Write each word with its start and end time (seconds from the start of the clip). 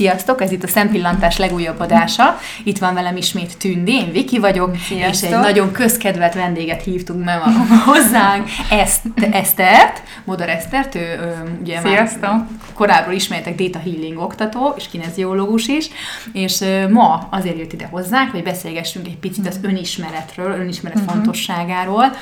Sziasztok, 0.00 0.42
ez 0.42 0.52
itt 0.52 0.62
a 0.62 0.68
Szempillantás 0.68 1.36
legújabb 1.36 1.80
adása. 1.80 2.38
Itt 2.64 2.78
van 2.78 2.94
velem 2.94 3.16
ismét 3.16 3.58
Tündi, 3.58 3.92
én 3.92 4.12
Viki 4.12 4.38
vagyok, 4.38 4.76
Sziasztok. 4.76 5.28
és 5.28 5.36
egy 5.36 5.40
nagyon 5.40 5.72
közkedvelt 5.72 6.34
vendéget 6.34 6.82
hívtunk 6.82 7.24
meg 7.24 7.40
hozzánk, 7.86 8.48
Ezt, 8.70 9.00
Esztert, 9.30 10.02
Modar 10.24 10.48
Esztert, 10.48 10.94
ő, 10.94 11.00
ő 11.00 11.58
ugye 11.60 11.80
Sziasztok. 11.80 12.20
már 12.22 12.46
korábban 12.74 13.14
ismertek 13.14 13.54
Data 13.54 13.78
Healing 13.78 14.18
oktató, 14.18 14.74
és 14.76 14.88
kineziológus 14.88 15.68
is, 15.68 15.88
és 16.32 16.64
ma 16.90 17.28
azért 17.30 17.58
jött 17.58 17.72
ide 17.72 17.86
hozzánk, 17.90 18.30
hogy 18.30 18.42
beszélgessünk 18.42 19.06
egy 19.06 19.18
picit 19.18 19.46
az 19.46 19.58
önismeretről, 19.62 20.60
önismeret 20.60 20.98
uh-huh. 20.98 21.14
fontosságáról, 21.14 22.12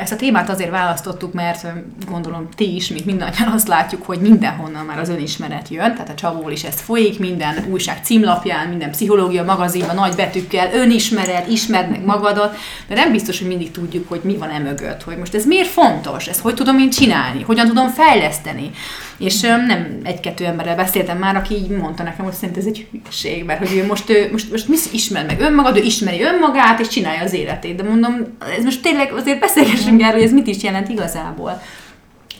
ezt 0.00 0.12
a 0.12 0.16
témát 0.16 0.48
azért 0.48 0.70
választottuk, 0.70 1.32
mert 1.32 1.66
gondolom 2.06 2.48
ti 2.56 2.74
is, 2.74 2.88
mint 2.88 3.04
mindannyian 3.04 3.52
azt 3.52 3.68
látjuk, 3.68 4.06
hogy 4.06 4.20
mindenhonnan 4.20 4.84
már 4.84 4.98
az 4.98 5.08
önismeret 5.08 5.68
jön, 5.68 5.92
tehát 5.92 6.08
a 6.08 6.14
csavól 6.14 6.52
is 6.52 6.64
ez 6.64 6.80
folyik, 6.80 7.18
minden 7.18 7.64
újság 7.70 8.00
címlapján, 8.02 8.68
minden 8.68 8.90
pszichológia 8.90 9.44
magazinban 9.44 9.94
nagy 9.94 10.14
betűkkel 10.14 10.72
önismeret, 10.72 11.48
ismerd 11.48 11.90
meg 11.90 12.04
magadat, 12.04 12.56
de 12.88 12.94
nem 12.94 13.12
biztos, 13.12 13.38
hogy 13.38 13.48
mindig 13.48 13.70
tudjuk, 13.70 14.08
hogy 14.08 14.20
mi 14.22 14.36
van 14.36 14.50
e 14.50 14.58
mögött, 14.58 15.02
hogy 15.02 15.18
most 15.18 15.34
ez 15.34 15.44
miért 15.44 15.68
fontos, 15.68 16.26
ezt 16.26 16.40
hogy 16.40 16.54
tudom 16.54 16.78
én 16.78 16.90
csinálni, 16.90 17.42
hogyan 17.42 17.66
tudom 17.66 17.88
fejleszteni. 17.88 18.70
És 19.18 19.40
nem 19.40 19.98
egy-kettő 20.02 20.44
emberrel 20.44 20.76
beszéltem 20.76 21.18
már, 21.18 21.36
aki 21.36 21.54
így 21.54 21.68
mondta 21.68 22.02
nekem, 22.02 22.24
hogy 22.24 22.34
szerint 22.34 22.56
ez 22.56 22.66
egy 22.66 22.88
hülyeség, 22.90 23.44
mert 23.44 23.58
hogy 23.58 23.76
ő 23.76 23.86
most, 23.86 24.10
ő, 24.10 24.28
most, 24.32 24.50
most 24.50 24.68
mi 24.68 24.76
ismer 24.92 25.26
meg 25.26 25.40
önmagad, 25.40 25.76
ő 25.76 25.80
ismeri 25.80 26.22
önmagát, 26.22 26.80
és 26.80 26.88
csinálja 26.88 27.22
az 27.22 27.32
életét. 27.32 27.76
De 27.76 27.82
mondom, 27.82 28.14
ez 28.58 28.64
most 28.64 28.82
tényleg 28.82 29.12
azért 29.12 29.40
beszélgessünk 29.40 30.02
erről, 30.02 30.14
hogy 30.14 30.22
ez 30.22 30.32
mit 30.32 30.46
is 30.46 30.62
jelent 30.62 30.88
igazából. 30.88 31.62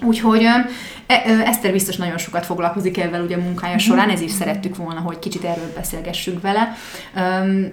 Úgyhogy 0.02 0.42
e, 0.42 1.23
Eszter 1.45 1.73
biztos 1.73 1.96
nagyon 1.96 2.18
sokat 2.18 2.46
foglalkozik 2.46 2.98
ebben 2.98 3.23
ugye 3.23 3.37
a 3.37 3.40
munkája 3.40 3.74
mhm. 3.74 3.82
során, 3.82 4.10
ezért 4.10 4.30
szerettük 4.30 4.76
volna, 4.76 5.01
hogy 5.01 5.18
kicsit 5.18 5.45
erről 5.45 5.73
beszélgessünk 5.74 6.40
vele. 6.40 6.76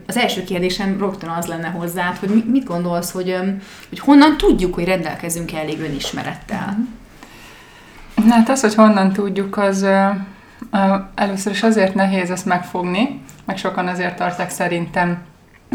Az 0.08 0.18
első 0.18 0.44
kérdésem 0.44 0.98
rögtön 1.00 1.30
az 1.30 1.46
lenne 1.46 1.68
hozzá, 1.68 2.14
hogy 2.20 2.44
mit 2.52 2.64
gondolsz, 2.64 3.12
hogy, 3.12 3.36
hogy 3.90 4.00
honnan 4.00 4.38
tudjuk, 4.38 4.74
hogy 4.74 4.86
rendelkezünk 4.86 5.54
elég 5.54 5.80
önismerettel? 5.80 6.78
Hát 8.30 8.50
az, 8.50 8.62
hogy 8.62 8.76
honnan 8.76 9.12
tudjuk, 9.12 9.58
az 9.58 9.86
először 11.16 11.52
is 11.52 11.64
azért 11.64 11.94
nehéz 11.94 12.32
ezt 12.32 12.46
megfogni, 12.46 13.22
meg 13.46 13.58
sokan 13.58 13.88
azért 13.88 14.16
tartják 14.16 14.50
szerintem 14.50 15.18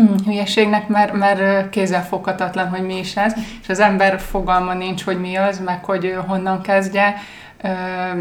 mm, 0.01 0.15
hülyeségnek, 0.25 0.89
mert, 0.89 1.13
mert 1.13 1.71
kézzelfoghatatlan, 1.71 2.69
hogy 2.69 2.83
mi 2.83 2.99
is 2.99 3.17
ez, 3.17 3.35
és 3.63 3.69
az 3.69 3.81
ember 3.81 4.21
fogalma 4.21 4.75
nincs, 4.75 5.05
hogy 5.05 5.21
mi 5.21 5.37
az, 5.37 5.61
meg 5.65 5.85
hogy 5.85 6.17
honnan 6.27 6.61
kezdje, 6.61 7.15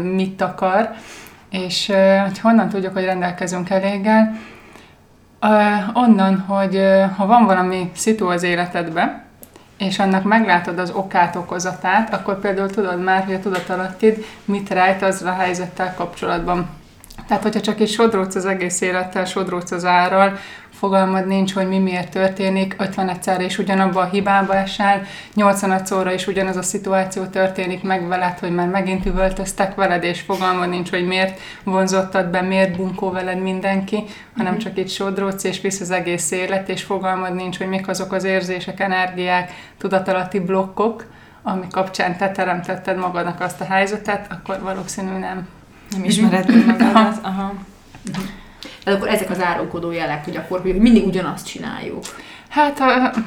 mit 0.02 0.42
akar, 0.42 0.90
és 1.50 1.92
hogy 2.26 2.38
honnan 2.38 2.68
tudjuk, 2.68 2.92
hogy 2.92 3.04
rendelkezünk 3.04 3.70
eléggel, 3.70 4.36
onnan, 5.92 6.38
hogy 6.38 6.82
ha 7.16 7.26
van 7.26 7.46
valami 7.46 7.90
szitu 7.94 8.26
az 8.28 8.42
életedben, 8.42 9.28
és 9.80 9.98
annak 9.98 10.24
meglátod 10.24 10.78
az 10.78 10.90
okát, 10.90 11.36
okozatát, 11.36 12.14
akkor 12.14 12.40
például 12.40 12.70
tudod 12.70 13.02
már, 13.02 13.24
hogy 13.24 13.34
a 13.34 13.40
tudatalattid 13.40 14.24
mit 14.44 14.70
rejt 14.70 15.02
az 15.02 15.22
a 15.22 15.32
helyzettel 15.32 15.94
kapcsolatban. 15.94 16.68
Tehát, 17.26 17.42
hogyha 17.42 17.60
csak 17.60 17.80
is 17.80 17.92
sodródsz 17.92 18.34
az 18.34 18.46
egész 18.46 18.80
élettel, 18.80 19.24
sodródsz 19.24 19.70
az 19.70 19.84
árral, 19.84 20.38
fogalmad 20.80 21.26
nincs, 21.26 21.52
hogy 21.52 21.68
mi 21.68 21.78
miért 21.78 22.10
történik, 22.10 22.74
50 22.78 23.08
egyszerre 23.08 23.44
is 23.44 23.58
ugyanabba 23.58 24.00
a 24.00 24.08
hibába 24.08 24.56
esel, 24.56 25.02
80 25.34 25.86
szóra 25.86 26.12
is 26.12 26.26
ugyanaz 26.26 26.56
a 26.56 26.62
szituáció 26.62 27.24
történik 27.24 27.82
meg 27.82 28.08
veled, 28.08 28.38
hogy 28.38 28.54
már 28.54 28.68
megint 28.68 29.06
üvöltöztek 29.06 29.74
veled, 29.74 30.02
és 30.02 30.20
fogalmad 30.20 30.68
nincs, 30.68 30.90
hogy 30.90 31.06
miért 31.06 31.40
vonzottad 31.64 32.26
be, 32.26 32.40
miért 32.40 32.76
bunkó 32.76 33.10
veled 33.10 33.40
mindenki, 33.40 34.04
hanem 34.36 34.52
mhm. 34.52 34.62
csak 34.62 34.76
itt 34.76 34.88
sodródsz, 34.88 35.44
és 35.44 35.60
visz 35.60 35.80
az 35.80 35.90
egész 35.90 36.30
élet, 36.30 36.68
és 36.68 36.82
fogalmad 36.82 37.34
nincs, 37.34 37.58
hogy 37.58 37.68
mik 37.68 37.88
azok 37.88 38.12
az 38.12 38.24
érzések, 38.24 38.80
energiák, 38.80 39.52
tudatalatti 39.78 40.38
blokkok, 40.38 41.06
ami 41.42 41.66
kapcsán 41.70 42.16
te 42.16 42.30
teremtetted 42.30 42.96
magadnak 42.96 43.40
azt 43.40 43.60
a 43.60 43.64
helyzetet, 43.64 44.26
akkor 44.30 44.60
valószínű 44.62 45.18
nem. 45.18 45.48
Nem 45.90 46.04
ismered 46.04 46.66
magadat. 46.66 47.18
Aha. 47.22 47.52
Mhm. 48.04 48.39
Tehát 48.84 49.00
akkor 49.00 49.12
ezek 49.12 49.30
az 49.30 49.42
árulkodó 49.42 49.90
jelek, 49.90 50.24
hogy 50.24 50.36
akkor 50.36 50.60
hogy 50.60 50.76
mindig 50.76 51.06
ugyanazt 51.06 51.46
csináljuk. 51.46 52.04
Hát, 52.48 52.78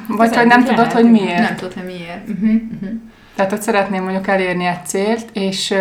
vagy 0.08 0.36
hogy 0.36 0.46
nem 0.46 0.64
tudod, 0.64 0.92
hogy 0.92 1.10
miért. 1.10 1.38
Nem 1.38 1.56
tudod, 1.56 1.74
hogy 1.74 1.84
miért. 1.84 2.28
Uh-huh, 2.28 2.54
uh-huh. 2.72 3.00
Tehát, 3.34 3.50
hogy 3.50 3.62
szeretném 3.62 4.02
mondjuk 4.02 4.28
elérni 4.28 4.64
egy 4.64 4.86
célt, 4.86 5.30
és, 5.32 5.74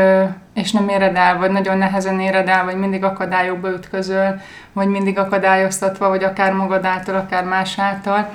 és 0.53 0.71
nem 0.71 0.89
éred 0.89 1.15
el, 1.15 1.37
vagy 1.37 1.51
nagyon 1.51 1.77
nehezen 1.77 2.19
éred 2.19 2.47
el, 2.47 2.65
vagy 2.65 2.75
mindig 2.75 3.03
akadályokba 3.03 3.71
ütközöl, 3.71 4.41
vagy 4.73 4.87
mindig 4.87 5.17
akadályoztatva, 5.17 6.09
vagy 6.09 6.23
akár 6.23 6.53
magad 6.53 6.85
által, 6.85 7.15
akár 7.15 7.43
más 7.43 7.79
által, 7.79 8.29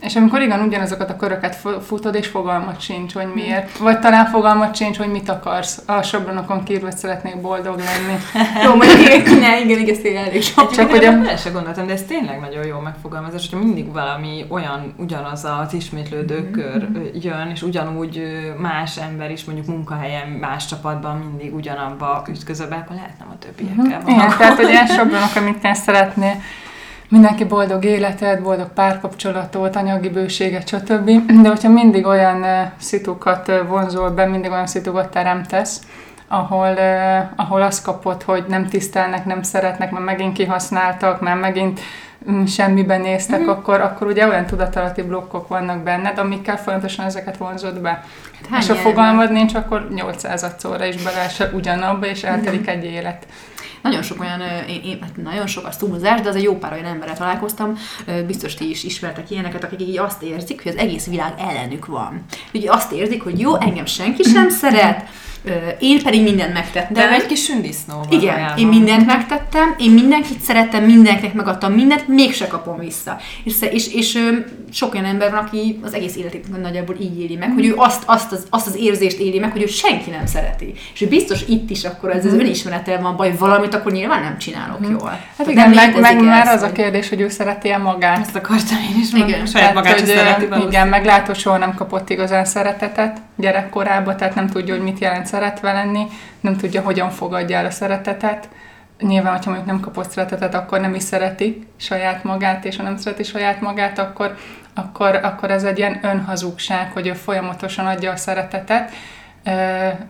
és 0.00 0.16
amikor 0.16 0.40
igen, 0.40 0.60
ugyanazokat 0.60 1.10
a 1.10 1.16
köröket 1.16 1.56
futod, 1.86 2.14
és 2.14 2.26
fogalmat 2.26 2.80
sincs, 2.80 3.12
hogy 3.12 3.26
miért. 3.34 3.78
Vagy 3.78 3.98
talán 3.98 4.26
fogalmat 4.26 4.76
sincs, 4.76 4.96
hogy 4.96 5.10
mit 5.10 5.28
akarsz. 5.28 5.82
A 5.86 6.02
sablonokon 6.02 6.62
kívül, 6.62 6.82
hogy 6.82 6.96
szeretnék 6.96 7.40
boldog 7.40 7.78
lenni. 7.78 8.18
jó, 8.64 8.74
mondjuk 8.74 9.00
igen, 9.00 9.60
igen, 9.60 9.78
igen, 9.78 9.94
ez 9.94 10.26
elég 10.26 10.42
sok. 10.42 10.70
Csak 10.70 10.90
hogy 10.90 11.04
a... 11.04 11.36
se 11.36 11.50
gondoltam, 11.50 11.86
de 11.86 11.92
ez 11.92 12.02
tényleg 12.02 12.40
nagyon 12.40 12.66
jó 12.66 12.78
megfogalmazás, 12.78 13.48
hogy 13.50 13.58
mindig 13.58 13.92
valami 13.92 14.44
olyan, 14.48 14.94
ugyanaz 14.96 15.44
az 15.44 15.72
ismétlődő 15.72 16.40
mm-hmm. 16.40 16.50
kör 16.50 16.88
jön, 17.20 17.50
és 17.54 17.62
ugyanúgy 17.62 18.22
más 18.58 18.96
ember 18.96 19.30
is 19.30 19.44
mondjuk 19.44 19.66
munkahelyen, 19.66 20.28
más 20.28 20.66
csapatban 20.66 21.16
mindig 21.16 21.54
ugyanabba 21.54 22.24
ütközöl 22.28 22.68
be, 22.68 22.76
akkor 22.76 22.96
lehet 22.96 23.18
nem 23.18 23.28
a 23.30 23.38
többiekkel. 23.38 24.00
Mm-hmm. 24.00 24.14
Igen, 24.14 24.36
tehát 24.38 24.56
hogy 24.56 24.68
ilyen 24.68 24.86
sablonok, 24.86 25.36
amit 25.36 25.58
te 25.58 25.74
szeretnél 25.74 26.34
mindenki 27.14 27.44
boldog 27.44 27.84
életet, 27.84 28.42
boldog 28.42 28.72
párkapcsolatot, 28.72 29.76
anyagi 29.76 30.08
bőséget, 30.08 30.68
stb. 30.68 31.10
De 31.42 31.48
hogyha 31.48 31.68
mindig 31.68 32.06
olyan 32.06 32.44
szitukat 32.78 33.52
vonzol 33.68 34.10
be, 34.10 34.26
mindig 34.26 34.50
olyan 34.50 34.66
szitukat 34.66 35.10
teremtesz, 35.10 35.80
ahol, 36.28 36.72
uh, 36.72 37.30
ahol 37.36 37.62
azt 37.62 37.84
kapod, 37.84 38.22
hogy 38.22 38.44
nem 38.48 38.68
tisztelnek, 38.68 39.24
nem 39.24 39.42
szeretnek, 39.42 39.90
mert 39.90 40.04
megint 40.04 40.32
kihasználtak, 40.32 41.20
mert 41.20 41.40
megint 41.40 41.80
um, 42.26 42.46
semmiben 42.46 43.00
néztek, 43.00 43.40
mm. 43.40 43.48
akkor, 43.48 43.80
akkor 43.80 44.06
ugye 44.06 44.26
olyan 44.26 44.46
tudatalati 44.46 45.02
blokkok 45.02 45.48
vannak 45.48 45.82
benned, 45.82 46.18
amikkel 46.18 46.56
folyamatosan 46.56 47.04
ezeket 47.04 47.36
vonzod 47.36 47.80
be. 47.80 48.04
Hát, 48.50 48.62
és 48.62 48.68
ha 48.68 48.74
fogalmad 48.74 49.32
nincs, 49.32 49.54
akkor 49.54 49.88
800 49.94 50.54
szóra 50.58 50.84
is 50.84 51.02
beleesel 51.02 51.50
ugyanabba, 51.52 52.06
és 52.06 52.22
eltelik 52.22 52.66
mm. 52.66 52.72
egy 52.72 52.84
élet 52.84 53.26
nagyon 53.84 54.02
sok 54.02 54.20
olyan, 54.20 54.40
én, 54.68 54.80
én, 54.84 54.98
hát 55.00 55.16
nagyon 55.16 55.46
sok 55.46 55.66
az 55.66 55.76
túlzás, 55.76 56.20
de 56.20 56.28
az 56.28 56.36
egy 56.36 56.42
jó 56.42 56.58
pár 56.58 56.72
olyan 56.72 56.84
emberrel 56.84 57.16
találkoztam, 57.16 57.78
biztos 58.26 58.54
ti 58.54 58.70
is 58.70 58.84
ismertek 58.84 59.30
ilyeneket, 59.30 59.64
akik 59.64 59.80
így 59.80 59.98
azt 59.98 60.22
érzik, 60.22 60.62
hogy 60.62 60.72
az 60.72 60.78
egész 60.78 61.06
világ 61.06 61.34
ellenük 61.38 61.86
van. 61.86 62.24
Ugye 62.54 62.72
azt 62.72 62.92
érzik, 62.92 63.22
hogy 63.22 63.40
jó, 63.40 63.60
engem 63.60 63.86
senki 63.86 64.22
sem 64.22 64.48
szeret, 64.50 65.08
én 65.78 66.02
pedig 66.02 66.22
mindent 66.22 66.52
megtettem. 66.52 66.92
De 66.92 67.14
egy 67.14 67.26
kis 67.26 67.44
sündisznó 67.44 67.94
van 67.94 68.06
Igen, 68.10 68.34
olyan. 68.34 68.58
én 68.58 68.66
mindent 68.66 69.06
megtettem, 69.06 69.74
én 69.78 69.90
mindenkit 69.90 70.40
szerettem, 70.40 70.84
mindenkinek 70.84 71.34
megadtam 71.34 71.72
mindent, 71.72 72.08
mégse 72.08 72.46
kapom 72.46 72.78
vissza. 72.78 73.16
És, 73.44 73.54
és, 73.70 73.94
és 73.94 74.32
sok 74.72 74.94
olyan 74.94 75.06
ember 75.06 75.30
van, 75.30 75.44
aki 75.44 75.80
az 75.82 75.94
egész 75.94 76.16
életét 76.16 76.60
nagyjából 76.62 76.96
így 77.00 77.20
éli 77.20 77.36
meg, 77.36 77.52
hogy 77.54 77.66
ő 77.66 77.74
azt, 77.76 78.02
azt, 78.06 78.32
az, 78.32 78.46
azt 78.50 78.66
az 78.66 78.76
érzést 78.76 79.18
éli 79.18 79.38
meg, 79.38 79.52
hogy 79.52 79.62
ő 79.62 79.66
senki 79.66 80.10
nem 80.10 80.26
szereti. 80.26 80.72
És 80.94 81.00
ő 81.00 81.08
biztos 81.08 81.42
itt 81.48 81.70
is 81.70 81.84
akkor 81.84 82.10
ez 82.10 82.24
az 82.24 82.32
mhm. 82.32 82.40
önismeretel 82.40 83.00
van 83.00 83.16
baj, 83.16 83.36
valamit 83.38 83.74
akkor 83.74 83.92
nyilván 83.92 84.22
nem 84.22 84.38
csinálok 84.38 84.86
mm. 84.86 84.90
jól. 84.90 85.20
Hát 85.38 85.46
igen, 85.46 85.70
meg, 85.70 86.00
meg 86.00 86.22
már 86.22 86.46
az 86.46 86.62
a 86.62 86.72
kérdés, 86.72 87.08
hogy 87.08 87.20
ő 87.20 87.28
szereti 87.28 87.70
-e 87.70 87.78
magát. 87.78 88.20
Ezt 88.20 88.36
akartam 88.36 88.76
én 88.90 89.00
is 89.00 89.10
mondani. 89.10 89.32
Igen, 89.32 89.46
saját 89.46 89.74
magát 89.74 90.00
hogy, 90.00 90.08
szereti 90.08 90.46
Igen, 90.66 90.88
meg 90.88 91.04
látod, 91.04 91.36
soha 91.36 91.58
nem 91.58 91.74
kapott 91.74 92.10
igazán 92.10 92.44
szeretetet 92.44 93.20
gyerekkorában, 93.36 94.16
tehát 94.16 94.34
nem 94.34 94.48
tudja, 94.48 94.74
hogy 94.74 94.82
mit 94.82 94.98
jelent 94.98 95.26
szeretve 95.34 95.72
lenni, 95.72 96.06
nem 96.40 96.56
tudja, 96.56 96.82
hogyan 96.82 97.10
fogadja 97.10 97.58
el 97.58 97.66
a 97.66 97.70
szeretetet. 97.70 98.48
Nyilván, 99.00 99.32
hogyha 99.32 99.50
mondjuk 99.50 99.70
nem 99.70 99.80
kapott 99.80 100.10
szeretetet, 100.10 100.54
akkor 100.54 100.80
nem 100.80 100.94
is 100.94 101.02
szereti 101.02 101.66
saját 101.76 102.24
magát, 102.24 102.64
és 102.64 102.76
ha 102.76 102.82
nem 102.82 102.96
szereti 102.96 103.22
saját 103.22 103.60
magát, 103.60 103.98
akkor, 103.98 104.36
akkor, 104.74 105.14
akkor 105.14 105.50
ez 105.50 105.64
egy 105.64 105.78
ilyen 105.78 105.98
önhazugság, 106.02 106.92
hogy 106.92 107.06
ő 107.06 107.12
folyamatosan 107.12 107.86
adja 107.86 108.12
a 108.12 108.16
szeretetet, 108.16 108.92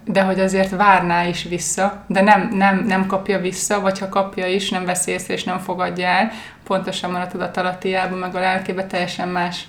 de 0.04 0.22
hogy 0.22 0.40
azért 0.40 0.70
várná 0.70 1.24
is 1.24 1.42
vissza, 1.42 2.04
de 2.06 2.20
nem, 2.20 2.48
nem, 2.52 2.84
nem 2.86 3.06
kapja 3.06 3.38
vissza, 3.38 3.80
vagy 3.80 3.98
ha 3.98 4.08
kapja 4.08 4.46
is, 4.46 4.70
nem 4.70 4.84
veszi 4.84 5.10
észre 5.10 5.34
és 5.34 5.44
nem 5.44 5.58
fogadja 5.58 6.06
el, 6.06 6.30
pontosan 6.64 7.12
van 7.12 7.20
a 7.20 7.26
tudatalattiában, 7.26 8.18
meg 8.18 8.34
a 8.34 8.40
lelkébe 8.40 8.86
teljesen 8.86 9.28
más. 9.28 9.64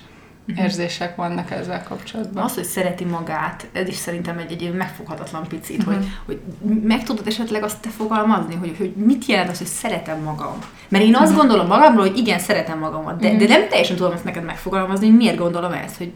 Érzések 0.54 1.16
vannak 1.16 1.50
ezzel 1.50 1.82
kapcsolatban. 1.82 2.44
Az, 2.44 2.54
hogy 2.54 2.64
szereti 2.64 3.04
magát, 3.04 3.66
ez 3.72 3.88
is 3.88 3.94
szerintem 3.94 4.38
egy, 4.38 4.52
egy 4.52 4.74
megfoghatatlan 4.74 5.46
picit, 5.48 5.78
uh-huh. 5.78 5.94
hogy, 5.94 6.06
hogy 6.26 6.40
meg 6.82 7.02
tudod 7.02 7.26
esetleg 7.26 7.62
azt 7.62 7.80
te 7.80 7.88
fogalmazni, 7.88 8.54
hogy, 8.54 8.74
hogy 8.78 8.92
mit 8.96 9.26
jelent 9.26 9.50
az, 9.50 9.58
hogy 9.58 9.66
szeretem 9.66 10.22
magam. 10.22 10.58
Mert 10.88 11.04
én 11.04 11.14
azt 11.14 11.22
uh-huh. 11.22 11.38
gondolom 11.38 11.66
magamról, 11.66 12.06
hogy 12.06 12.16
igen, 12.16 12.38
szeretem 12.38 12.78
magamat, 12.78 13.20
de, 13.20 13.26
uh-huh. 13.26 13.42
de 13.42 13.58
nem 13.58 13.68
teljesen 13.68 13.96
tudom 13.96 14.12
ezt 14.12 14.24
neked 14.24 14.44
megfogalmazni, 14.44 15.06
hogy 15.06 15.16
miért 15.16 15.36
gondolom 15.36 15.72
ezt, 15.72 15.96
hogy 15.96 16.12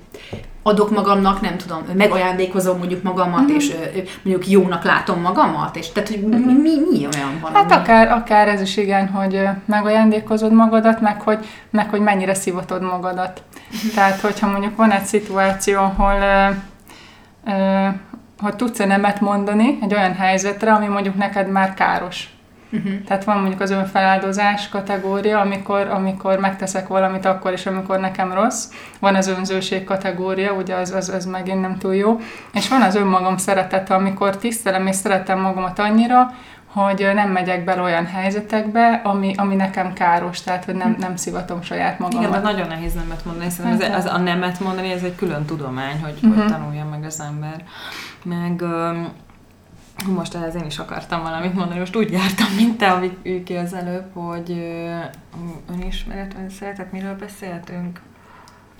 adok 0.62 0.91
magamnak, 0.91 1.41
nem 1.41 1.56
tudom, 1.56 1.85
megajándékozom 1.94 2.79
mondjuk 2.79 3.03
magamat, 3.03 3.41
mm-hmm. 3.41 3.55
és 3.55 3.75
mondjuk 4.23 4.49
jónak 4.49 4.85
látom 4.85 5.21
magamat, 5.21 5.76
és 5.76 5.93
tehát, 5.93 6.09
hogy 6.09 6.21
mi, 6.21 6.37
mi, 6.37 6.73
mi 6.91 7.06
olyan 7.15 7.38
van? 7.41 7.53
Hát 7.53 7.73
akár, 7.73 8.11
akár 8.11 8.49
ez 8.49 8.61
is 8.61 8.76
igen, 8.76 9.09
hogy 9.09 9.41
megajándékozod 9.65 10.53
magadat, 10.53 11.00
meg 11.00 11.21
hogy, 11.21 11.38
meg 11.71 11.91
hogy 11.91 12.00
mennyire 12.00 12.35
szivatod 12.35 12.83
magadat. 12.83 13.43
Tehát, 13.94 14.20
hogyha 14.20 14.50
mondjuk 14.50 14.76
van 14.76 14.90
egy 14.90 15.05
szituáció, 15.05 15.78
ahol 15.78 16.14
uh, 16.14 16.56
uh, 17.55 17.94
hogy 18.40 18.56
tudsz-e 18.56 18.87
nemet 18.87 19.20
mondani 19.20 19.78
egy 19.82 19.94
olyan 19.94 20.14
helyzetre, 20.14 20.72
ami 20.72 20.87
mondjuk 20.87 21.17
neked 21.17 21.50
már 21.50 21.75
káros. 21.75 22.28
Uh-huh. 22.72 23.05
Tehát 23.06 23.25
van 23.25 23.38
mondjuk 23.38 23.61
az 23.61 23.70
önfeláldozás 23.70 24.69
kategória, 24.69 25.40
amikor, 25.40 25.88
amikor 25.88 26.38
megteszek 26.38 26.88
valamit 26.88 27.25
akkor 27.25 27.52
is, 27.52 27.67
amikor 27.67 28.00
nekem 28.00 28.32
rossz. 28.32 28.69
Van 28.99 29.14
az 29.14 29.26
önzőség 29.28 29.84
kategória, 29.84 30.52
ugye 30.52 30.75
az, 30.75 30.90
az, 30.93 31.08
az 31.08 31.25
megint 31.25 31.61
nem 31.61 31.78
túl 31.78 31.94
jó. 31.94 32.20
És 32.52 32.69
van 32.69 32.82
az 32.82 32.94
önmagam 32.94 33.37
szeretete, 33.37 33.94
amikor 33.94 34.37
tisztelem 34.37 34.87
és 34.87 34.96
szeretem 34.96 35.40
magamat 35.40 35.78
annyira, 35.78 36.34
hogy 36.72 37.11
nem 37.14 37.31
megyek 37.31 37.64
bele 37.64 37.82
olyan 37.82 38.06
helyzetekbe, 38.06 39.00
ami, 39.05 39.34
ami 39.37 39.55
nekem 39.55 39.93
káros, 39.93 40.40
tehát 40.40 40.64
hogy 40.64 40.75
nem, 40.75 40.96
nem 40.99 41.17
szivatom 41.17 41.62
saját 41.62 41.99
magamat. 41.99 42.28
Igen, 42.28 42.43
nagyon 42.43 42.69
nehéz 42.69 42.94
nemet 42.94 43.25
mondani, 43.25 43.50
szerintem 43.50 43.93
ez, 43.93 44.05
az, 44.05 44.12
a 44.12 44.19
nemet 44.19 44.61
mondani, 44.61 44.90
ez 44.90 45.02
egy 45.02 45.14
külön 45.14 45.44
tudomány, 45.44 46.00
hogy, 46.02 46.19
uh-huh. 46.22 46.34
hogy 46.34 46.52
tanulja 46.52 46.84
meg 46.84 47.05
az 47.05 47.20
ember. 47.20 47.64
Meg 48.22 48.62
most 50.06 50.34
ehhez 50.34 50.55
én 50.55 50.67
is 50.67 50.78
akartam 50.78 51.22
valamit 51.22 51.55
mondani, 51.55 51.78
most 51.78 51.96
úgy 51.96 52.12
jártam, 52.12 52.46
mint 52.56 52.78
te, 52.78 52.90
amit 52.90 53.19
ők 53.23 53.49
az 53.64 53.75
előbb, 53.75 54.12
hogy 54.12 54.50
önismeret, 55.73 56.37
szeretek, 56.58 56.93
miről 56.93 57.16
beszéltünk? 57.16 58.00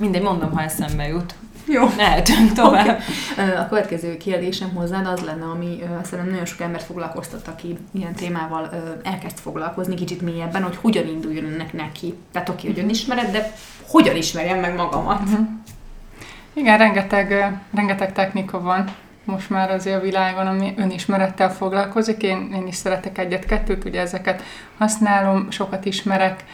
Mindegy, 0.01 0.23
mondom, 0.23 0.51
ha 0.51 0.63
eszembe 0.63 1.07
jut. 1.09 1.35
Jó. 1.67 1.89
Lehetünk 1.97 2.53
tovább. 2.53 3.01
Okay. 3.33 3.51
A 3.51 3.69
következő 3.69 4.17
kérdésem 4.17 4.75
hozzád 4.75 5.07
az 5.07 5.21
lenne, 5.21 5.45
ami 5.45 5.83
szerintem 6.03 6.29
nagyon 6.31 6.45
sok 6.45 6.61
embert 6.61 6.85
foglalkoztat, 6.85 7.49
aki 7.49 7.79
ilyen 7.93 8.13
témával 8.13 8.71
elkezd 9.03 9.39
foglalkozni 9.39 9.95
kicsit 9.95 10.21
mélyebben, 10.21 10.63
hogy 10.63 10.77
hogyan 10.77 11.07
induljon 11.07 11.45
önnek 11.45 11.73
neki. 11.73 12.15
Tehát 12.33 12.49
oké, 12.49 12.67
hogy 12.67 12.79
önismered, 12.79 13.31
de 13.31 13.53
hogyan 13.87 14.17
ismerjem 14.17 14.59
meg 14.59 14.75
magamat? 14.75 15.21
Uh-huh. 15.21 15.47
Igen, 16.53 16.79
rengeteg, 16.79 17.59
rengeteg 17.75 18.13
technika 18.13 18.61
van 18.61 18.85
most 19.25 19.51
már 19.51 19.71
azért 19.71 19.97
a 19.97 20.01
világon, 20.01 20.47
ami 20.47 20.75
önismerettel 20.77 21.53
foglalkozik. 21.53 22.23
Én, 22.23 22.51
én 22.55 22.67
is 22.67 22.75
szeretek 22.75 23.19
egyet-kettőt, 23.19 23.85
ugye 23.85 24.01
ezeket 24.01 24.43
használom, 24.79 25.51
sokat 25.51 25.85
ismerek, 25.85 26.45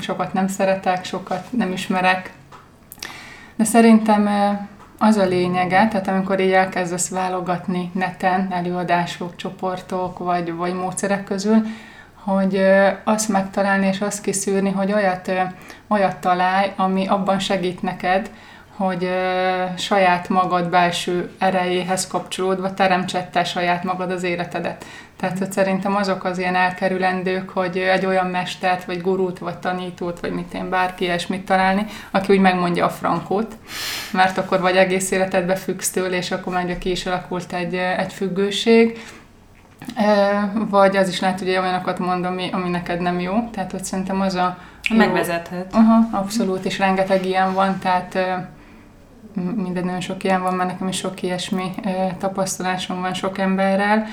sokat 0.00 0.32
nem 0.32 0.48
szeretek, 0.48 1.04
sokat 1.04 1.46
nem 1.50 1.72
ismerek. 1.72 2.32
De 3.62 3.68
szerintem 3.68 4.28
az 4.98 5.16
a 5.16 5.24
lényege, 5.24 5.88
tehát 5.88 6.08
amikor 6.08 6.40
így 6.40 6.52
elkezdesz 6.52 7.08
válogatni 7.08 7.90
neten, 7.94 8.48
előadások, 8.50 9.36
csoportok, 9.36 10.18
vagy, 10.18 10.54
vagy 10.54 10.74
módszerek 10.74 11.24
közül, 11.24 11.66
hogy 12.14 12.60
azt 13.04 13.28
megtalálni 13.28 13.86
és 13.86 14.00
azt 14.00 14.22
kiszűrni, 14.22 14.70
hogy 14.70 14.92
olyat, 14.92 15.30
olyat 15.88 16.16
találj, 16.16 16.72
ami 16.76 17.06
abban 17.06 17.38
segít 17.38 17.82
neked, 17.82 18.30
hogy 18.76 19.10
saját 19.76 20.28
magad 20.28 20.68
belső 20.68 21.30
erejéhez 21.38 22.06
kapcsolódva 22.06 22.74
teremtsette 22.74 23.44
saját 23.44 23.84
magad 23.84 24.10
az 24.10 24.22
életedet. 24.22 24.84
Tehát 25.16 25.38
hogy 25.38 25.52
szerintem 25.52 25.96
azok 25.96 26.24
az 26.24 26.38
ilyen 26.38 26.54
elkerülendők, 26.54 27.50
hogy 27.50 27.76
egy 27.78 28.06
olyan 28.06 28.26
mestert, 28.26 28.84
vagy 28.84 29.00
gurút, 29.00 29.38
vagy 29.38 29.58
tanítót, 29.58 30.20
vagy 30.20 30.32
mit 30.32 30.54
én 30.54 30.70
bárki 30.70 31.04
ilyesmit 31.04 31.44
találni, 31.44 31.86
aki 32.10 32.32
úgy 32.32 32.40
megmondja 32.40 32.84
a 32.84 32.90
frankót, 32.90 33.56
mert 34.12 34.38
akkor 34.38 34.60
vagy 34.60 34.76
egész 34.76 35.10
életedbe 35.10 35.54
függsz 35.54 35.90
tőle, 35.90 36.16
és 36.16 36.30
akkor 36.30 36.52
meg 36.52 36.78
ki 36.78 36.90
is 36.90 37.06
alakult 37.06 37.52
egy, 37.52 37.74
egy 37.74 38.12
függőség, 38.12 38.98
vagy 40.52 40.96
az 40.96 41.08
is 41.08 41.20
lehet, 41.20 41.38
hogy 41.38 41.48
olyanokat 41.48 41.98
mond, 41.98 42.24
ami, 42.24 42.48
ami 42.52 42.68
neked 42.68 43.00
nem 43.00 43.20
jó. 43.20 43.48
Tehát, 43.52 43.70
hogy 43.70 43.84
szerintem 43.84 44.20
az 44.20 44.34
a... 44.34 44.58
Megvezethet. 44.96 45.74
Aha, 45.74 46.08
abszolút, 46.10 46.64
és 46.64 46.78
rengeteg 46.78 47.26
ilyen 47.26 47.54
van, 47.54 47.78
tehát 47.78 48.18
minden 49.34 49.84
nagyon 49.84 50.00
sok 50.00 50.24
ilyen 50.24 50.42
van, 50.42 50.54
mert 50.54 50.70
nekem 50.70 50.88
is 50.88 50.96
sok 50.96 51.22
ilyesmi 51.22 51.70
tapasztalásom 52.18 53.00
van 53.00 53.14
sok 53.14 53.38
emberrel, 53.38 54.06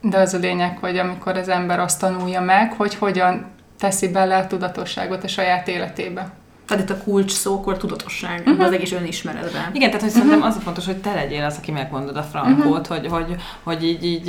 de 0.00 0.18
az 0.18 0.34
a 0.34 0.38
lényeg, 0.38 0.78
hogy 0.78 0.96
amikor 0.96 1.36
az 1.36 1.48
ember 1.48 1.80
azt 1.80 2.00
tanulja 2.00 2.40
meg, 2.40 2.72
hogy 2.72 2.94
hogyan 2.94 3.46
teszi 3.78 4.08
bele 4.08 4.36
a 4.36 4.46
tudatosságot 4.46 5.24
a 5.24 5.28
saját 5.28 5.68
életébe. 5.68 6.30
Tehát 6.66 6.82
itt 6.82 6.96
a 6.96 7.02
kulcs 7.02 7.32
szókor 7.32 7.76
tudatosság, 7.76 8.42
uh-huh. 8.46 8.64
az 8.64 8.72
egész 8.72 8.92
önismeretben. 8.92 9.70
Igen, 9.72 9.90
tehát 9.90 10.00
hogy 10.00 10.10
uh-huh. 10.10 10.24
szerintem 10.24 10.42
az 10.42 10.56
a 10.56 10.60
fontos, 10.60 10.86
hogy 10.86 10.96
te 10.96 11.14
legyél 11.14 11.44
az, 11.44 11.56
aki 11.58 11.70
megmondod 11.70 12.16
a 12.16 12.22
frankót, 12.22 12.88
uh-huh. 12.88 12.98
hogy, 12.98 13.06
hogy, 13.06 13.36
hogy 13.62 13.84
így, 13.84 14.04
így 14.04 14.24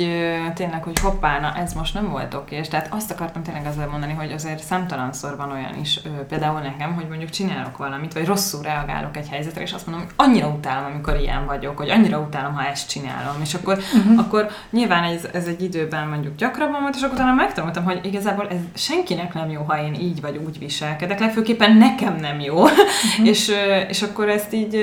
tényleg, 0.54 0.82
hogy 0.82 0.98
hoppá, 0.98 1.40
na 1.40 1.54
ez 1.54 1.72
most 1.72 1.94
nem 1.94 2.10
volt 2.10 2.34
oké. 2.34 2.56
És 2.56 2.68
tehát 2.68 2.88
azt 2.90 3.10
akartam 3.10 3.42
tényleg 3.42 3.66
ezzel 3.66 3.88
mondani, 3.88 4.12
hogy 4.12 4.32
azért 4.32 4.62
számtalanszor 4.62 5.36
van 5.36 5.50
olyan 5.50 5.80
is, 5.80 6.00
például 6.28 6.60
nekem, 6.60 6.94
hogy 6.94 7.08
mondjuk 7.08 7.30
csinálok 7.30 7.76
valamit, 7.76 8.12
vagy 8.12 8.26
rosszul 8.26 8.62
reagálok 8.62 9.16
egy 9.16 9.28
helyzetre, 9.28 9.62
és 9.62 9.72
azt 9.72 9.86
mondom, 9.86 10.04
hogy 10.04 10.14
annyira 10.26 10.48
utálom, 10.48 10.90
amikor 10.92 11.20
ilyen 11.20 11.46
vagyok, 11.46 11.76
hogy 11.76 11.90
annyira 11.90 12.18
utálom, 12.18 12.54
ha 12.54 12.66
ezt 12.66 12.88
csinálom. 12.88 13.40
És 13.42 13.54
akkor, 13.54 13.76
uh-huh. 13.76 14.18
akkor 14.18 14.50
nyilván 14.70 15.04
ez, 15.04 15.28
ez 15.32 15.46
egy 15.46 15.62
időben 15.62 16.08
mondjuk 16.08 16.36
gyakrabban 16.36 16.80
volt, 16.80 16.94
és 16.94 17.02
akkor 17.02 17.14
utána 17.14 17.34
megtanultam, 17.34 17.84
hogy 17.84 18.00
igazából 18.02 18.48
ez 18.48 18.60
senkinek 18.74 19.34
nem 19.34 19.50
jó, 19.50 19.62
ha 19.62 19.82
én 19.82 19.94
így 19.94 20.20
vagy 20.20 20.40
úgy 20.46 20.58
viselkedek, 20.58 21.20
legfőképpen 21.20 21.76
nekem 21.76 22.16
nem 22.16 22.25
jó. 22.40 22.62
Uh-huh. 22.62 22.78
és, 23.30 23.52
és 23.88 24.02
akkor 24.02 24.28
ezt 24.28 24.52
így 24.52 24.78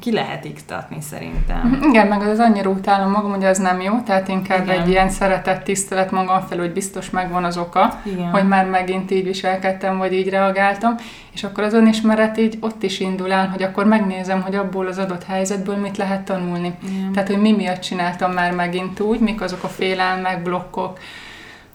ki 0.00 0.12
lehet 0.12 0.44
iktatni 0.44 0.96
szerintem. 1.00 1.70
Uh-huh. 1.72 1.88
Igen, 1.88 2.06
meg 2.06 2.20
az 2.20 2.38
annyira 2.38 2.70
utálom 2.70 3.10
magam, 3.10 3.30
hogy 3.30 3.44
az 3.44 3.58
nem 3.58 3.80
jó, 3.80 4.00
tehát 4.00 4.28
inkább 4.28 4.64
Igen. 4.64 4.80
egy 4.80 4.88
ilyen 4.88 5.08
szeretett 5.08 5.64
tisztelet 5.64 6.10
magam 6.10 6.40
felül, 6.48 6.64
hogy 6.64 6.72
biztos 6.72 7.10
megvan 7.10 7.44
az 7.44 7.56
oka, 7.56 8.00
Igen. 8.04 8.30
hogy 8.30 8.48
már 8.48 8.66
megint 8.66 9.10
így 9.10 9.24
viselkedtem, 9.24 9.98
vagy 9.98 10.12
így 10.12 10.28
reagáltam, 10.28 10.94
és 11.32 11.44
akkor 11.44 11.64
az 11.64 11.72
önismeret 11.72 12.38
így 12.38 12.58
ott 12.60 12.82
is 12.82 13.00
indul 13.00 13.32
el, 13.32 13.48
hogy 13.48 13.62
akkor 13.62 13.84
megnézem, 13.84 14.42
hogy 14.42 14.54
abból 14.54 14.86
az 14.86 14.98
adott 14.98 15.24
helyzetből 15.24 15.76
mit 15.76 15.96
lehet 15.96 16.22
tanulni. 16.22 16.74
Igen. 16.82 17.12
Tehát, 17.12 17.28
hogy 17.28 17.38
mi 17.38 17.52
miatt 17.52 17.80
csináltam 17.80 18.32
már 18.32 18.52
megint 18.52 19.00
úgy, 19.00 19.20
mik 19.20 19.40
azok 19.40 19.62
a 19.62 19.68
félelmek, 19.68 20.42
blokkok, 20.42 20.98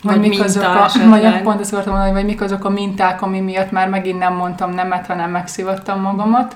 vagy, 0.04 0.18
vagy 0.18 0.30
mik 0.30 0.44
azok 0.44 0.64
a, 0.64 0.90
vagy 1.10 1.42
pont 1.42 1.60
azt 1.60 1.72
akartam 1.72 1.94
mondani, 1.94 2.14
vagy 2.14 2.26
mik 2.26 2.42
azok 2.42 2.66
a 2.66 2.70
minták, 2.70 3.22
ami 3.22 3.40
miatt 3.40 3.72
már 3.72 3.90
megint 3.90 4.20
nem 4.20 4.34
mondtam 4.34 4.72
nemet, 4.72 5.06
hanem 5.06 5.32
megszivattam 5.32 6.02
magamat. 6.02 6.56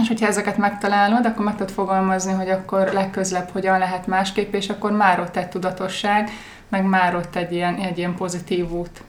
És 0.00 0.08
hogyha 0.08 0.26
ezeket 0.26 0.56
megtalálod, 0.56 1.26
akkor 1.26 1.44
meg 1.44 1.56
tudod 1.56 1.72
fogalmazni, 1.72 2.32
hogy 2.32 2.48
akkor 2.48 2.90
legközebb 2.92 3.48
hogyan 3.52 3.78
lehet 3.78 4.06
másképp, 4.06 4.54
és 4.54 4.68
akkor 4.68 4.92
már 4.92 5.20
ott 5.20 5.36
egy 5.36 5.48
tudatosság, 5.48 6.30
meg 6.68 6.84
már 6.84 7.14
ott 7.14 7.36
egy 7.36 7.52
ilyen, 7.52 7.74
egy 7.74 7.98
ilyen 7.98 8.14
pozitív 8.14 8.70
út. 8.70 9.02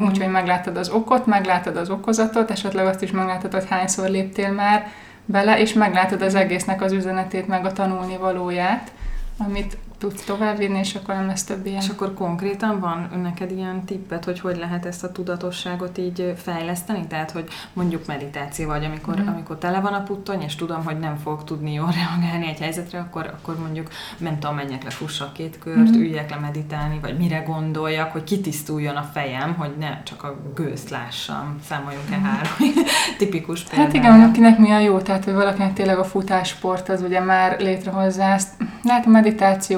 Úgyhogy 0.00 0.30
meglátod 0.30 0.76
az 0.76 0.88
okot, 0.88 1.26
meglátod 1.26 1.76
az 1.76 1.90
okozatot, 1.90 2.50
esetleg 2.50 2.86
azt 2.86 3.02
is 3.02 3.10
meglátod, 3.10 3.52
hogy 3.52 3.66
hányszor 3.68 4.08
léptél 4.08 4.52
már 4.52 4.86
bele, 5.24 5.58
és 5.58 5.72
meglátod 5.72 6.22
az 6.22 6.34
egésznek 6.34 6.82
az 6.82 6.92
üzenetét, 6.92 7.48
meg 7.48 7.64
a 7.64 7.72
tanulni 7.72 8.16
valóját, 8.16 8.92
amit 9.38 9.76
tudsz 9.98 10.24
továbbvinni, 10.24 10.78
és 10.78 10.94
akkor 10.94 11.14
nem 11.14 11.26
lesz 11.26 11.44
több 11.44 11.66
ilyen. 11.66 11.80
És 11.82 11.88
akkor 11.88 12.14
konkrétan 12.14 12.80
van 12.80 13.10
neked 13.22 13.50
ilyen 13.50 13.84
tippet, 13.84 14.24
hogy 14.24 14.40
hogy 14.40 14.56
lehet 14.56 14.86
ezt 14.86 15.04
a 15.04 15.12
tudatosságot 15.12 15.98
így 15.98 16.34
fejleszteni? 16.36 17.06
Tehát, 17.06 17.30
hogy 17.30 17.48
mondjuk 17.72 18.06
meditáció 18.06 18.66
vagy, 18.66 18.84
amikor, 18.84 19.20
mm. 19.20 19.26
amikor 19.26 19.58
tele 19.58 19.80
van 19.80 19.92
a 19.92 20.02
puttony, 20.02 20.42
és 20.42 20.54
tudom, 20.54 20.84
hogy 20.84 20.98
nem 20.98 21.16
fogok 21.16 21.44
tudni 21.44 21.72
jól 21.72 21.94
reagálni 22.00 22.48
egy 22.48 22.58
helyzetre, 22.58 22.98
akkor, 22.98 23.34
akkor 23.40 23.58
mondjuk 23.58 23.88
nem 24.18 24.38
tudom, 24.38 24.56
menjek 24.56 24.84
le, 24.84 24.90
fussak 24.90 25.32
két 25.32 25.58
kört, 25.58 25.96
mm. 25.96 26.00
üljek 26.00 26.30
le 26.30 26.36
meditálni, 26.36 26.98
vagy 27.02 27.16
mire 27.16 27.38
gondoljak, 27.38 28.12
hogy 28.12 28.24
kitisztuljon 28.24 28.96
a 28.96 29.02
fejem, 29.12 29.54
hogy 29.54 29.74
ne 29.78 30.02
csak 30.02 30.22
a 30.22 30.36
gőzt 30.54 30.90
lássam. 30.90 31.58
Számoljunk-e 31.68 32.16
mm. 32.16 32.22
három 32.22 32.52
tipikus 33.18 33.62
például. 33.62 33.86
Hát 33.86 33.96
igen, 33.96 34.20
akinek 34.20 34.58
mi 34.58 34.70
a 34.70 34.78
jó, 34.78 34.98
tehát 34.98 35.24
hogy 35.24 35.34
valakinek 35.34 35.72
tényleg 35.72 35.98
a 35.98 36.04
futássport 36.04 36.88
az 36.88 37.02
ugye 37.02 37.20
már 37.20 37.60
létrehozza 37.60 38.22
ezt. 38.22 38.48
Lehet 38.82 39.06
a 39.06 39.10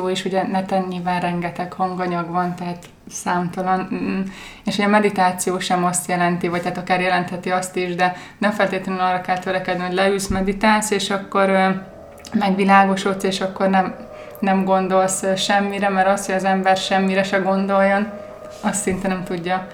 is, 0.08 0.25
ugye 0.25 0.46
neten 0.46 0.84
nyilván 0.88 1.20
rengeteg 1.20 1.72
hanganyag 1.72 2.30
van, 2.30 2.54
tehát 2.54 2.84
számtalan, 3.10 3.88
és 4.64 4.75
ugye 4.75 4.86
a 4.86 4.90
meditáció 4.90 5.58
sem 5.58 5.84
azt 5.84 6.08
jelenti, 6.08 6.48
vagy 6.48 6.64
hát 6.64 6.78
akár 6.78 7.00
jelentheti 7.00 7.50
azt 7.50 7.76
is, 7.76 7.94
de 7.94 8.16
nem 8.38 8.50
feltétlenül 8.50 9.00
arra 9.00 9.20
kell 9.20 9.38
törekedni, 9.38 9.82
hogy 9.82 9.94
leülsz, 9.94 10.26
meditálsz, 10.26 10.90
és 10.90 11.10
akkor 11.10 11.50
megvilágosodsz, 12.32 13.25
és 13.25 13.40
akkor 13.40 13.68
nem, 13.68 13.94
nem 14.40 14.64
gondolsz 14.64 15.25
semmire, 15.36 15.88
mert 15.88 16.08
az, 16.08 16.26
hogy 16.26 16.34
az 16.34 16.44
ember 16.44 16.76
semmire 16.76 17.22
se 17.22 17.38
gondoljon, 17.38 18.08
azt 18.60 18.82
szinte 18.82 19.08
nem 19.08 19.25
tudja 19.25 19.66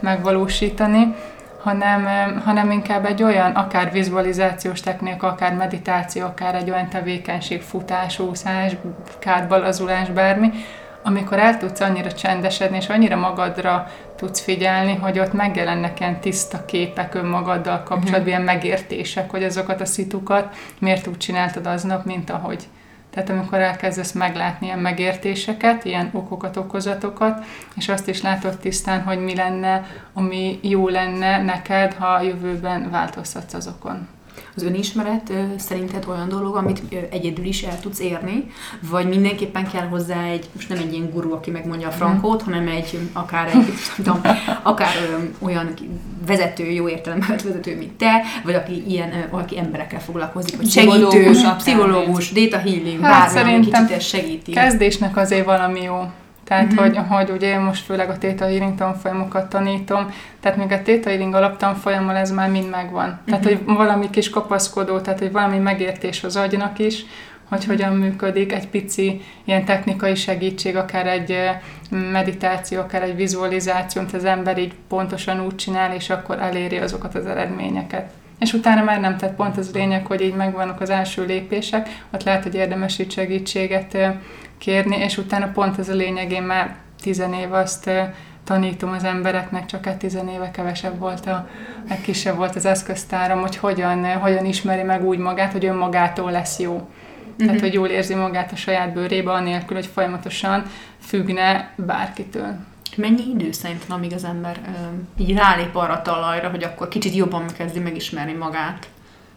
megvalósítani 0.00 1.14
hanem, 1.58 2.06
hanem 2.44 2.70
inkább 2.70 3.04
egy 3.04 3.22
olyan, 3.22 3.50
akár 3.50 3.92
vizualizációs 3.92 4.80
technika, 4.80 5.26
akár 5.26 5.54
meditáció, 5.54 6.24
akár 6.24 6.54
egy 6.54 6.70
olyan 6.70 6.88
tevékenység, 6.88 7.62
futás, 7.62 8.18
úszás, 8.18 8.76
kárbalazulás, 9.18 10.10
bármi, 10.10 10.50
amikor 11.02 11.38
el 11.38 11.58
tudsz 11.58 11.80
annyira 11.80 12.12
csendesedni, 12.12 12.76
és 12.76 12.88
annyira 12.88 13.16
magadra 13.16 13.86
tudsz 14.16 14.40
figyelni, 14.40 14.94
hogy 14.94 15.18
ott 15.18 15.32
megjelennek 15.32 16.00
ilyen 16.00 16.20
tiszta 16.20 16.64
képek 16.64 17.14
önmagaddal 17.14 17.76
kapcsolatban, 17.76 18.12
uh-huh. 18.12 18.26
ilyen 18.26 18.42
megértések, 18.42 19.30
hogy 19.30 19.44
azokat 19.44 19.80
a 19.80 19.84
szitukat 19.84 20.54
miért 20.78 21.06
úgy 21.06 21.16
csináltad 21.16 21.66
aznap, 21.66 22.04
mint 22.04 22.30
ahogy. 22.30 22.66
Tehát 23.16 23.30
amikor 23.30 23.58
elkezdesz 23.58 24.12
meglátni 24.12 24.66
ilyen 24.66 24.78
megértéseket, 24.78 25.84
ilyen 25.84 26.10
okokat, 26.12 26.56
okozatokat, 26.56 27.44
és 27.76 27.88
azt 27.88 28.08
is 28.08 28.22
látod 28.22 28.58
tisztán, 28.58 29.02
hogy 29.02 29.18
mi 29.18 29.34
lenne, 29.34 29.86
ami 30.12 30.58
jó 30.62 30.88
lenne 30.88 31.42
neked, 31.42 31.92
ha 31.92 32.06
a 32.06 32.20
jövőben 32.20 32.90
változtatsz 32.90 33.54
azokon. 33.54 34.08
Az 34.56 34.62
önismeret 34.62 35.32
szerinted 35.56 36.04
olyan 36.08 36.28
dolog, 36.28 36.56
amit 36.56 36.82
egyedül 37.10 37.44
is 37.44 37.62
el 37.62 37.80
tudsz 37.80 38.00
érni, 38.00 38.50
vagy 38.80 39.08
mindenképpen 39.08 39.68
kell 39.70 39.86
hozzá 39.86 40.22
egy, 40.22 40.48
most 40.54 40.68
nem 40.68 40.78
egy 40.78 40.92
ilyen 40.92 41.10
guru, 41.10 41.32
aki 41.32 41.50
megmondja 41.50 41.88
a 41.88 41.90
frankót, 41.90 42.42
hanem 42.42 42.68
egy 42.68 42.98
akár 43.12 43.48
egy, 43.54 43.72
tudom, 43.96 44.20
akár 44.62 44.94
olyan 45.38 45.74
vezető, 46.26 46.64
jó 46.70 46.88
értelemben 46.88 47.40
vezető, 47.44 47.76
mint 47.76 47.92
te, 47.92 48.22
vagy 48.44 48.54
aki 48.54 48.84
ilyen, 48.88 49.28
aki 49.30 49.58
emberekkel 49.58 50.00
foglalkozik, 50.00 50.56
vagy 50.56 50.70
segítő, 50.70 51.30
pszichológus, 51.56 52.32
data 52.32 52.58
healing, 52.58 53.00
hát 53.00 53.34
bármi, 53.34 53.54
ami 53.54 53.64
kicsit 53.64 54.00
segíti. 54.00 54.52
Kezdésnek 54.52 55.16
azért 55.16 55.44
valami 55.44 55.82
jó. 55.82 56.10
Tehát, 56.46 56.72
uh-huh. 56.72 56.86
hogy, 56.86 56.98
hogy 57.08 57.30
ugye 57.30 57.48
én 57.48 57.60
most 57.60 57.84
főleg 57.84 58.10
a 58.10 58.18
Theta 58.18 58.44
Healing 58.44 58.74
tanfolyamokat 58.74 59.48
tanítom, 59.48 60.10
tehát 60.40 60.58
még 60.58 60.72
a 60.72 60.82
Theta 60.82 61.08
Healing 61.08 61.34
alaptanfolyammal 61.34 62.16
ez 62.16 62.30
már 62.30 62.50
mind 62.50 62.70
megvan. 62.70 63.08
Uh-huh. 63.08 63.24
Tehát, 63.24 63.44
hogy 63.44 63.64
valami 63.64 64.10
kis 64.10 64.30
kapaszkodó, 64.30 65.00
tehát, 65.00 65.18
hogy 65.18 65.32
valami 65.32 65.58
megértés 65.58 66.24
az 66.24 66.36
agynak 66.36 66.78
is, 66.78 67.04
hogy 67.48 67.64
hogyan 67.64 67.92
működik, 67.92 68.52
egy 68.52 68.68
pici 68.68 69.20
ilyen 69.44 69.64
technikai 69.64 70.14
segítség, 70.14 70.76
akár 70.76 71.06
egy 71.06 71.50
meditáció, 71.90 72.80
akár 72.80 73.02
egy 73.02 73.16
vizualizáció, 73.16 74.00
amit 74.00 74.14
az 74.14 74.24
ember 74.24 74.58
így 74.58 74.74
pontosan 74.88 75.44
úgy 75.44 75.54
csinál, 75.54 75.94
és 75.94 76.10
akkor 76.10 76.38
eléri 76.38 76.76
azokat 76.78 77.14
az 77.14 77.26
eredményeket. 77.26 78.10
És 78.38 78.52
utána 78.52 78.82
már 78.82 79.00
nem, 79.00 79.16
tehát 79.16 79.34
pont 79.34 79.56
az 79.56 79.70
lényeg, 79.72 80.06
hogy 80.06 80.20
így 80.20 80.34
megvannak 80.34 80.80
az 80.80 80.90
első 80.90 81.24
lépések, 81.24 82.04
ott 82.12 82.22
lehet, 82.22 82.42
hogy 82.42 82.54
érdemes 82.54 82.98
így 82.98 83.12
segítséget 83.12 83.96
kérni, 84.58 84.96
és 84.96 85.18
utána 85.18 85.50
pont 85.52 85.78
ez 85.78 85.88
a 85.88 85.94
lényeg, 85.94 86.32
én 86.32 86.42
már 86.42 86.76
tizenév 87.00 87.52
azt 87.52 87.90
tanítom 88.44 88.92
az 88.92 89.04
embereknek, 89.04 89.66
csak 89.66 89.86
egy 89.86 89.96
tizenéve 89.96 90.50
kevesebb 90.50 90.98
volt 90.98 91.26
a, 91.26 91.48
legkisebb 91.88 92.36
volt 92.36 92.56
az 92.56 92.64
eszköztáram, 92.64 93.40
hogy 93.40 93.56
hogyan, 93.56 94.04
hogyan 94.04 94.44
ismeri 94.44 94.82
meg 94.82 95.04
úgy 95.04 95.18
magát, 95.18 95.52
hogy 95.52 95.64
önmagától 95.64 96.30
lesz 96.30 96.58
jó. 96.58 96.72
Uh-huh. 96.72 97.46
Tehát, 97.46 97.60
hogy 97.60 97.72
jól 97.72 97.88
érzi 97.88 98.14
magát 98.14 98.52
a 98.52 98.56
saját 98.56 98.92
bőrébe, 98.92 99.32
anélkül, 99.32 99.76
hogy 99.76 99.86
folyamatosan 99.86 100.62
függne 101.00 101.70
bárkitől. 101.76 102.56
Mennyi 102.96 103.22
idő 103.34 103.52
szerintem, 103.52 103.96
amíg 103.96 104.12
az 104.12 104.24
ember 104.24 104.60
ö, 104.66 105.22
így 105.22 105.36
rálép 105.36 105.76
arra 105.76 105.92
a 105.92 106.02
talajra, 106.02 106.50
hogy 106.50 106.64
akkor 106.64 106.88
kicsit 106.88 107.14
jobban 107.14 107.44
kezdi 107.56 107.78
megismerni 107.78 108.32
magát? 108.32 108.88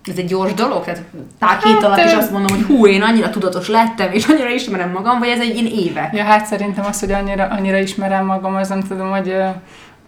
ez 0.10 0.18
egy 0.18 0.26
gyors 0.26 0.54
dolog? 0.54 0.84
Tehát 0.84 1.04
pár 1.40 1.62
hét 1.64 1.74
hát, 1.74 1.84
alatt 1.84 2.06
is 2.06 2.14
azt 2.14 2.32
mondom, 2.32 2.58
hogy 2.58 2.66
hú, 2.66 2.88
én 2.88 3.02
annyira 3.02 3.30
tudatos 3.30 3.68
lettem, 3.68 4.12
és 4.12 4.28
annyira 4.28 4.50
ismerem 4.50 4.92
magam, 4.92 5.20
vagy 5.20 5.28
ez 5.28 5.40
egy 5.40 5.54
ilyen 5.54 5.66
éve? 5.66 6.10
Ja, 6.14 6.24
hát 6.24 6.46
szerintem 6.46 6.86
az, 6.86 7.00
hogy 7.00 7.12
annyira, 7.12 7.46
annyira 7.46 7.78
ismerem 7.78 8.26
magam, 8.26 8.56
az 8.56 8.70
nem 8.70 8.82
tudom, 8.82 9.10
hogy 9.10 9.30
ö, 9.30 9.48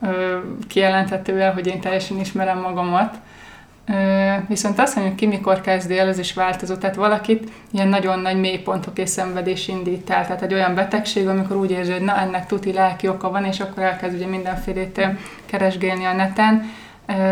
ö, 0.01 0.37
kijelenthető 0.67 1.39
el, 1.39 1.53
hogy 1.53 1.67
én 1.67 1.81
teljesen 1.81 2.19
ismerem 2.19 2.59
magamat. 2.59 3.15
Viszont 4.47 4.79
azt 4.79 4.95
mondjuk 4.95 5.15
ki, 5.15 5.27
mikor 5.27 5.61
kezdi 5.61 5.97
el, 5.97 6.07
az 6.07 6.19
is 6.19 6.33
változó. 6.33 6.75
Tehát 6.75 6.95
valakit 6.95 7.51
ilyen 7.71 7.87
nagyon 7.87 8.19
nagy 8.19 8.39
mélypontok 8.39 8.99
és 8.99 9.09
szenvedés 9.09 9.67
indít 9.67 10.09
el. 10.09 10.25
Tehát 10.25 10.41
egy 10.41 10.53
olyan 10.53 10.75
betegség, 10.75 11.27
amikor 11.27 11.55
úgy 11.55 11.71
érzi, 11.71 11.91
hogy 11.91 12.01
na, 12.01 12.17
ennek 12.17 12.45
tuti 12.45 12.73
lelki 12.73 13.07
oka 13.07 13.29
van, 13.29 13.45
és 13.45 13.59
akkor 13.59 13.83
elkezd 13.83 14.15
ugye 14.15 14.27
mindenfélét 14.27 15.07
keresgélni 15.45 16.05
a 16.05 16.13
neten 16.13 16.71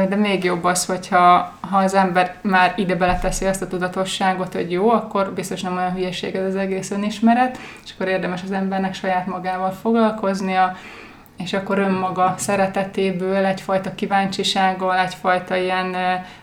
de 0.09 0.15
még 0.15 0.43
jobb 0.43 0.63
az, 0.63 0.85
hogyha 0.85 1.53
ha 1.69 1.77
az 1.77 1.93
ember 1.93 2.35
már 2.41 2.73
ide 2.75 2.95
beleteszi 2.95 3.45
azt 3.45 3.61
a 3.61 3.67
tudatosságot, 3.67 4.53
hogy 4.53 4.71
jó, 4.71 4.89
akkor 4.89 5.31
biztos 5.33 5.61
nem 5.61 5.75
olyan 5.75 5.93
hülyeség 5.93 6.35
ez 6.35 6.45
az 6.45 6.55
egész 6.55 6.91
önismeret, 6.91 7.57
és 7.83 7.91
akkor 7.93 8.07
érdemes 8.07 8.43
az 8.43 8.51
embernek 8.51 8.93
saját 8.93 9.25
magával 9.25 9.71
foglalkoznia, 9.71 10.77
és 11.43 11.53
akkor 11.53 11.79
önmaga 11.79 12.35
szeretetéből, 12.37 13.45
egyfajta 13.45 13.95
kíváncsisággal, 13.95 14.97
egyfajta 14.97 15.55
ilyen 15.55 15.95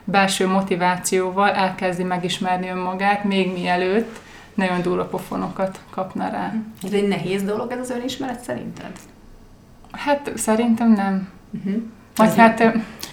belső 0.03 0.47
motivációval 0.47 1.49
elkezdi 1.49 2.03
megismerni 2.03 2.69
önmagát, 2.69 3.23
még 3.23 3.51
mielőtt 3.53 4.19
nagyon 4.53 4.81
durva 4.81 5.05
pofonokat 5.05 5.79
kapna 5.89 6.29
rá. 6.29 6.53
Ez 6.83 6.91
egy 6.91 7.07
nehéz 7.07 7.43
dolog 7.43 7.71
ez 7.71 7.79
az 7.79 7.89
önismeret 7.89 8.39
szerinted? 8.39 8.91
Hát 9.91 10.31
szerintem 10.35 10.91
nem. 10.91 11.29
Uh-huh. 11.51 11.81
Vagy 12.17 12.37
hát 12.37 12.63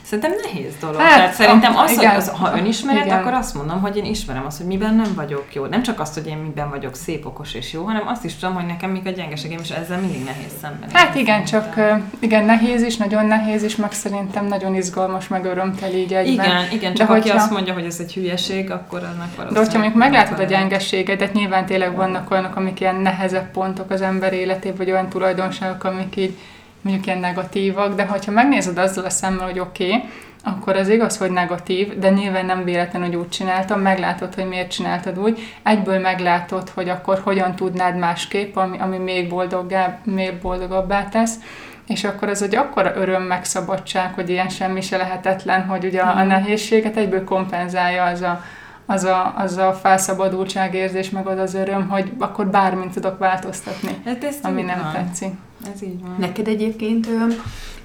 Szerintem 0.04 0.32
nehéz 0.42 0.72
dolog. 0.80 1.00
Hát, 1.00 1.16
Tehát 1.16 1.32
szerintem 1.32 1.76
az, 1.76 1.92
igen, 1.92 2.10
hogy 2.10 2.18
az, 2.18 2.28
ha 2.28 2.56
önismeret, 2.56 3.04
igen. 3.04 3.18
akkor 3.18 3.32
azt 3.32 3.54
mondom, 3.54 3.80
hogy 3.80 3.96
én 3.96 4.04
ismerem 4.04 4.46
azt, 4.46 4.56
hogy 4.56 4.66
miben 4.66 4.94
nem 4.94 5.14
vagyok 5.14 5.44
jó. 5.52 5.66
Nem 5.66 5.82
csak 5.82 6.00
azt, 6.00 6.14
hogy 6.14 6.26
én 6.26 6.36
miben 6.36 6.70
vagyok 6.70 6.94
szép, 6.94 7.26
okos 7.26 7.54
és 7.54 7.72
jó, 7.72 7.84
hanem 7.84 8.06
azt 8.06 8.24
is 8.24 8.34
tudom, 8.34 8.54
hogy 8.54 8.66
nekem 8.66 8.90
még 8.90 9.06
a 9.06 9.10
gyengeségem, 9.10 9.58
és 9.62 9.70
ezzel 9.70 9.98
mindig 9.98 10.24
nehéz 10.24 10.52
szemben. 10.60 10.88
Hát 10.92 11.14
igen, 11.14 11.44
csak 11.44 11.74
igen, 12.18 12.44
nehéz 12.44 12.82
is, 12.82 12.96
nagyon 12.96 13.26
nehéz 13.26 13.62
is, 13.62 13.76
meg 13.76 13.92
szerintem 13.92 14.46
nagyon 14.46 14.74
izgalmas, 14.74 15.28
meg 15.28 15.44
örömteli 15.44 15.96
így 15.96 16.14
egyben. 16.14 16.46
Igen, 16.46 16.72
igen, 16.72 16.94
csak 16.94 17.06
De 17.06 17.12
aki 17.12 17.22
hogyha, 17.22 17.42
azt 17.42 17.50
mondja, 17.50 17.72
hogy 17.72 17.84
ez 17.84 17.96
egy 18.00 18.14
hülyeség, 18.14 18.70
akkor 18.70 18.98
annak 18.98 19.16
valószínűleg... 19.16 19.52
De 19.52 19.58
hogyha 19.58 19.78
mondjuk 19.78 19.98
meglátod 19.98 20.38
a 20.38 20.44
gyengeségedet, 20.44 21.32
nyilván 21.32 21.66
tényleg 21.66 21.96
vannak 21.96 22.30
olyanok, 22.30 22.56
amik 22.56 22.80
ilyen 22.80 22.96
nehezebb 22.96 23.50
pontok 23.50 23.90
az 23.90 24.00
ember 24.00 24.32
életében, 24.32 24.76
vagy 24.76 24.90
olyan 24.90 25.08
tulajdonságok, 25.08 25.84
amik 25.84 26.16
így 26.16 26.36
mondjuk 26.84 27.06
ilyen 27.06 27.18
negatívak, 27.18 27.94
de 27.94 28.04
ha 28.04 28.30
megnézed 28.30 28.78
azzal 28.78 29.04
a 29.04 29.10
szemmel, 29.10 29.46
hogy 29.46 29.58
oké, 29.58 29.86
okay, 29.86 30.08
akkor 30.44 30.76
az 30.76 30.88
igaz, 30.88 31.16
hogy 31.16 31.30
negatív, 31.30 31.98
de 31.98 32.10
nyilván 32.10 32.46
nem 32.46 32.64
véletlen, 32.64 33.02
hogy 33.02 33.14
úgy 33.16 33.28
csináltam, 33.28 33.80
meglátod, 33.80 34.34
hogy 34.34 34.48
miért 34.48 34.70
csináltad 34.70 35.18
úgy, 35.18 35.38
egyből 35.62 35.98
meglátod, 35.98 36.68
hogy 36.68 36.88
akkor 36.88 37.20
hogyan 37.24 37.56
tudnád 37.56 37.96
másképp, 37.96 38.56
ami, 38.56 38.78
ami 38.78 38.96
még, 38.96 39.28
boldoggá, 39.28 39.98
még 40.04 40.38
boldogabbá 40.42 41.08
tesz, 41.08 41.34
és 41.86 42.04
akkor 42.04 42.28
az 42.28 42.42
egy 42.42 42.54
akkora 42.54 42.96
öröm, 42.96 43.22
megszabadság, 43.22 44.14
hogy 44.14 44.30
ilyen 44.30 44.48
semmi 44.48 44.80
se 44.80 44.96
lehetetlen, 44.96 45.66
hogy 45.66 45.84
ugye 45.84 46.00
a, 46.00 46.16
a 46.16 46.22
nehézséget 46.24 46.96
egyből 46.96 47.24
kompenzálja 47.24 48.04
az 48.04 48.20
a, 48.20 48.42
az 48.86 49.04
a, 49.04 49.34
az 49.36 49.56
a 49.56 49.72
felszabadultságérzés, 49.72 51.10
meg 51.10 51.26
az 51.26 51.38
az 51.38 51.54
öröm, 51.54 51.88
hogy 51.88 52.12
akkor 52.18 52.46
bármint 52.46 52.92
tudok 52.92 53.18
változtatni, 53.18 53.96
hát 54.04 54.34
ami 54.42 54.62
nem 54.62 54.80
van. 54.82 54.92
tetszik. 54.92 55.32
Ez 55.74 55.82
így 55.82 56.00
van. 56.00 56.16
Neked 56.18 56.48
egyébként 56.48 57.08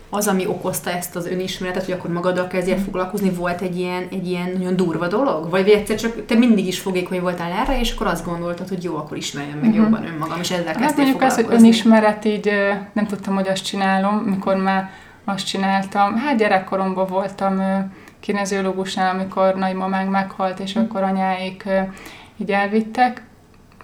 az, 0.10 0.28
ami 0.28 0.46
okozta 0.46 0.90
ezt 0.90 1.16
az 1.16 1.28
önismeretet, 1.28 1.86
hogy 1.86 1.94
akkor 1.94 2.12
magaddal 2.12 2.48
kezdjél 2.48 2.78
mm. 2.78 2.84
foglalkozni, 2.84 3.30
volt 3.30 3.62
egy 3.62 3.78
ilyen, 3.78 4.08
egy 4.12 4.28
ilyen 4.28 4.52
nagyon 4.58 4.76
durva 4.76 5.08
dolog? 5.08 5.50
Vagy 5.50 5.70
egyszer 5.70 5.96
csak 5.96 6.26
te 6.26 6.36
mindig 6.36 6.68
is 6.68 6.80
fogékony 6.80 7.22
voltál 7.22 7.52
erre, 7.52 7.80
és 7.80 7.94
akkor 7.94 8.08
azt 8.08 8.26
gondoltad, 8.26 8.68
hogy 8.68 8.84
jó, 8.84 8.96
akkor 8.96 9.18
ismerjem 9.18 9.58
meg 9.58 9.70
mm-hmm. 9.70 9.82
jobban 9.82 10.06
önmagam, 10.06 10.40
és 10.40 10.52
ezzel 10.52 10.66
hát 10.66 10.78
kezdtél 10.78 11.04
mondjuk 11.04 11.24
az, 11.24 11.36
hogy 11.36 11.46
önismeret 11.50 12.26
így 12.26 12.52
nem 12.94 13.08
tudtam, 13.08 13.36
hogy 13.36 13.48
azt 13.48 13.66
csinálom, 13.66 14.16
mikor 14.16 14.56
már 14.56 14.90
azt 15.24 15.46
csináltam. 15.46 16.16
Hát 16.16 16.38
gyerekkoromban 16.38 17.08
voltam 17.08 17.62
kineziológusnál, 18.20 19.16
amikor 19.16 19.56
nagymamánk 19.56 20.12
meghalt, 20.12 20.60
és 20.60 20.78
mm. 20.78 20.82
akkor 20.82 21.04
anyáik 21.04 21.64
így 22.38 22.52
elvittek, 22.52 23.24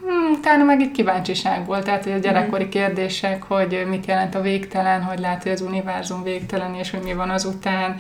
Hmm, 0.06 0.32
utána 0.32 0.64
meg 0.64 0.82
itt 0.82 0.92
kíváncsiság 0.92 1.66
volt, 1.66 1.84
tehát 1.84 2.04
hogy 2.04 2.14
a 2.14 2.18
gyerekkori 2.18 2.64
mhm. 2.64 2.72
kérdések, 2.72 3.44
hogy 3.44 3.86
mit 3.90 4.06
jelent 4.06 4.36
a 4.36 4.42
végtelen, 4.42 5.02
hogy 5.02 5.20
lehet, 5.20 5.44
hogy 5.44 5.52
az 5.52 5.62
univerzum 5.62 6.24
végtelen, 6.24 6.74
és 6.76 6.92
hogy 6.92 7.02
mi 7.04 7.14
van 7.14 7.30
azután, 7.30 7.96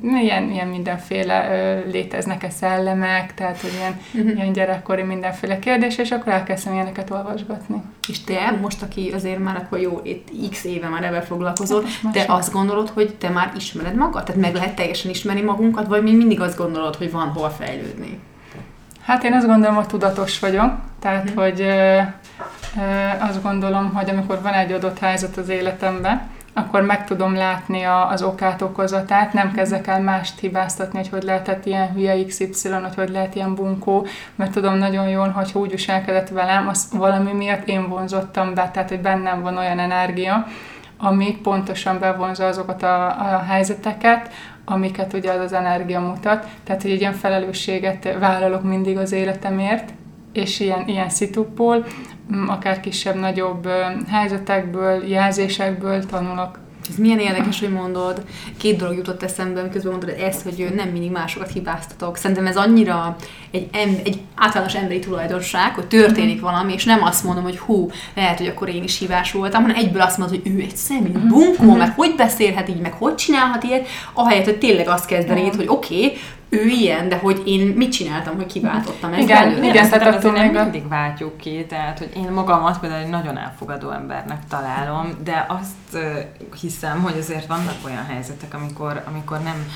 milyen, 0.00 0.50
ilyen 0.50 0.68
mindenféle 0.68 1.48
léteznek-e 1.90 2.50
szellemek, 2.50 3.34
tehát 3.34 3.60
hogy 3.60 3.70
ilyen, 3.78 4.00
uh-huh. 4.14 4.40
ilyen 4.40 4.52
gyerekkori 4.52 5.02
mindenféle 5.02 5.58
kérdés, 5.58 5.98
és 5.98 6.10
akkor 6.10 6.32
elkezdtem 6.32 6.72
ilyeneket 6.72 7.10
olvasgatni. 7.10 7.82
És 8.08 8.24
te, 8.24 8.58
most 8.60 8.82
aki 8.82 9.10
azért 9.14 9.38
már 9.38 9.56
akkor 9.56 9.78
jó, 9.78 10.00
itt 10.02 10.50
x 10.50 10.64
éve 10.64 10.88
már 10.88 11.04
ebben 11.04 11.22
foglalkozol, 11.22 11.84
hát 12.02 12.12
te 12.12 12.24
azt 12.26 12.52
gondolod, 12.52 12.88
hogy 12.88 13.14
te 13.14 13.28
már 13.28 13.52
ismered 13.56 13.94
magad? 13.94 14.24
Tehát 14.24 14.40
meg 14.40 14.54
lehet 14.54 14.76
teljesen 14.76 15.10
ismerni 15.10 15.42
magunkat, 15.42 15.86
vagy 15.86 16.02
még 16.02 16.16
mindig 16.16 16.40
azt 16.40 16.58
gondolod, 16.58 16.96
hogy 16.96 17.10
van 17.10 17.28
hol 17.28 17.50
fejlődni? 17.50 18.18
Hát 19.08 19.24
én 19.24 19.32
azt 19.32 19.46
gondolom, 19.46 19.74
hogy 19.74 19.86
tudatos 19.86 20.38
vagyok, 20.38 20.72
tehát 21.00 21.30
mm. 21.30 21.34
hogy 21.34 21.66
azt 23.18 23.42
gondolom, 23.42 23.94
hogy 23.94 24.10
amikor 24.10 24.42
van 24.42 24.52
egy 24.52 24.72
adott 24.72 24.98
helyzet 24.98 25.36
az 25.36 25.48
életemben, 25.48 26.20
akkor 26.52 26.82
meg 26.82 27.04
tudom 27.04 27.34
látni 27.34 27.82
a, 27.82 28.10
az 28.10 28.22
okát, 28.22 28.62
okozatát, 28.62 29.32
nem 29.32 29.52
kezdek 29.52 29.86
el 29.86 30.00
mást 30.00 30.38
hibáztatni, 30.38 30.98
hogy 30.98 31.08
hogy 31.08 31.22
lehetett 31.22 31.66
ilyen 31.66 31.92
hülye 31.92 32.24
XY, 32.24 32.68
hogy 32.68 32.94
hogy 32.94 33.08
lehet 33.08 33.34
ilyen 33.34 33.54
bunkó, 33.54 34.06
mert 34.34 34.52
tudom 34.52 34.74
nagyon 34.74 35.08
jól, 35.08 35.28
hogy 35.28 35.50
úgy 35.52 35.70
viselkedett 35.70 36.28
velem, 36.28 36.68
az 36.68 36.88
valami 36.92 37.32
miatt 37.32 37.68
én 37.68 37.88
vonzottam 37.88 38.54
be, 38.54 38.70
tehát 38.72 38.88
hogy 38.88 39.00
bennem 39.00 39.42
van 39.42 39.56
olyan 39.56 39.78
energia, 39.78 40.46
ami 40.98 41.36
pontosan 41.42 41.98
bevonza 41.98 42.46
azokat 42.46 42.82
a, 42.82 43.06
a 43.06 43.42
helyzeteket, 43.48 44.30
amiket 44.64 45.12
ugye 45.12 45.32
az 45.32 45.40
az 45.40 45.52
energia 45.52 46.00
mutat. 46.00 46.46
Tehát, 46.64 46.82
hogy 46.82 46.90
egy 46.90 47.00
ilyen 47.00 47.12
felelősséget 47.12 48.16
vállalok 48.18 48.62
mindig 48.62 48.96
az 48.96 49.12
életemért, 49.12 49.92
és 50.32 50.60
ilyen, 50.60 50.88
ilyen 50.88 51.08
szitupból, 51.08 51.86
akár 52.46 52.80
kisebb-nagyobb 52.80 53.68
helyzetekből, 54.08 55.04
jelzésekből 55.06 56.06
tanulok. 56.06 56.58
Ez 56.88 56.96
milyen 56.96 57.18
érdekes, 57.18 57.60
hogy 57.60 57.70
mondod. 57.70 58.22
Két 58.56 58.76
dolog 58.76 58.96
jutott 58.96 59.22
eszembe, 59.22 59.62
miközben 59.62 59.92
mondod 59.92 60.08
ezt, 60.08 60.42
hogy 60.42 60.72
nem 60.74 60.88
mindig 60.88 61.10
másokat 61.10 61.52
hibáztatok. 61.52 62.16
Szerintem 62.16 62.46
ez 62.46 62.56
annyira 62.56 63.16
egy, 63.50 63.68
em, 63.72 63.96
egy 64.04 64.20
általános 64.34 64.74
emberi 64.74 64.98
tulajdonság, 64.98 65.74
hogy 65.74 65.86
történik 65.86 66.40
valami, 66.40 66.72
és 66.72 66.84
nem 66.84 67.02
azt 67.02 67.24
mondom, 67.24 67.42
hogy 67.42 67.58
hú, 67.58 67.90
lehet, 68.14 68.38
hogy 68.38 68.46
akkor 68.46 68.68
én 68.68 68.82
is 68.82 68.98
hibás 68.98 69.32
voltam, 69.32 69.62
hanem 69.62 69.76
egyből 69.76 70.02
azt 70.02 70.18
mondod, 70.18 70.40
hogy 70.42 70.52
ő 70.52 70.60
egy 70.60 70.76
személy, 70.76 71.12
uh-huh. 71.12 71.28
bunkó, 71.28 71.64
uh-huh. 71.64 71.76
mert 71.76 71.94
hogy 71.94 72.14
beszélhet 72.16 72.68
így, 72.68 72.80
meg 72.80 72.92
hogy 72.92 73.14
csinálhat 73.14 73.62
ilyet, 73.62 73.86
ahelyett, 74.12 74.44
hogy 74.44 74.58
tényleg 74.58 74.88
azt 74.88 75.06
kezdenéd, 75.06 75.54
hogy 75.54 75.68
oké, 75.68 76.04
okay, 76.04 76.18
ő 76.48 76.66
ilyen, 76.66 77.08
de 77.08 77.16
hogy 77.16 77.42
én 77.44 77.66
mit 77.66 77.92
csináltam, 77.92 78.36
hogy 78.36 78.46
kiváltottam 78.46 79.12
ezt 79.12 79.22
Igen, 79.22 79.48
belőle. 79.48 79.66
igen 79.66 79.90
tehát 79.90 80.14
attól 80.14 80.32
még 80.32 80.52
mindig 80.52 80.88
váltjuk 80.88 81.36
ki, 81.36 81.66
tehát 81.68 81.98
hogy 81.98 82.10
én 82.16 82.30
magamat 82.32 82.80
például 82.80 83.02
egy 83.02 83.10
nagyon 83.10 83.38
elfogadó 83.38 83.90
embernek 83.90 84.38
találom, 84.48 85.10
de 85.24 85.46
azt 85.48 86.04
hiszem, 86.60 87.02
hogy 87.02 87.14
azért 87.18 87.46
vannak 87.46 87.76
olyan 87.84 88.04
helyzetek, 88.04 88.54
amikor, 88.54 89.02
amikor 89.06 89.38
nem, 89.38 89.66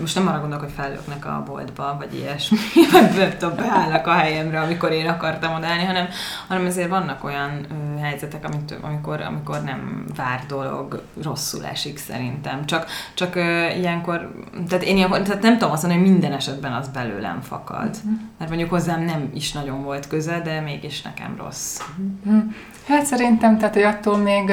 most 0.00 0.14
nem 0.14 0.28
arra 0.28 0.40
gondolok, 0.40 0.64
hogy 0.64 0.74
fellöknek 0.76 1.26
a 1.26 1.42
boltba, 1.46 1.96
vagy 1.98 2.14
ilyesmi, 2.14 2.58
vagy 2.92 3.36
beállnak 3.56 4.06
a 4.06 4.12
helyemre, 4.12 4.60
amikor 4.60 4.92
én 4.92 5.08
akartam 5.08 5.54
odállni, 5.54 5.84
hanem, 5.84 6.08
hanem 6.48 6.66
azért 6.66 6.88
vannak 6.88 7.24
olyan 7.24 7.66
helyzetek, 8.00 8.44
amit, 8.44 8.78
amikor, 8.82 9.20
amikor 9.20 9.62
nem 9.62 10.04
vár 10.16 10.40
dolog, 10.48 11.02
rosszul 11.22 11.64
esik 11.64 11.98
szerintem. 11.98 12.66
Csak, 12.66 12.86
csak 13.14 13.36
ilyenkor, 13.76 14.30
tehát 14.68 14.84
én 14.84 14.96
ilyenkor, 14.96 15.22
tehát 15.22 15.42
nem 15.42 15.58
tudom 15.58 15.72
azt 15.72 15.82
mondani, 15.82 16.02
hogy 16.02 16.17
minden 16.18 16.36
esetben 16.38 16.72
az 16.72 16.88
belőlem 16.88 17.40
fakad. 17.40 17.88
Uh-huh. 17.96 18.20
Mert 18.38 18.50
mondjuk 18.50 18.70
hozzám 18.70 19.02
nem 19.02 19.30
is 19.34 19.52
nagyon 19.52 19.82
volt 19.82 20.06
köze, 20.06 20.40
de 20.44 20.60
mégis 20.60 21.02
nekem 21.02 21.36
rossz. 21.38 21.80
Uh-huh. 22.24 22.42
Hát 22.88 23.04
szerintem, 23.04 23.58
tehát 23.58 23.74
hogy 23.74 23.82
attól 23.82 24.16
még, 24.16 24.52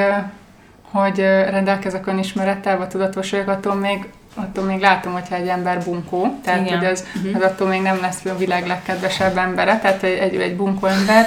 hogy 0.90 1.18
rendelkezek 1.18 2.06
önismerettel, 2.06 2.78
vagy 2.78 2.88
tudatos 2.88 3.30
vagyok, 3.30 3.48
attól 3.48 3.74
még 3.74 4.08
attól 4.34 4.64
még 4.64 4.80
látom, 4.80 5.12
hogyha 5.12 5.34
egy 5.34 5.48
ember 5.48 5.84
bunkó, 5.84 6.38
tehát 6.42 6.66
Igen. 6.66 6.78
hogy 6.78 6.86
az, 6.86 7.04
uh-huh. 7.16 7.36
az 7.36 7.42
attól 7.42 7.68
még 7.68 7.82
nem 7.82 7.98
lesz 8.00 8.24
a 8.24 8.36
világ 8.36 8.66
legkedvesebb 8.66 9.36
embere, 9.36 9.78
tehát 9.78 10.02
egy, 10.02 10.18
egy, 10.18 10.34
egy 10.34 10.56
bunkó 10.56 10.86
ember, 10.86 11.26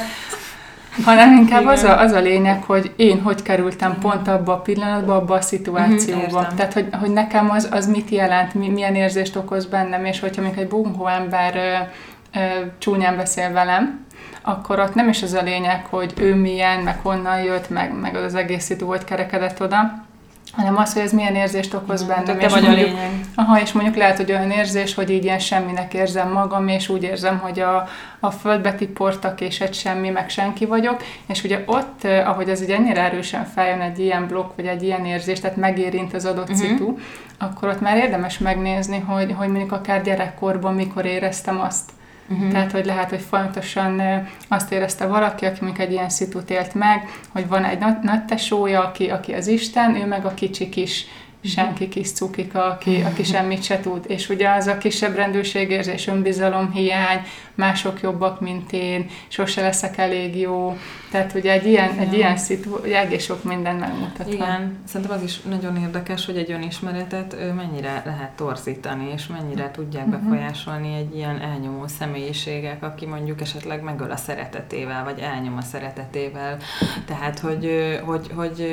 hanem 1.03 1.33
inkább 1.37 1.65
az 1.65 1.83
a, 1.83 1.99
az 1.99 2.11
a 2.11 2.19
lényeg, 2.19 2.63
hogy 2.63 2.93
én 2.95 3.21
hogy 3.21 3.41
kerültem 3.41 3.97
pont 3.99 4.27
abba 4.27 4.53
a 4.53 4.59
pillanatba, 4.59 5.15
abba 5.15 5.33
a 5.33 5.41
szituációba. 5.41 6.47
Mm, 6.51 6.55
Tehát, 6.55 6.73
hogy, 6.73 6.87
hogy 6.99 7.09
nekem 7.11 7.51
az, 7.51 7.67
az 7.71 7.87
mit 7.87 8.09
jelent, 8.09 8.53
mi, 8.53 8.69
milyen 8.69 8.95
érzést 8.95 9.35
okoz 9.35 9.65
bennem, 9.65 10.05
és 10.05 10.19
hogyha 10.19 10.41
még 10.41 10.57
egy 10.57 10.67
bunkó 10.67 11.07
ember 11.07 11.55
ö, 11.55 12.39
ö, 12.39 12.65
csúnyán 12.77 13.15
beszél 13.15 13.51
velem, 13.51 14.05
akkor 14.41 14.79
ott 14.79 14.93
nem 14.93 15.09
is 15.09 15.23
az 15.23 15.33
a 15.33 15.41
lényeg, 15.41 15.85
hogy 15.89 16.13
ő 16.17 16.35
milyen, 16.35 16.79
meg 16.79 16.99
honnan 17.01 17.43
jött, 17.43 17.69
meg, 17.69 17.99
meg 18.01 18.15
az 18.15 18.35
egész 18.35 18.63
szitu, 18.63 18.85
hogy 18.87 19.03
kerekedett 19.03 19.61
oda, 19.61 20.07
hanem 20.51 20.77
az, 20.77 20.93
hogy 20.93 21.01
ez 21.01 21.11
milyen 21.11 21.35
érzést 21.35 21.73
okoz 21.73 22.03
bennem. 22.03 22.37
Te 22.37 22.47
vagy 22.47 22.63
mondjuk, 22.63 22.87
a 22.87 22.91
lényeg. 22.91 23.25
Aha, 23.35 23.61
és 23.61 23.71
mondjuk 23.71 23.95
lehet, 23.95 24.17
hogy 24.17 24.31
olyan 24.31 24.51
érzés, 24.51 24.93
hogy 24.93 25.09
így 25.09 25.23
ilyen 25.23 25.39
semminek 25.39 25.93
érzem 25.93 26.31
magam, 26.31 26.67
és 26.67 26.89
úgy 26.89 27.03
érzem, 27.03 27.37
hogy 27.37 27.59
a, 27.59 27.87
a 28.19 28.31
földbe 28.31 28.73
tiportak, 28.73 29.41
és 29.41 29.61
egy 29.61 29.73
semmi, 29.73 30.09
meg 30.09 30.29
senki 30.29 30.65
vagyok, 30.65 31.03
és 31.25 31.43
ugye 31.43 31.63
ott, 31.65 32.03
eh, 32.03 32.29
ahogy 32.29 32.49
ez 32.49 32.61
egy 32.61 32.69
ennyire 32.69 33.01
erősen 33.01 33.45
feljön 33.45 33.81
egy 33.81 33.99
ilyen 33.99 34.27
blokk, 34.27 34.55
vagy 34.55 34.65
egy 34.65 34.83
ilyen 34.83 35.05
érzés, 35.05 35.39
tehát 35.39 35.57
megérint 35.57 36.13
az 36.13 36.25
adott 36.25 36.49
uh-huh. 36.49 36.67
szitu, 36.67 36.97
akkor 37.37 37.69
ott 37.69 37.81
már 37.81 37.97
érdemes 37.97 38.37
megnézni, 38.37 38.99
hogy, 38.99 39.33
hogy 39.37 39.47
mondjuk 39.47 39.71
akár 39.71 40.01
gyerekkorban 40.01 40.73
mikor 40.73 41.05
éreztem 41.05 41.61
azt, 41.61 41.91
Uh-huh. 42.29 42.51
Tehát, 42.51 42.71
hogy 42.71 42.85
lehet, 42.85 43.09
hogy 43.09 43.21
folyamatosan 43.29 44.01
azt 44.47 44.71
érezte 44.71 45.05
valaki, 45.05 45.45
aki 45.45 45.57
mondjuk 45.61 45.87
egy 45.87 45.91
ilyen 45.91 46.09
szitut 46.09 46.49
élt 46.49 46.73
meg, 46.73 47.09
hogy 47.29 47.47
van 47.47 47.63
egy 47.63 47.79
nagy, 47.79 47.99
nagy 48.01 48.25
tesója, 48.25 48.83
aki, 48.83 49.09
aki 49.09 49.33
az 49.33 49.47
Isten, 49.47 49.95
ő 49.95 50.05
meg 50.05 50.25
a 50.25 50.33
kicsi 50.33 50.69
kis 50.69 51.05
senki 51.43 51.87
kis 51.87 52.11
cukika, 52.11 52.63
aki, 52.63 53.03
aki 53.05 53.23
semmit 53.23 53.63
se 53.63 53.79
tud. 53.79 54.05
És 54.07 54.29
ugye 54.29 54.49
az 54.49 54.67
a 54.67 54.77
kisebb 54.77 55.15
rendőrségérzés, 55.15 56.07
önbizalom 56.07 56.71
hiány, 56.71 57.21
mások 57.55 58.01
jobbak, 58.01 58.39
mint 58.39 58.71
én, 58.73 59.09
sose 59.27 59.61
leszek 59.61 59.97
elég 59.97 60.37
jó. 60.37 60.77
Tehát 61.11 61.33
ugye 61.33 61.51
egy 61.51 61.65
ilyen, 61.65 61.97
egy 61.97 62.13
ilyen 62.13 62.37
szitu, 62.37 62.83
egész 62.83 63.23
sok 63.23 63.43
minden 63.43 63.75
megmutat. 63.75 64.33
Igen, 64.33 64.77
szerintem 64.87 65.17
az 65.17 65.23
is 65.23 65.41
nagyon 65.41 65.77
érdekes, 65.77 66.25
hogy 66.25 66.37
egy 66.37 66.51
önismeretet 66.51 67.35
mennyire 67.55 68.01
lehet 68.05 68.31
torzítani, 68.31 69.11
és 69.13 69.27
mennyire 69.27 69.71
tudják 69.71 70.05
mhm. 70.05 70.15
befolyásolni 70.15 70.95
egy 70.95 71.15
ilyen 71.15 71.39
elnyomó 71.41 71.87
személyiségek, 71.87 72.83
aki 72.83 73.05
mondjuk 73.05 73.41
esetleg 73.41 73.83
megöl 73.83 74.11
a 74.11 74.15
szeretetével, 74.15 75.03
vagy 75.03 75.19
elnyom 75.19 75.57
a 75.57 75.61
szeretetével. 75.61 76.57
Tehát, 77.05 77.39
hogy, 77.39 77.99
hogy, 78.05 78.31
hogy, 78.35 78.67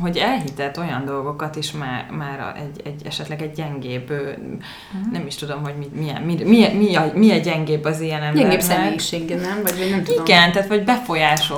hogy 0.00 0.16
elhitet 0.16 0.76
olyan 0.76 1.04
dolgokat 1.04 1.56
is 1.56 1.72
már, 1.72 2.06
már 2.10 2.56
egy, 2.56 2.86
egy, 2.86 3.06
esetleg 3.06 3.42
egy 3.42 3.52
gyengébb, 3.52 4.10
uh-huh. 4.10 5.12
nem 5.12 5.26
is 5.26 5.34
tudom, 5.34 5.62
hogy 5.62 5.74
mi, 5.78 5.86
milyen, 6.00 6.22
mi, 6.22 6.34
mi, 6.44 6.68
mi, 6.68 6.94
a, 6.96 7.10
mi 7.14 7.30
a 7.30 7.36
gyengébb 7.36 7.84
az 7.84 8.00
ilyen 8.00 8.22
embernek. 8.22 8.42
Gyengébb 8.42 8.60
személyiség, 8.60 9.28
nem? 9.28 9.62
Vagy, 9.62 9.78
vagy 9.78 9.90
nem 9.90 10.02
tudom. 10.04 10.24
Igen, 10.24 10.52
tehát 10.52 10.68
vagy 10.68 10.84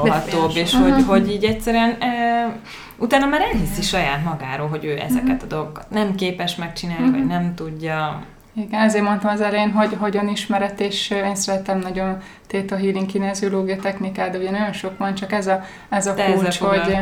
befolyásolhatóbb, 0.03 0.55
Befolyásol. 0.55 0.63
és 0.63 0.73
uh-huh. 0.73 0.95
hogy, 0.95 1.05
hogy 1.05 1.33
így 1.33 1.45
egyszerűen 1.45 1.91
e, 2.01 2.57
utána 2.97 3.27
már 3.27 3.41
elhiszi 3.41 3.83
saját 3.83 4.25
magáról, 4.25 4.69
hogy 4.69 4.85
ő 4.85 4.99
ezeket 4.99 5.25
uh-huh. 5.25 5.43
a 5.43 5.47
dolgokat 5.47 5.91
nem 5.91 6.15
képes 6.15 6.57
megcsinálni, 6.57 7.03
uh-huh. 7.03 7.19
vagy 7.19 7.27
nem 7.27 7.55
tudja. 7.55 8.23
Igen, 8.57 8.81
ezért 8.81 9.05
mondtam 9.05 9.31
az 9.31 9.41
elején, 9.41 9.71
hogy 9.71 9.97
hogyan 9.99 10.29
ismeret, 10.29 10.81
és 10.81 11.11
én 11.11 11.35
szeretem 11.35 11.79
nagyon 11.79 12.19
Theta 12.47 12.77
Healing 12.77 13.07
kineziológia 13.07 13.77
technikát, 13.77 14.31
de 14.31 14.39
ugye 14.39 14.51
nagyon 14.51 14.73
sok 14.73 14.99
van, 14.99 15.15
csak 15.15 15.33
ez 15.33 15.47
a, 15.47 15.65
ez 15.89 16.07
a 16.07 16.15
kulcs, 16.15 16.59
hogy, 16.59 16.97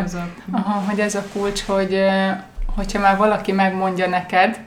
aha, 0.50 0.82
hogy 0.88 1.00
ez 1.00 1.14
a 1.14 1.22
kulcs, 1.32 1.62
hogy 1.62 2.04
hogyha 2.76 3.00
már 3.00 3.16
valaki 3.16 3.52
megmondja 3.52 4.08
neked, 4.08 4.60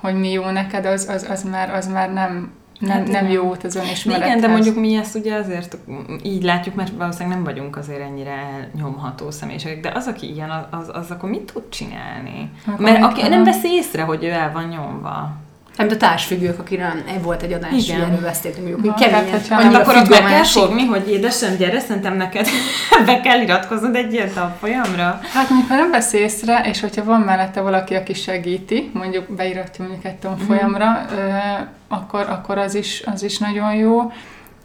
hogy 0.00 0.14
mi 0.14 0.32
jó 0.32 0.50
neked, 0.50 0.86
az, 0.86 1.08
az, 1.08 1.26
az, 1.30 1.42
már, 1.42 1.74
az 1.74 1.86
már 1.86 2.12
nem, 2.12 2.52
nem, 2.78 2.90
hát 2.90 3.08
nem 3.08 3.28
jó 3.28 3.48
út 3.48 3.64
az 3.64 3.76
önismerethez. 3.76 4.28
Igen, 4.28 4.40
de 4.40 4.48
mondjuk 4.48 4.76
mi 4.76 4.94
ezt 4.94 5.14
ugye 5.14 5.34
azért 5.34 5.78
így 6.22 6.42
látjuk, 6.42 6.74
mert 6.74 6.92
valószínűleg 6.96 7.34
nem 7.34 7.44
vagyunk 7.44 7.76
azért 7.76 8.00
ennyire 8.00 8.70
nyomható 8.74 9.30
személyiségek, 9.30 9.80
de 9.80 9.92
az, 9.94 10.06
aki 10.06 10.32
ilyen, 10.32 10.50
az, 10.50 10.64
az, 10.70 10.90
az 10.92 11.10
akkor 11.10 11.30
mit 11.30 11.52
tud 11.52 11.68
csinálni? 11.68 12.50
Akkor 12.66 12.80
mert 12.80 13.02
aki 13.02 13.28
nem 13.28 13.44
veszi 13.44 13.68
észre, 13.68 14.02
hogy 14.02 14.24
ő 14.24 14.30
el 14.30 14.52
van 14.52 14.64
nyomva. 14.64 15.44
Nem, 15.76 15.88
a 15.90 15.96
társfüggők, 15.96 16.58
akire 16.58 16.94
volt 17.22 17.42
egy 17.42 17.52
adás, 17.52 17.88
Igen. 17.88 18.00
erről 18.00 18.20
beszéltünk, 18.20 18.68
mondjuk, 18.68 18.94
hogy 18.94 19.08
keményen, 19.08 19.40
hát, 19.48 19.74
akkor 19.74 19.96
ott 19.96 20.08
meg 20.08 20.24
kell 20.24 20.44
fogni, 20.44 20.84
hogy 20.84 21.10
édesem, 21.10 21.56
gyere, 21.56 21.80
szerintem 21.80 22.16
neked 22.16 22.48
be 23.06 23.20
kell 23.20 23.40
iratkoznod 23.40 23.94
egy 23.94 24.12
ilyen 24.12 24.32
tanfolyamra. 24.34 25.20
Hát 25.32 25.48
mondjuk, 25.48 25.70
ha 25.70 25.76
nem 25.76 25.90
vesz 25.90 26.12
észre, 26.12 26.60
és 26.64 26.80
hogyha 26.80 27.04
van 27.04 27.20
mellette 27.20 27.60
valaki, 27.60 27.94
aki 27.94 28.14
segíti, 28.14 28.90
mondjuk 28.92 29.34
beiratja 29.34 29.84
mondjuk 29.84 30.04
egy 30.04 30.16
tanfolyamra, 30.16 31.06
mm. 31.14 31.64
akkor, 31.88 32.26
akkor 32.28 32.58
az, 32.58 32.74
is, 32.74 33.02
az 33.04 33.22
is 33.22 33.38
nagyon 33.38 33.74
jó. 33.74 34.12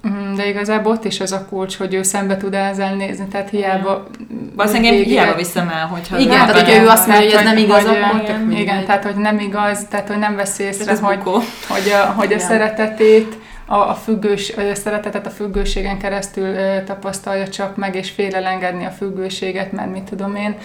Mm, 0.08 0.36
de 0.36 0.48
igazából 0.48 0.92
ott 0.92 1.06
is 1.06 1.20
az 1.20 1.32
a 1.32 1.46
kulcs, 1.46 1.78
hogy 1.78 1.94
ő 1.94 2.04
szembe 2.04 2.38
tud 2.38 2.54
ezzel 2.54 2.96
nézni, 2.96 3.28
tehát 3.28 3.50
hiába... 3.50 4.08
Valószínűleg 4.56 4.94
hiába 4.94 5.36
viszem 5.36 5.70
el, 5.70 5.86
hogyha... 5.86 6.18
Igen, 6.18 6.32
tehát 6.32 6.60
hogyha 6.60 6.82
ő 6.82 6.88
azt 6.88 7.08
mondja, 7.08 7.26
hogy 7.26 7.38
ez 7.38 7.44
nem 7.44 7.58
igaz, 7.58 7.86
akkor 7.86 8.22
igen, 8.22 8.52
igen, 8.52 8.86
tehát 8.86 9.04
hogy 9.04 9.16
nem 9.16 9.40
igaz, 9.40 9.86
tehát 9.90 10.08
hogy 10.08 10.18
nem 10.18 10.36
vesz 10.36 10.60
észre, 10.60 10.96
hogy, 11.02 11.20
hogy 11.68 11.92
a, 12.04 12.12
hogy 12.12 12.34
a 12.34 12.40
szeretetét, 12.40 13.38
a, 13.66 13.76
a, 13.76 13.94
függős, 13.94 14.50
a 14.50 14.76
szeretetet 14.76 15.26
a 15.26 15.30
függőségen 15.30 15.98
keresztül 15.98 16.46
ö, 16.46 16.84
tapasztalja 16.84 17.48
csak 17.48 17.76
meg, 17.76 17.96
és 17.96 18.10
félel 18.10 18.46
engedni 18.46 18.86
a 18.86 18.90
függőséget, 18.90 19.72
mert 19.72 19.92
mit 19.92 20.04
tudom 20.04 20.36
én, 20.36 20.56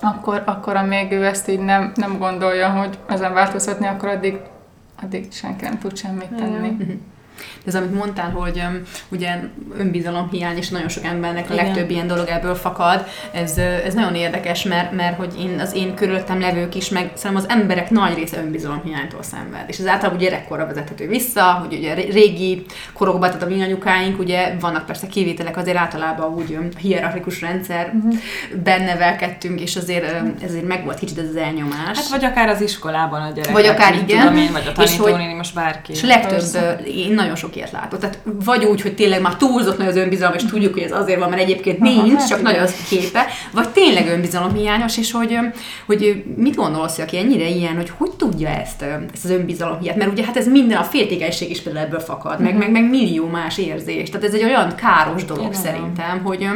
akkor, 0.00 0.42
akkor 0.46 0.76
amíg 0.76 1.12
ő 1.12 1.24
ezt 1.24 1.48
így 1.48 1.58
nem, 1.58 1.92
nem 1.94 2.18
gondolja, 2.18 2.68
hogy 2.68 2.98
ezen 3.08 3.32
változtatni, 3.32 3.86
akkor 3.86 4.08
addig, 4.08 4.36
addig 5.02 5.32
senki 5.32 5.64
nem 5.64 5.78
tud 5.78 5.96
semmit 5.96 6.34
tenni. 6.36 6.68
Mm. 6.68 6.90
De 7.64 7.70
ez, 7.70 7.74
amit 7.74 7.94
mondtál, 7.94 8.30
hogy 8.30 8.62
ugye 9.08 9.38
önbizalom 9.78 10.28
hiány, 10.30 10.56
és 10.56 10.68
nagyon 10.68 10.88
sok 10.88 11.04
embernek 11.04 11.50
a 11.50 11.54
legtöbb 11.54 11.90
ilyen 11.90 12.06
dolog 12.06 12.28
ebből 12.28 12.54
fakad, 12.54 13.06
ez, 13.32 13.58
ez 13.58 13.94
nagyon 13.94 14.14
érdekes, 14.14 14.62
mert, 14.62 14.92
mert 14.92 15.16
hogy 15.16 15.34
én, 15.38 15.60
az 15.60 15.74
én 15.74 15.94
körülöttem 15.94 16.40
levők 16.40 16.74
is, 16.74 16.88
meg 16.88 17.10
szerintem 17.14 17.46
az 17.46 17.58
emberek 17.58 17.90
nagy 17.90 18.14
része 18.14 18.38
önbizalom 18.38 18.80
hiánytól 18.84 19.22
szenved. 19.22 19.64
És 19.66 19.78
ez 19.78 19.86
általában 19.86 20.18
gyerekkorra 20.18 20.66
vezethető 20.66 21.08
vissza, 21.08 21.42
hogy 21.42 21.78
ugye 21.78 21.94
régi 21.94 22.64
korokban, 22.92 23.28
tehát 23.28 23.42
a 23.42 23.48
mi 23.48 23.62
anyukáink, 23.62 24.18
ugye 24.18 24.54
vannak 24.60 24.86
persze 24.86 25.06
kivételek, 25.06 25.56
azért 25.56 25.76
általában 25.76 26.34
úgy 26.34 26.58
hierarchikus 26.78 27.40
rendszerben 27.40 28.16
uh-huh. 28.52 28.84
nevelkedtünk, 28.84 29.60
és 29.60 29.76
azért 29.76 30.04
ezért 30.42 30.66
meg 30.66 30.84
volt 30.84 30.98
kicsit 30.98 31.18
ez 31.18 31.28
az 31.28 31.36
elnyomás. 31.36 31.98
Hát 31.98 32.08
vagy 32.08 32.24
akár 32.24 32.48
az 32.48 32.60
iskolában 32.60 33.22
a 33.22 33.30
gyerek. 33.34 33.52
Vagy 33.52 33.66
akár 33.66 33.94
igen. 33.94 34.20
Tudom 34.20 34.36
én, 34.36 34.52
vagy 34.52 34.66
a 34.66 34.72
tanítónéni, 34.72 35.34
most 35.34 35.54
bárki. 35.54 35.92
És 35.92 36.02
legtöbb, 36.02 36.42
én 36.86 37.12
nagyon 37.12 37.36
sok 37.36 37.53
ilyet 37.56 37.70
látok. 37.70 38.00
Tehát 38.00 38.18
vagy 38.24 38.64
úgy, 38.64 38.82
hogy 38.82 38.94
tényleg 38.94 39.20
már 39.20 39.36
túlzott 39.36 39.78
nagy 39.78 39.86
az 39.86 39.96
önbizalom, 39.96 40.34
és 40.34 40.44
tudjuk, 40.44 40.72
hogy 40.72 40.82
ez 40.82 40.92
azért 40.92 41.18
van, 41.18 41.28
mert 41.28 41.42
egyébként 41.42 41.78
nincs, 41.78 42.12
Aha, 42.12 42.26
csak 42.28 42.42
nagy 42.42 42.56
az 42.56 42.74
képe, 42.88 43.26
vagy 43.52 43.68
tényleg 43.68 44.08
önbizalom 44.08 44.54
hiányos, 44.54 44.98
és 44.98 45.12
hogy, 45.12 45.38
hogy 45.86 46.24
mit 46.36 46.54
gondolsz, 46.54 46.98
aki 46.98 47.18
ennyire 47.18 47.48
ilyen, 47.48 47.76
hogy 47.76 47.92
hogy 47.96 48.10
tudja 48.10 48.48
ezt, 48.48 48.82
ezt 49.12 49.24
az 49.24 49.30
önbizalom 49.30 49.78
hiányt, 49.80 49.98
mert 49.98 50.10
ugye 50.12 50.24
hát 50.24 50.36
ez 50.36 50.48
minden, 50.48 50.78
a 50.78 50.82
féltékenység 50.82 51.50
is 51.50 51.60
például 51.60 51.86
ebből 51.86 52.00
fakad, 52.00 52.40
meg, 52.40 52.56
meg, 52.56 52.70
meg 52.70 52.90
millió 52.90 53.26
más 53.26 53.58
érzés. 53.58 54.10
Tehát 54.10 54.26
ez 54.26 54.34
egy 54.34 54.44
olyan 54.44 54.74
káros 54.74 55.24
dolog 55.24 55.46
Igen. 55.46 55.60
szerintem, 55.60 56.22
hogy 56.22 56.48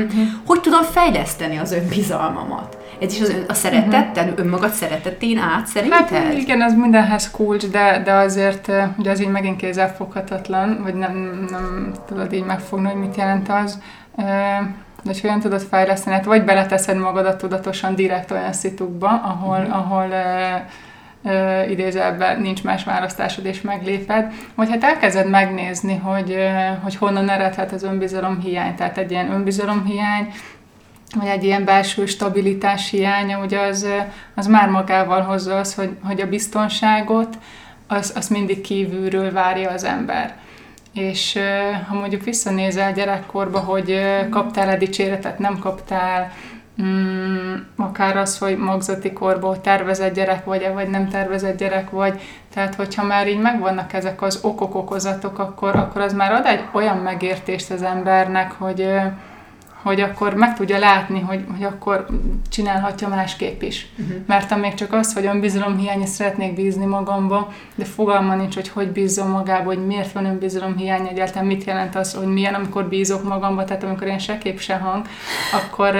hogy 0.46 0.60
tudom 0.60 0.82
fejleszteni 0.82 1.56
az 1.56 1.72
önbizalmamat. 1.72 2.77
Ez 3.00 3.12
is 3.12 3.20
az, 3.20 3.44
a 3.48 3.54
szeretettel, 3.54 4.24
uh-huh. 4.24 4.44
önmagad 4.44 4.70
szeretetén 4.70 5.38
át 5.38 5.66
szerinted? 5.66 6.08
Hát 6.08 6.32
igen, 6.32 6.60
az 6.60 6.74
mindenhez 6.74 7.30
kulcs, 7.30 7.66
de, 7.66 8.02
de 8.04 8.12
azért 8.12 8.72
ugye 8.98 9.10
az 9.10 9.20
így 9.20 9.28
megint 9.28 9.56
kézzelfoghatatlan, 9.56 10.80
vagy 10.82 10.94
nem, 10.94 11.46
nem 11.50 11.92
tudod 12.06 12.32
így 12.32 12.44
megfogni, 12.44 12.86
hogy 12.86 13.00
mit 13.00 13.16
jelent 13.16 13.48
az. 13.48 13.78
De 15.02 15.10
hogy 15.14 15.20
hogyan 15.20 15.40
tudod 15.40 15.60
fejleszteni, 15.60 16.16
hát 16.16 16.24
vagy 16.24 16.44
beleteszed 16.44 16.96
magadat 16.96 17.38
tudatosan 17.38 17.94
direkt 17.94 18.30
olyan 18.30 18.52
szitukba, 18.52 19.08
ahol, 19.08 19.58
uh-huh. 19.58 19.76
ahol 19.76 20.06
uh, 21.22 21.70
idézelben 21.70 22.40
nincs 22.40 22.64
más 22.64 22.84
választásod, 22.84 23.44
és 23.44 23.60
megléped, 23.60 24.32
vagy 24.54 24.70
hát 24.70 24.84
elkezded 24.84 25.28
megnézni, 25.28 25.96
hogy, 25.96 26.30
uh, 26.30 26.82
hogy 26.82 26.96
honnan 26.96 27.28
eredhet 27.28 27.72
az 27.72 27.82
önbizalom 27.82 28.40
hiány. 28.40 28.74
Tehát 28.74 28.98
egy 28.98 29.10
ilyen 29.10 29.30
önbizalom 29.30 29.84
hiány, 29.84 30.32
vagy 31.16 31.26
egy 31.26 31.44
ilyen 31.44 31.64
belső 31.64 32.06
stabilitás 32.06 32.90
hiánya, 32.90 33.44
ugye 33.44 33.60
az, 33.60 33.86
az 34.34 34.46
már 34.46 34.68
magával 34.68 35.20
hozza 35.20 35.58
az, 35.58 35.74
hogy, 35.74 35.90
hogy 36.02 36.20
a 36.20 36.28
biztonságot, 36.28 37.38
az, 37.86 38.12
az 38.16 38.28
mindig 38.28 38.60
kívülről 38.60 39.32
várja 39.32 39.70
az 39.70 39.84
ember. 39.84 40.36
És 40.92 41.38
ha 41.88 41.94
mondjuk 41.94 42.24
visszanézel 42.24 42.92
gyerekkorba, 42.92 43.58
hogy 43.58 44.00
kaptál-e 44.30 44.76
dicséretet, 44.76 45.38
nem 45.38 45.58
kaptál, 45.58 46.32
mm, 46.82 47.54
akár 47.76 48.16
az, 48.16 48.38
hogy 48.38 48.56
magzati 48.56 49.12
korból 49.12 49.60
tervezett 49.60 50.14
gyerek 50.14 50.44
vagy-e, 50.44 50.70
vagy 50.70 50.88
nem 50.88 51.08
tervezett 51.08 51.58
gyerek 51.58 51.90
vagy. 51.90 52.20
Tehát, 52.54 52.74
hogyha 52.74 53.04
már 53.04 53.28
így 53.28 53.40
megvannak 53.40 53.92
ezek 53.92 54.22
az 54.22 54.38
okok-okozatok, 54.42 55.38
akkor, 55.38 55.76
akkor 55.76 56.00
az 56.00 56.12
már 56.12 56.32
ad 56.32 56.46
egy 56.46 56.64
olyan 56.72 56.96
megértést 56.96 57.70
az 57.70 57.82
embernek, 57.82 58.52
hogy, 58.52 58.88
hogy 59.82 60.00
akkor 60.00 60.34
meg 60.34 60.56
tudja 60.56 60.78
látni, 60.78 61.20
hogy, 61.20 61.44
hogy 61.52 61.64
akkor 61.64 62.06
csinálhatja 62.50 63.08
másképp 63.08 63.62
is. 63.62 63.86
Uh-huh. 63.98 64.16
Mert 64.26 64.52
amíg 64.52 64.74
csak 64.74 64.92
az, 64.92 65.12
hogy 65.12 65.26
önbizalom 65.26 65.76
hiánya 65.78 66.06
szeretnék 66.06 66.54
bízni 66.54 66.84
magamba, 66.84 67.52
de 67.74 67.84
fogalma 67.84 68.34
nincs, 68.34 68.54
hogy 68.54 68.68
hogy 68.68 68.88
bízom 68.88 69.30
magába, 69.30 69.64
hogy 69.64 69.86
miért 69.86 70.12
van 70.12 70.24
önbizalom 70.24 70.76
hiány, 70.76 71.06
egyáltalán 71.06 71.46
mit 71.46 71.64
jelent 71.64 71.96
az, 71.96 72.14
hogy 72.14 72.26
milyen, 72.26 72.54
amikor 72.54 72.88
bízok 72.88 73.22
magamba, 73.22 73.64
tehát 73.64 73.82
amikor 73.82 74.06
én 74.06 74.18
se 74.18 74.38
kép, 74.38 74.60
se 74.60 74.76
hang, 74.76 75.06
akkor 75.52 75.94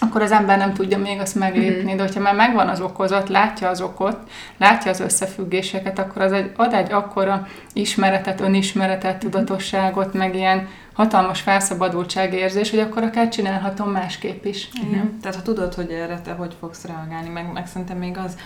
akkor 0.00 0.22
az 0.22 0.32
ember 0.32 0.58
nem 0.58 0.74
tudja 0.74 0.98
még 0.98 1.20
azt 1.20 1.34
meglépni, 1.34 1.82
mm-hmm. 1.82 1.96
de 1.96 2.02
hogyha 2.02 2.20
már 2.20 2.34
megvan 2.34 2.68
az 2.68 2.80
okozat, 2.80 3.28
látja 3.28 3.68
az 3.68 3.80
okot, 3.80 4.16
látja 4.58 4.90
az 4.90 5.00
összefüggéseket, 5.00 5.98
akkor 5.98 6.22
az 6.22 6.32
egy, 6.32 6.52
ad 6.56 6.72
egy 6.72 6.92
akkora 6.92 7.46
ismeretet, 7.72 8.40
önismeretet, 8.40 9.18
tudatosságot, 9.18 10.12
meg 10.12 10.34
ilyen 10.34 10.68
hatalmas 10.92 11.40
felszabadultság 11.40 12.34
érzés, 12.34 12.70
hogy 12.70 12.78
akkor 12.78 13.02
akár 13.02 13.28
csinálhatom 13.28 13.90
másképp 13.90 14.44
is. 14.44 14.68
Igen. 14.88 15.18
Tehát 15.20 15.36
ha 15.36 15.42
tudod, 15.42 15.74
hogy 15.74 15.90
erre 15.90 16.20
te 16.20 16.32
hogy 16.32 16.56
fogsz 16.60 16.84
reagálni, 16.84 17.28
meg, 17.28 17.52
meg 17.52 17.66
szerintem 17.66 17.96
még 17.96 18.18
az, 18.18 18.36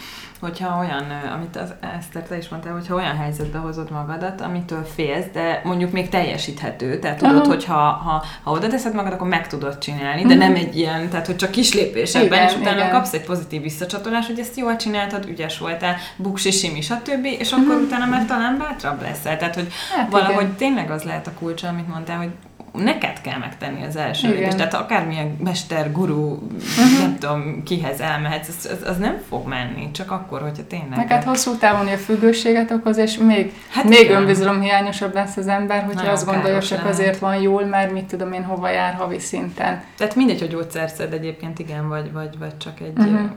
hogyha 0.41 0.79
olyan, 0.79 1.11
amit 1.35 1.57
az 1.57 1.73
Eszter, 1.99 2.23
te 2.23 2.37
is 2.37 2.49
mondtál, 2.49 2.73
hogyha 2.73 2.95
olyan 2.95 3.17
helyzetbe 3.17 3.59
hozod 3.59 3.91
magadat, 3.91 4.41
amitől 4.41 4.85
félsz, 4.95 5.27
de 5.33 5.61
mondjuk 5.65 5.93
még 5.93 6.09
teljesíthető, 6.09 6.99
tehát 6.99 7.19
tudod, 7.19 7.35
uh-huh. 7.35 7.49
hogy 7.49 7.65
ha, 7.65 7.75
ha, 7.75 8.25
ha 8.43 8.51
oda 8.51 8.69
teszed 8.69 8.95
magad, 8.95 9.13
akkor 9.13 9.29
meg 9.29 9.49
tudod 9.49 9.79
csinálni, 9.79 10.23
de 10.25 10.35
nem 10.35 10.55
egy 10.55 10.77
ilyen, 10.77 11.09
tehát 11.09 11.27
hogy 11.27 11.37
csak 11.37 11.51
kis 11.51 11.75
lépésekben, 11.75 12.39
igen, 12.39 12.49
és 12.49 12.57
utána 12.57 12.77
igen. 12.77 12.91
kapsz 12.91 13.13
egy 13.13 13.25
pozitív 13.25 13.63
visszacsatolás, 13.63 14.27
hogy 14.27 14.39
ezt 14.39 14.57
jól 14.57 14.77
csináltad, 14.77 15.29
ügyes 15.29 15.59
voltál, 15.59 15.97
buksi, 16.17 16.51
simi, 16.51 16.81
stb., 16.81 17.25
és 17.25 17.53
akkor 17.53 17.67
uh-huh. 17.67 17.83
utána 17.83 18.07
már 18.07 18.25
talán 18.25 18.59
bátrabb 18.59 19.03
leszel. 19.03 19.37
Tehát, 19.37 19.55
hogy 19.55 19.69
hát 19.97 20.11
valahogy 20.11 20.45
igen. 20.45 20.57
tényleg 20.57 20.91
az 20.91 21.03
lehet 21.03 21.27
a 21.27 21.33
kulcsa, 21.39 21.69
amit 21.69 21.89
mondtál, 21.89 22.17
hogy 22.17 22.31
neked 22.77 23.21
kell 23.21 23.39
megtenni 23.39 23.85
az 23.85 23.97
első 23.97 24.29
lépést. 24.29 24.57
Tehát 24.57 24.75
akármilyen 24.75 25.37
mester, 25.45 25.93
guru, 25.93 26.33
uh-huh. 26.33 26.99
nem 26.99 27.19
tudom, 27.19 27.63
kihez 27.63 28.01
elmehetsz, 28.01 28.49
az, 28.49 28.71
az, 28.73 28.89
az 28.89 28.99
nem 28.99 29.19
fog 29.29 29.47
menni, 29.49 29.91
csak 29.91 30.11
akkor, 30.11 30.41
hogyha 30.41 30.67
tényleg... 30.67 30.97
Meg 30.97 31.09
hát 31.09 31.25
hosszú 31.25 31.57
távon 31.57 31.87
a 31.87 31.97
függőséget 31.97 32.71
okoz, 32.71 32.97
és 32.97 33.17
még, 33.17 33.53
hát 33.71 33.85
még 33.85 34.11
önbizalom 34.11 34.61
hiányosabb 34.61 35.15
lesz 35.15 35.37
az 35.37 35.49
ember, 35.49 35.85
hogyha 35.85 35.95
Nagyon 35.95 36.13
azt 36.13 36.27
gondolja, 36.27 36.61
csak 36.61 36.79
lehet. 36.79 36.93
azért 36.93 37.19
van 37.19 37.41
jól, 37.41 37.65
mert 37.65 37.93
mit 37.93 38.05
tudom 38.05 38.33
én, 38.33 38.45
hova 38.45 38.71
jár 38.71 38.95
havi 38.95 39.19
szinten. 39.19 39.83
Tehát 39.97 40.15
mindegy, 40.15 40.41
hogy 40.41 40.49
gyógyszerszed 40.49 41.13
egyébként, 41.13 41.59
igen, 41.59 41.89
vagy, 41.89 42.13
vagy, 42.13 42.39
vagy 42.39 42.57
csak 42.57 42.81
egy 42.81 42.99
uh-huh. 42.99 43.31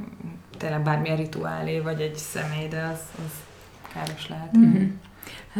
tényleg 0.58 0.82
bármilyen 0.84 1.18
rituálé, 1.18 1.80
vagy 1.80 2.02
egy 2.02 2.16
személy, 2.16 2.68
de 2.68 2.90
az, 2.94 3.00
az 3.26 3.32
káros 3.94 4.30
lehet. 4.30 4.50
Uh-huh. 4.54 4.82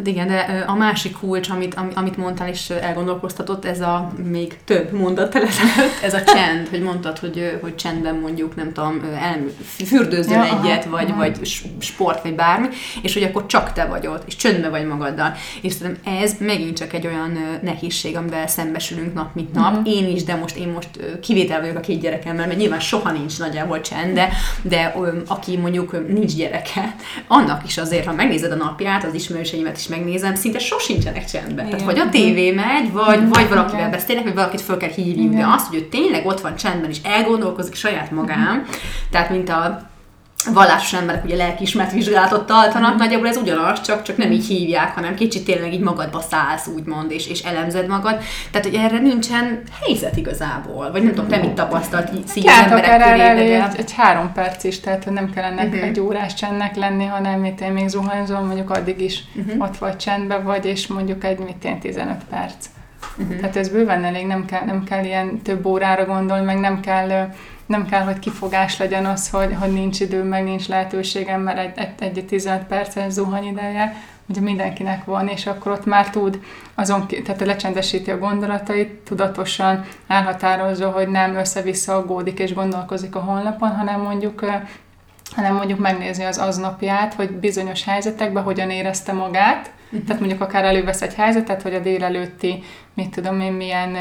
Hát 0.00 0.08
igen, 0.08 0.28
de 0.28 0.64
a 0.66 0.74
másik 0.74 1.18
kulcs, 1.18 1.48
amit, 1.48 1.76
amit 1.94 2.16
mondtál 2.16 2.48
és 2.48 2.70
elgondolkoztatott, 2.70 3.64
ez 3.64 3.80
a 3.80 4.12
még 4.30 4.58
több 4.64 4.92
mondat 4.92 5.34
ezelőtt, 5.34 6.02
ez 6.02 6.14
a 6.14 6.22
csend, 6.24 6.68
hogy 6.68 6.82
mondtad, 6.82 7.18
hogy, 7.18 7.58
hogy 7.60 7.74
csendben 7.74 8.14
mondjuk, 8.14 8.56
nem 8.56 8.72
tudom, 8.72 9.00
el, 9.20 9.38
fürdőzzön 9.84 10.44
ja, 10.44 10.44
egyet, 10.44 10.84
aha, 10.84 10.96
vagy, 10.96 11.10
aha. 11.10 11.18
vagy 11.18 11.38
sport, 11.78 12.22
vagy 12.22 12.34
bármi, 12.34 12.66
és 13.02 13.14
hogy 13.14 13.22
akkor 13.22 13.46
csak 13.46 13.72
te 13.72 13.84
vagy 13.84 14.06
ott, 14.06 14.22
és 14.26 14.36
csöndben 14.36 14.70
vagy 14.70 14.86
magaddal. 14.86 15.34
És 15.60 15.72
szerintem 15.72 16.14
ez 16.14 16.34
megint 16.38 16.76
csak 16.76 16.92
egy 16.92 17.06
olyan 17.06 17.58
nehézség, 17.62 18.16
amivel 18.16 18.46
szembesülünk 18.46 19.14
nap, 19.14 19.34
mint 19.34 19.52
nap. 19.52 19.72
Uh-huh. 19.72 19.94
Én 19.94 20.08
is, 20.08 20.24
de 20.24 20.34
most 20.34 20.56
én 20.56 20.68
most 20.68 20.88
kivétel 21.22 21.60
vagyok 21.60 21.76
a 21.76 21.80
két 21.80 22.00
gyerekemmel, 22.00 22.46
mert 22.46 22.58
nyilván 22.58 22.80
soha 22.80 23.12
nincs 23.12 23.38
nagyjából 23.38 23.80
csend, 23.80 24.14
de, 24.14 24.28
de 24.62 24.94
aki 25.26 25.56
mondjuk 25.56 26.08
nincs 26.08 26.34
gyereke, 26.34 26.94
annak 27.26 27.66
is 27.66 27.78
azért, 27.78 28.06
ha 28.06 28.12
megnézed 28.12 28.52
a 28.52 28.56
napját, 28.56 29.04
az 29.04 29.14
ismerőseimet 29.14 29.76
is 29.76 29.88
megnézem, 29.90 30.34
szinte 30.34 30.58
sosincsenek 30.58 31.24
csendben. 31.24 31.66
Igen. 31.66 31.78
Tehát 31.78 31.94
vagy 31.94 31.98
a 31.98 32.08
tévé 32.08 32.50
megy, 32.50 32.92
vagy, 32.92 33.28
vagy 33.28 33.48
valakivel 33.48 33.90
beszélnek, 33.90 34.24
vagy 34.24 34.34
valakit 34.34 34.60
föl 34.60 34.76
kell 34.76 34.90
hívni, 34.90 35.28
de 35.28 35.46
azt, 35.46 35.66
hogy 35.66 35.78
ő 35.78 35.88
tényleg 35.88 36.26
ott 36.26 36.40
van 36.40 36.56
csendben, 36.56 36.90
és 36.90 36.98
elgondolkozik 37.02 37.74
saját 37.74 38.10
magán, 38.10 38.64
tehát 39.10 39.30
mint 39.30 39.48
a 39.48 39.89
vallásos 40.44 40.92
emberek 40.92 41.24
ugye 41.24 41.36
lelkiismert 41.36 41.92
vizsgálatot 41.92 42.46
tartanak, 42.46 42.94
mm. 42.94 42.96
nagyjából 42.96 43.28
ez 43.28 43.36
ugyanaz, 43.36 43.80
csak, 43.80 44.02
csak 44.02 44.16
nem 44.16 44.30
így 44.30 44.46
hívják, 44.46 44.94
hanem 44.94 45.14
kicsit 45.14 45.44
tényleg 45.44 45.72
így 45.72 45.80
magadba 45.80 46.20
szállsz, 46.20 46.66
úgymond, 46.66 47.10
és, 47.10 47.26
és 47.26 47.42
elemzed 47.42 47.86
magad. 47.86 48.22
Tehát, 48.50 48.66
hogy 48.66 48.76
erre 48.76 48.98
nincsen 48.98 49.62
helyzet 49.80 50.16
igazából, 50.16 50.90
vagy 50.90 51.02
nem 51.02 51.14
tudom, 51.14 51.28
te 51.28 51.36
mit 51.36 51.50
tapasztalt 51.50 52.10
így 52.34 52.46
hát, 52.46 52.64
emberek 52.64 52.94
akár 52.94 53.20
elég 53.20 53.50
egy, 53.50 53.74
egy, 53.76 53.92
három 53.92 54.32
perc 54.32 54.64
is, 54.64 54.80
tehát 54.80 55.10
nem 55.10 55.30
kellene 55.30 55.64
uh-huh. 55.64 55.82
egy 55.82 56.00
órás 56.00 56.34
csendnek 56.34 56.76
lenni, 56.76 57.04
hanem 57.04 57.40
mit 57.40 57.60
én 57.60 57.72
még 57.72 57.88
zuhanyzom, 57.88 58.46
mondjuk 58.46 58.70
addig 58.70 59.00
is 59.00 59.22
uh-huh. 59.34 59.62
ott 59.62 59.78
vagy 59.78 59.96
csendben 59.96 60.44
vagy, 60.44 60.64
és 60.64 60.86
mondjuk 60.86 61.24
egy 61.24 61.38
mit 61.38 61.64
én 61.64 61.80
15 61.80 62.16
perc. 62.30 62.66
Uh-huh. 63.18 63.36
Tehát 63.36 63.56
ez 63.56 63.68
bőven 63.68 64.04
elég, 64.04 64.26
nem 64.26 64.44
kell, 64.44 64.64
nem 64.64 64.84
kell 64.84 65.04
ilyen 65.04 65.42
több 65.42 65.66
órára 65.66 66.04
gondolni, 66.04 66.44
meg 66.44 66.58
nem 66.58 66.80
kell 66.80 67.30
nem 67.70 67.86
kell, 67.86 68.02
hogy 68.02 68.18
kifogás 68.18 68.78
legyen 68.78 69.06
az, 69.06 69.30
hogy, 69.30 69.56
hogy 69.60 69.72
nincs 69.72 70.00
időm, 70.00 70.26
meg 70.26 70.44
nincs 70.44 70.68
lehetőségem, 70.68 71.40
mert 71.40 71.58
egy, 71.58 71.86
egy, 71.98 72.18
egy 72.18 72.26
15 72.26 72.62
perces 72.62 73.12
zuhany 73.12 73.46
ideje, 73.46 73.96
ugye 74.26 74.40
mindenkinek 74.40 75.04
van, 75.04 75.28
és 75.28 75.46
akkor 75.46 75.72
ott 75.72 75.84
már 75.84 76.10
tud 76.10 76.40
azon, 76.74 77.06
tehát 77.06 77.40
lecsendesíti 77.40 78.10
a 78.10 78.18
gondolatait, 78.18 78.88
tudatosan 78.88 79.84
elhatározza, 80.06 80.90
hogy 80.90 81.08
nem 81.08 81.34
össze-vissza 81.34 81.96
aggódik 81.96 82.38
és 82.38 82.54
gondolkozik 82.54 83.14
a 83.14 83.20
honlapon, 83.20 83.76
hanem 83.76 84.00
mondjuk 84.00 84.44
hanem 85.34 85.54
mondjuk 85.54 85.78
megnézi 85.78 86.22
az 86.22 86.38
aznapját, 86.38 87.14
hogy 87.14 87.30
bizonyos 87.30 87.84
helyzetekben 87.84 88.42
hogyan 88.42 88.70
érezte 88.70 89.12
magát, 89.12 89.70
uh-huh. 89.84 90.04
tehát 90.06 90.20
mondjuk 90.20 90.40
akár 90.40 90.64
elővesz 90.64 91.02
egy 91.02 91.14
helyzetet, 91.14 91.62
hogy 91.62 91.74
a 91.74 91.80
délelőtti, 91.80 92.62
mit 92.94 93.10
tudom 93.10 93.40
én, 93.40 93.52
milyen 93.52 93.96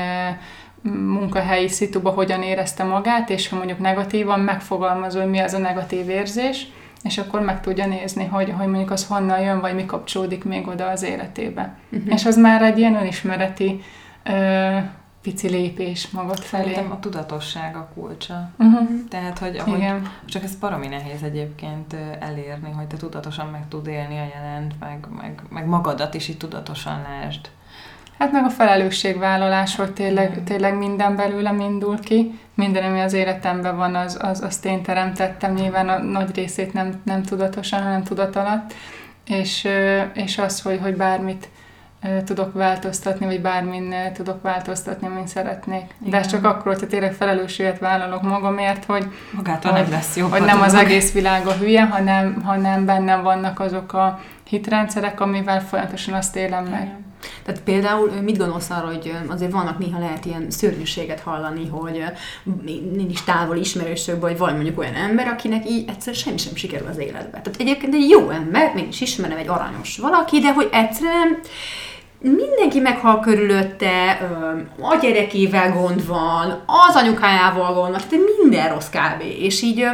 munkahelyi 0.82 1.68
szituba 1.68 2.10
hogyan 2.10 2.42
érezte 2.42 2.84
magát, 2.84 3.30
és 3.30 3.50
ha 3.50 3.56
mondjuk 3.56 3.80
negatívan 3.80 4.40
megfogalmazol, 4.40 5.22
hogy 5.22 5.32
mi 5.32 5.40
az 5.40 5.54
a 5.54 5.58
negatív 5.58 6.10
érzés, 6.10 6.68
és 7.04 7.18
akkor 7.18 7.42
meg 7.42 7.62
tudja 7.62 7.88
nézni, 7.88 8.26
hogy, 8.26 8.54
hogy 8.58 8.68
mondjuk 8.68 8.92
az 8.92 9.08
honnan 9.08 9.40
jön, 9.40 9.60
vagy 9.60 9.76
mi 9.76 9.86
kapcsolódik 9.86 10.44
még 10.44 10.68
oda 10.68 10.88
az 10.88 11.04
életébe. 11.04 11.78
Uh-huh. 11.92 12.14
És 12.14 12.26
az 12.26 12.38
már 12.38 12.62
egy 12.62 12.78
ilyen 12.78 12.96
önismereti 12.96 13.82
ö, 14.24 14.78
pici 15.22 15.50
lépés 15.50 16.10
magad 16.10 16.40
felé. 16.40 16.64
Szerintem 16.64 16.92
a 16.92 17.00
tudatosság 17.00 17.76
a 17.76 17.90
kulcsa. 17.94 18.50
Uh-huh. 18.58 18.90
Tehát, 19.10 19.40
hogy 19.40 19.58
ahogy, 19.58 19.78
Igen. 19.78 20.12
csak 20.26 20.44
ez 20.44 20.56
baromi 20.56 20.88
nehéz 20.88 21.24
egyébként 21.24 21.96
elérni, 22.20 22.72
hogy 22.72 22.88
te 22.88 22.98
tudatosan 22.98 23.48
meg 23.48 23.68
tud 23.68 23.88
élni 23.88 24.18
a 24.18 24.28
jelent, 24.36 24.80
meg, 24.80 25.08
meg, 25.22 25.42
meg 25.50 25.66
magadat 25.66 26.14
is 26.14 26.28
így 26.28 26.38
tudatosan 26.38 27.02
lásd. 27.02 27.50
Hát 28.20 28.32
meg 28.32 28.46
a 28.46 28.50
felelősségvállalás, 28.50 29.76
hogy 29.76 29.92
tényleg, 29.92 30.44
tényleg 30.44 30.78
minden 30.78 31.16
belőlem 31.16 31.60
indul 31.60 32.00
ki, 32.00 32.40
minden, 32.56 32.84
ami 32.84 33.00
az 33.00 33.14
életemben 33.14 33.78
van, 33.78 33.96
az, 33.96 34.18
az, 34.22 34.42
azt 34.42 34.66
én 34.66 34.82
teremtettem, 34.82 35.54
nyilván 35.54 35.90
a 35.90 35.98
nagy 35.98 36.36
részét 36.36 36.74
nem, 36.74 37.02
nem 37.04 37.24
tudatosan, 37.24 37.84
hanem 37.84 38.04
tudat 38.04 38.36
alatt, 38.36 38.74
és, 39.28 39.68
és 40.14 40.38
az, 40.38 40.62
hogy, 40.62 40.80
hogy 40.82 40.96
bármit 40.96 41.50
tudok 42.26 42.54
változtatni, 42.54 43.26
vagy 43.26 43.42
bármin 43.42 43.94
tudok 44.14 44.42
változtatni, 44.42 45.08
amin 45.08 45.28
szeretnék. 45.28 45.84
Igen. 46.00 46.10
De 46.10 46.18
ez 46.18 46.28
csak 46.28 46.46
akkor, 46.46 46.72
hogyha 46.72 46.88
tényleg 46.88 47.14
felelősséget 47.14 47.80
vállalok 47.80 48.22
magamért, 48.22 48.86
hogy, 48.86 49.06
Magától 49.32 49.72
hogy, 49.72 49.82
nem 49.82 49.92
lesz 49.92 50.18
jó. 50.18 50.28
Hogy 50.28 50.42
nem 50.42 50.62
az 50.62 50.74
egész 50.74 51.14
világ 51.14 51.48
a 51.48 51.54
hülye, 51.54 51.86
hanem, 51.86 52.42
hanem 52.44 52.86
bennem 52.86 53.24
vannak 53.24 53.60
azok 53.60 53.94
a 53.94 54.20
hitrendszerek, 54.48 55.20
amivel 55.20 55.62
folyamatosan 55.62 56.14
azt 56.14 56.36
élem 56.36 56.64
meg. 56.64 56.82
Igen. 56.82 57.09
Tehát 57.46 57.62
például 57.62 58.12
mit 58.22 58.38
gondolsz 58.38 58.70
arra, 58.70 58.88
hogy 58.88 59.14
azért 59.28 59.52
vannak 59.52 59.80
néha 59.80 60.00
lehet 60.00 60.26
ilyen 60.26 60.52
szörnyűséget 60.52 61.20
hallani, 61.20 61.68
hogy 61.68 62.04
nincs 62.94 63.24
távol 63.24 63.58
ismerősökből, 63.58 64.30
vagy 64.30 64.38
van 64.38 64.54
mondjuk 64.54 64.80
olyan 64.80 64.96
ember, 64.96 65.28
akinek 65.28 65.70
így 65.70 65.90
egyszer 65.90 66.16
semmi 66.16 66.38
sem 66.38 66.56
sikerül 66.56 66.88
az 66.88 66.98
életbe. 66.98 67.42
Tehát 67.42 67.60
egyébként 67.60 67.94
egy 67.94 68.10
jó 68.10 68.30
ember, 68.30 68.72
mégis 68.74 69.02
ismerem 69.02 69.38
egy 69.38 69.48
aranyos 69.48 69.98
valaki, 69.98 70.40
de 70.40 70.54
hogy 70.54 70.70
egyszerűen 70.72 71.40
mindenki 72.22 72.80
meghal 72.80 73.20
körülötte, 73.20 74.12
a 74.80 74.98
gyerekével 75.02 75.72
gond 75.72 76.08
van, 76.08 76.64
az 76.66 76.96
anyukájával 76.96 77.74
gond 77.74 77.92
van, 77.92 78.02
tehát 78.10 78.26
minden 78.42 78.74
rossz 78.74 78.90
kb. 78.90 79.24
És 79.40 79.62
így 79.62 79.86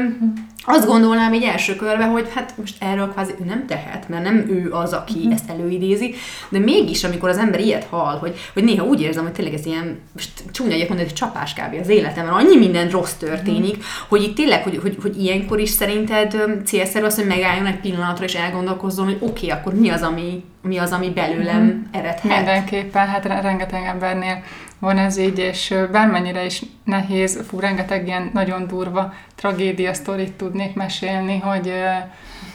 azt 0.63 0.87
gondolnám 0.87 1.33
egy 1.33 1.43
első 1.43 1.75
körbe, 1.75 2.05
hogy 2.05 2.27
hát 2.33 2.53
most 2.57 2.75
erről 2.79 3.11
kvázi 3.11 3.33
ő 3.41 3.45
nem 3.45 3.65
tehet, 3.67 4.09
mert 4.09 4.23
nem 4.23 4.35
ő 4.35 4.71
az, 4.71 4.93
aki 4.93 5.17
uh-huh. 5.17 5.33
ezt 5.33 5.49
előidézi, 5.49 6.15
de 6.49 6.59
mégis, 6.59 7.03
amikor 7.03 7.29
az 7.29 7.37
ember 7.37 7.59
ilyet 7.59 7.87
hall, 7.89 8.17
hogy, 8.17 8.35
hogy 8.53 8.63
néha 8.63 8.85
úgy 8.85 9.01
érzem, 9.01 9.23
hogy 9.23 9.33
tényleg 9.33 9.53
ez 9.53 9.65
ilyen, 9.65 9.99
most 10.13 10.29
csúnya 10.51 10.73
egyet 10.73 10.87
mondani, 10.87 11.09
hogy 11.09 11.17
csapás 11.17 11.53
kb. 11.53 11.79
az 11.81 11.89
életem, 11.89 12.25
mert 12.25 12.37
annyi 12.37 12.57
minden 12.57 12.89
rossz 12.89 13.13
történik, 13.13 13.75
uh-huh. 13.75 13.83
hogy 14.07 14.23
itt 14.23 14.35
tényleg, 14.35 14.63
hogy, 14.63 14.79
hogy, 14.81 14.97
hogy 15.01 15.21
ilyenkor 15.21 15.59
is 15.59 15.69
szerinted 15.69 16.35
célszerű 16.65 17.05
az, 17.05 17.15
hogy 17.15 17.27
megálljon 17.27 17.65
egy 17.65 17.79
pillanatra 17.79 18.25
és 18.25 18.35
elgondolkozzon, 18.35 19.05
hogy 19.05 19.17
oké, 19.19 19.45
okay, 19.45 19.59
akkor 19.59 19.73
mi 19.73 19.89
az, 19.89 20.01
ami, 20.01 20.43
mi 20.61 20.77
az, 20.77 20.91
ami 20.91 21.09
belőlem 21.09 21.63
uh-huh. 21.65 21.81
eredhet. 21.91 22.23
Mindenképpen, 22.23 23.07
hát 23.07 23.25
rengeteg 23.25 23.83
embernél 23.83 24.43
van 24.79 24.97
ez 24.97 25.17
így, 25.17 25.39
és 25.39 25.75
bármennyire 25.91 26.45
is 26.45 26.61
nehéz, 26.83 27.43
fú, 27.47 27.59
rengeteg 27.59 28.07
ilyen 28.07 28.29
nagyon 28.33 28.67
durva 28.67 29.13
tragédia 29.35 29.93
sztorit 29.93 30.33
tudnék 30.33 30.75
mesélni, 30.75 31.39
hogy, 31.39 31.73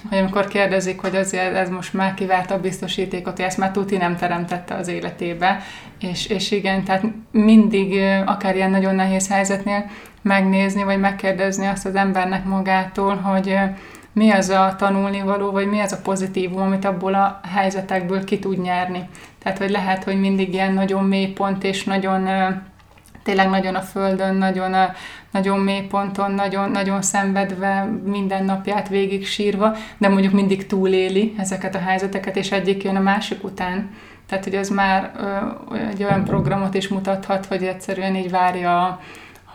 hogy 0.09 0.18
amikor 0.18 0.48
kérdezik, 0.48 1.00
hogy 1.00 1.16
azért 1.16 1.54
ez 1.54 1.68
most 1.68 1.94
már 1.94 2.14
kivált 2.14 2.50
a 2.50 2.61
biztosítékot, 2.61 3.40
ezt 3.40 3.59
már 3.59 3.70
tuti 3.70 3.96
nem 3.96 4.16
teremtette 4.16 4.74
az 4.74 4.88
életébe, 4.88 5.62
és, 6.00 6.26
és 6.26 6.50
igen, 6.50 6.85
tehát 6.85 7.04
mindig, 7.30 8.00
akár 8.26 8.56
ilyen 8.56 8.70
nagyon 8.70 8.94
nehéz 8.94 9.28
helyzetnél 9.28 9.90
megnézni, 10.22 10.83
vagy 10.83 10.98
megkérdezni 10.98 11.66
azt 11.66 11.87
az 11.87 11.94
embernek 11.94 12.44
magától, 12.44 13.16
hogy 13.16 13.59
mi 14.12 14.30
az 14.30 14.48
a 14.48 14.74
tanulnivaló, 14.78 15.50
vagy 15.50 15.66
mi 15.66 15.80
az 15.80 15.92
a 15.92 16.00
pozitívum, 16.02 16.61
amit 16.62 16.85
abból 16.85 17.14
a 17.14 17.40
helyzetekből 17.54 18.24
ki 18.24 18.38
tud 18.38 18.61
nyerni. 18.61 19.09
Tehát, 19.42 19.59
hogy 19.59 19.70
lehet, 19.70 20.05
hogy 20.05 20.20
mindig 20.20 20.53
ilyen 20.53 20.72
nagyon 20.72 21.05
mély 21.05 21.26
pont, 21.26 21.64
és 21.64 21.85
nagyon 21.85 22.29
tényleg 23.22 23.48
nagyon 23.50 23.74
a 23.74 23.81
földön, 23.81 24.35
nagyon, 24.35 24.74
a, 24.74 24.92
nagyon 25.31 25.59
mély 25.59 25.81
ponton, 25.81 26.31
nagyon, 26.31 26.70
nagyon 26.70 27.03
szenvedve, 27.03 27.85
minden 28.05 28.44
napját 28.44 28.88
végig 28.88 29.26
sírva, 29.26 29.76
de 29.98 30.09
mondjuk 30.09 30.33
mindig 30.33 30.66
túléli 30.66 31.35
ezeket 31.38 31.74
a 31.74 31.79
helyzeteket, 31.79 32.37
és 32.37 32.53
egyik 32.53 32.83
jön 32.83 32.96
a 32.96 33.00
másik 33.00 33.44
után. 33.44 33.90
Tehát, 34.26 34.44
hogy 34.44 34.55
az 34.55 34.68
már 34.68 35.12
ö, 35.16 35.76
egy 35.88 36.05
olyan 36.05 36.24
programot 36.24 36.74
is 36.74 36.88
mutathat, 36.88 37.46
hogy 37.46 37.64
egyszerűen 37.64 38.16
így 38.16 38.31
várja, 38.31 39.00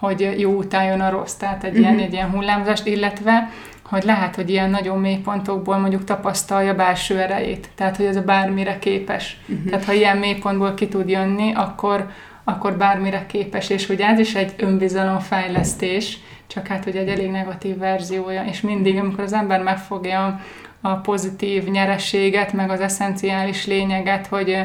hogy 0.05 0.35
jó 0.37 0.51
után 0.51 0.85
jön 0.85 1.01
a 1.01 1.09
rossz, 1.09 1.33
tehát 1.33 1.63
egy, 1.63 1.77
ilyen, 1.77 1.99
egy 1.99 2.13
ilyen 2.13 2.29
hullámzást, 2.29 2.85
illetve 2.85 3.49
hogy 3.89 4.03
lehet, 4.03 4.35
hogy 4.35 4.49
ilyen 4.49 4.69
nagyon 4.69 4.99
mély 4.99 5.17
pontokból 5.17 5.77
mondjuk 5.77 6.03
tapasztalja 6.03 6.75
belső 6.75 7.19
erejét. 7.19 7.69
Tehát, 7.75 7.97
hogy 7.97 8.05
ez 8.05 8.15
a 8.15 8.21
bármire 8.21 8.79
képes. 8.79 9.37
Uh-huh. 9.47 9.69
Tehát, 9.69 9.85
ha 9.85 9.93
ilyen 9.93 10.17
mély 10.17 10.35
pontból 10.35 10.73
ki 10.73 10.87
tud 10.87 11.09
jönni, 11.09 11.53
akkor, 11.53 12.09
akkor 12.43 12.77
bármire 12.77 13.25
képes, 13.25 13.69
és 13.69 13.87
hogy 13.87 13.99
ez 13.99 14.19
is 14.19 14.35
egy 14.35 14.53
önbizalomfejlesztés, 14.57 16.17
csak 16.47 16.67
hát, 16.67 16.83
hogy 16.83 16.95
egy 16.95 17.07
elég 17.07 17.31
negatív 17.31 17.77
verziója, 17.77 18.43
és 18.43 18.61
mindig, 18.61 18.97
amikor 18.97 19.23
az 19.23 19.33
ember 19.33 19.63
megfogja 19.63 20.39
a 20.81 20.93
pozitív 20.95 21.63
nyerességet, 21.63 22.53
meg 22.53 22.69
az 22.69 22.79
eszenciális 22.79 23.65
lényeget, 23.65 24.27
hogy 24.27 24.57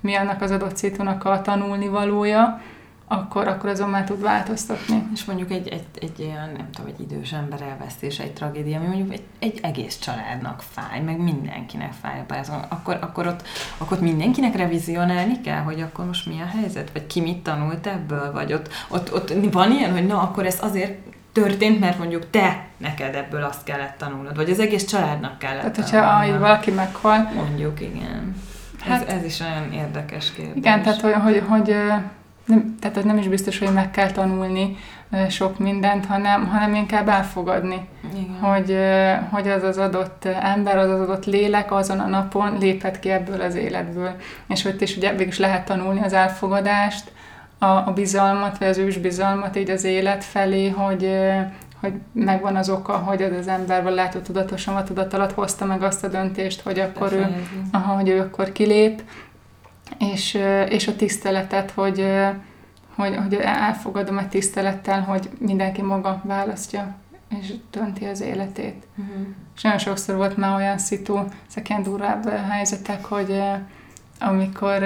mi 0.00 0.14
annak 0.14 0.42
az 0.42 0.50
adott 0.50 0.76
szitunak 0.76 1.24
a 1.24 1.42
tanulni 1.42 1.88
valója, 1.88 2.60
akkor, 3.08 3.48
akkor 3.48 3.70
azon 3.70 3.90
már 3.90 4.04
tud 4.04 4.22
változtatni. 4.22 5.08
És 5.12 5.24
mondjuk 5.24 5.50
egy, 5.50 5.68
egy, 5.68 5.84
egy 6.00 6.20
olyan, 6.20 6.50
nem 6.56 6.70
tudom, 6.72 6.90
egy 6.90 7.00
idős 7.00 7.32
ember 7.32 7.62
elvesztése, 7.62 8.22
egy 8.22 8.32
tragédia, 8.32 8.78
ami 8.78 8.86
mondjuk 8.86 9.12
egy, 9.12 9.22
egy 9.38 9.58
egész 9.62 9.98
családnak 9.98 10.62
fáj, 10.70 11.00
meg 11.00 11.20
mindenkinek 11.20 11.92
fáj 12.00 12.24
akkor, 12.68 12.98
akkor, 13.00 13.26
ott, 13.26 13.46
akkor 13.78 13.96
ott 13.96 14.02
mindenkinek 14.02 14.56
revizionálni 14.56 15.40
kell, 15.40 15.62
hogy 15.62 15.80
akkor 15.80 16.04
most 16.06 16.26
mi 16.26 16.40
a 16.40 16.58
helyzet, 16.58 16.90
vagy 16.92 17.06
ki 17.06 17.20
mit 17.20 17.38
tanult 17.42 17.86
ebből, 17.86 18.32
vagy 18.32 18.52
ott, 18.52 18.68
ott, 18.88 19.14
ott 19.14 19.32
van 19.52 19.72
ilyen, 19.72 19.92
hogy 19.92 20.06
na, 20.06 20.20
akkor 20.20 20.46
ez 20.46 20.58
azért 20.62 20.98
történt, 21.32 21.80
mert 21.80 21.98
mondjuk 21.98 22.30
te 22.30 22.64
neked 22.76 23.14
ebből 23.14 23.42
azt 23.42 23.64
kellett 23.64 23.98
tanulnod, 23.98 24.36
vagy 24.36 24.50
az 24.50 24.60
egész 24.60 24.84
családnak 24.84 25.38
kellett 25.38 25.60
Tehát, 25.60 25.76
hogyha 25.76 26.00
tanulnod. 26.00 26.40
valaki 26.40 26.70
meghal. 26.70 27.30
Mondjuk, 27.34 27.80
igen. 27.80 28.36
Hát, 28.80 29.08
ez, 29.08 29.14
ez 29.14 29.24
is 29.24 29.40
olyan 29.40 29.72
érdekes 29.72 30.32
kérdés. 30.32 30.56
Igen, 30.56 30.82
tehát 30.82 31.00
hogy, 31.00 31.12
hogy, 31.12 31.42
hogy 31.48 31.76
nem, 32.46 32.74
tehát 32.80 33.04
nem 33.04 33.18
is 33.18 33.28
biztos, 33.28 33.58
hogy 33.58 33.72
meg 33.72 33.90
kell 33.90 34.10
tanulni 34.10 34.76
sok 35.28 35.58
mindent, 35.58 36.06
hanem, 36.06 36.46
hanem 36.46 36.74
inkább 36.74 37.08
elfogadni, 37.08 37.88
Igen. 38.14 38.38
Hogy, 38.40 38.78
hogy 39.30 39.48
az 39.48 39.62
az 39.62 39.78
adott 39.78 40.24
ember, 40.24 40.78
az 40.78 40.90
az 40.90 41.00
adott 41.00 41.24
lélek 41.24 41.72
azon 41.72 41.98
a 41.98 42.06
napon 42.06 42.58
léphet 42.58 43.00
ki 43.00 43.10
ebből 43.10 43.40
az 43.40 43.54
életből. 43.54 44.10
És 44.48 44.62
hogy 44.62 44.82
is 44.82 44.96
ugye 44.96 45.10
végül 45.10 45.26
is 45.26 45.38
lehet 45.38 45.64
tanulni 45.64 46.00
az 46.00 46.12
elfogadást, 46.12 47.12
a, 47.58 47.66
a 47.66 47.92
bizalmat, 47.94 48.58
vagy 48.58 48.68
az 48.68 48.78
ősbizalmat 48.78 49.56
így 49.56 49.70
az 49.70 49.84
élet 49.84 50.24
felé, 50.24 50.68
hogy, 50.68 51.10
hogy 51.80 51.92
megvan 52.12 52.56
az 52.56 52.70
oka, 52.70 52.92
hogy 52.92 53.22
az 53.22 53.32
az 53.38 53.48
ember, 53.48 53.82
hogy 53.82 54.22
tudatosan 54.22 54.74
vagy 54.74 54.84
tudat 54.84 55.14
alatt 55.14 55.32
hozta 55.32 55.64
meg 55.64 55.82
azt 55.82 56.04
a 56.04 56.08
döntést, 56.08 56.60
hogy 56.60 56.78
akkor 56.78 57.12
ő, 57.12 57.26
aha, 57.72 57.94
hogy 57.94 58.08
ő 58.08 58.20
akkor 58.20 58.52
kilép, 58.52 59.02
és, 59.98 60.38
és 60.68 60.88
a 60.88 60.96
tiszteletet, 60.96 61.70
hogy, 61.70 62.06
hogy, 62.94 63.16
hogy 63.16 63.34
elfogadom 63.34 64.16
a 64.16 64.28
tisztelettel, 64.28 65.00
hogy 65.00 65.30
mindenki 65.38 65.82
maga 65.82 66.20
választja 66.24 66.96
és 67.28 67.52
dönti 67.70 68.04
az 68.04 68.20
életét. 68.20 68.86
Uh-huh. 68.96 69.26
És 69.56 69.62
nagyon 69.62 69.78
sokszor 69.78 70.16
volt 70.16 70.36
már 70.36 70.54
olyan 70.54 70.78
szitu, 70.78 71.18
ezek 71.48 71.80
durvább 71.82 72.28
helyzetek, 72.28 73.04
hogy 73.04 73.42
amikor 74.20 74.84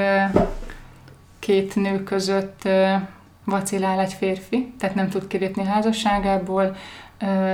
két 1.38 1.74
nő 1.76 2.02
között 2.02 2.68
vacilál 3.44 4.00
egy 4.00 4.12
férfi, 4.12 4.72
tehát 4.78 4.94
nem 4.94 5.08
tud 5.08 5.26
kilépni 5.26 5.64
házasságából, 5.64 6.76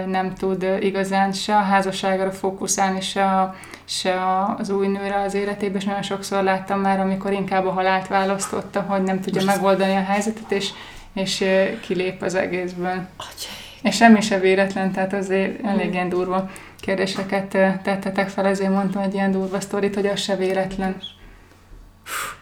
nem 0.07 0.35
tud 0.35 0.66
igazán 0.81 1.33
se 1.33 1.57
a 1.57 1.61
házasságra 1.61 2.31
fókuszálni, 2.31 3.00
se, 3.00 3.24
a, 3.24 3.55
se 3.85 4.14
az 4.59 4.70
új 4.70 4.87
nőre 4.87 5.20
az 5.20 5.35
életében, 5.35 5.76
és 5.76 5.85
nagyon 5.85 6.02
sokszor 6.02 6.42
láttam 6.42 6.81
már, 6.81 7.00
amikor 7.00 7.33
inkább 7.33 7.66
a 7.66 7.72
halált 7.72 8.09
választotta, 8.09 8.81
hogy 8.81 9.02
nem 9.02 9.20
tudja 9.20 9.44
Most 9.44 9.57
megoldani 9.57 9.94
a 9.94 10.02
helyzetet, 10.02 10.50
és, 10.52 10.70
és 11.12 11.44
kilép 11.81 12.22
az 12.22 12.35
egészből. 12.35 13.07
Atyai. 13.16 13.64
És 13.83 13.96
semmi 13.96 14.20
se 14.20 14.38
véletlen, 14.38 14.92
tehát 14.92 15.12
azért 15.12 15.64
elég 15.64 15.92
ilyen 15.92 16.09
durva 16.09 16.50
kérdéseket 16.81 17.46
tettetek 17.83 18.29
fel, 18.29 18.46
ezért 18.46 18.70
mondtam 18.70 19.02
egy 19.02 19.14
ilyen 19.14 19.31
durva 19.31 19.61
sztorit, 19.61 19.94
hogy 19.94 20.07
az 20.07 20.20
se 20.20 20.37
véletlen. 20.37 20.96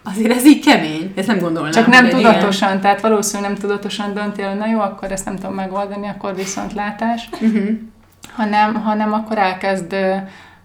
Azért 0.02 0.32
ez 0.32 0.46
így 0.46 0.64
kemény, 0.64 1.12
ezt 1.16 1.26
nem 1.26 1.38
gondolnám. 1.38 1.72
Csak 1.72 1.86
nem 1.86 2.08
tudatosan, 2.08 2.68
ilyen... 2.68 2.80
tehát 2.80 3.00
valószínűleg 3.00 3.50
nem 3.50 3.60
tudatosan 3.60 4.14
döntél, 4.14 4.48
hogy 4.48 4.58
na 4.58 4.66
jó, 4.66 4.80
akkor 4.80 5.12
ezt 5.12 5.24
nem 5.24 5.36
tudom 5.36 5.54
megoldani, 5.54 6.08
akkor 6.08 6.34
viszont 6.34 6.72
látás, 6.72 7.28
uh-huh. 7.32 7.68
hanem, 8.32 8.74
hanem 8.74 9.12
akkor 9.12 9.38
elkezd 9.38 9.94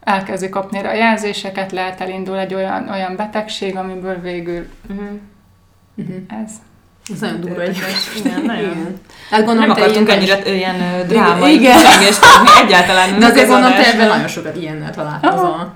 elkezdi 0.04 0.50
kapni 0.50 0.80
a 0.80 0.94
jelzéseket, 0.94 1.72
lehet 1.72 2.02
elindul 2.02 2.38
egy 2.38 2.54
olyan, 2.54 2.90
olyan 2.90 3.16
betegség, 3.16 3.76
amiből 3.76 4.22
végül 4.22 4.68
uh-huh. 4.90 5.08
Uh-huh. 5.96 6.16
ez. 6.44 6.52
Ez 7.14 7.20
nagyon 7.20 7.42
durva 7.42 7.62
egy. 7.62 7.78
Igen, 8.18 8.42
nagyon. 8.42 9.00
Hát 9.30 9.46
gondolom, 9.46 9.68
nem 9.68 9.78
akartunk 9.78 10.10
ennyire 10.10 10.56
ilyen 10.56 11.08
drámai 11.08 11.54
igen. 11.54 11.78
egyáltalán. 12.64 13.20
De 13.20 13.26
azért 13.26 13.48
gondolom, 13.48 13.76
te 13.76 13.94
ebben 13.94 14.08
nagyon 14.08 14.28
sokat 14.28 14.56
ilyennel 14.56 14.92
találkozol. 14.92 15.74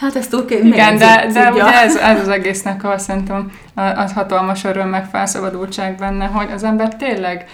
Hát 0.00 0.16
ezt 0.16 0.30
túl 0.30 0.44
kell, 0.44 0.58
Igen, 0.58 0.98
de, 0.98 1.26
de 1.32 1.50
ugye 1.52 1.82
ez, 1.82 1.96
ez 1.96 2.20
az 2.20 2.28
egésznek 2.28 2.84
a, 2.84 2.98
szerintem 2.98 3.52
az 3.74 4.12
hatalmas 4.12 4.64
öröm 4.64 4.88
meg 4.88 5.04
felszabadultság 5.04 5.96
benne, 5.96 6.24
hogy 6.24 6.48
az 6.52 6.64
ember 6.64 6.96
tényleg 6.96 7.44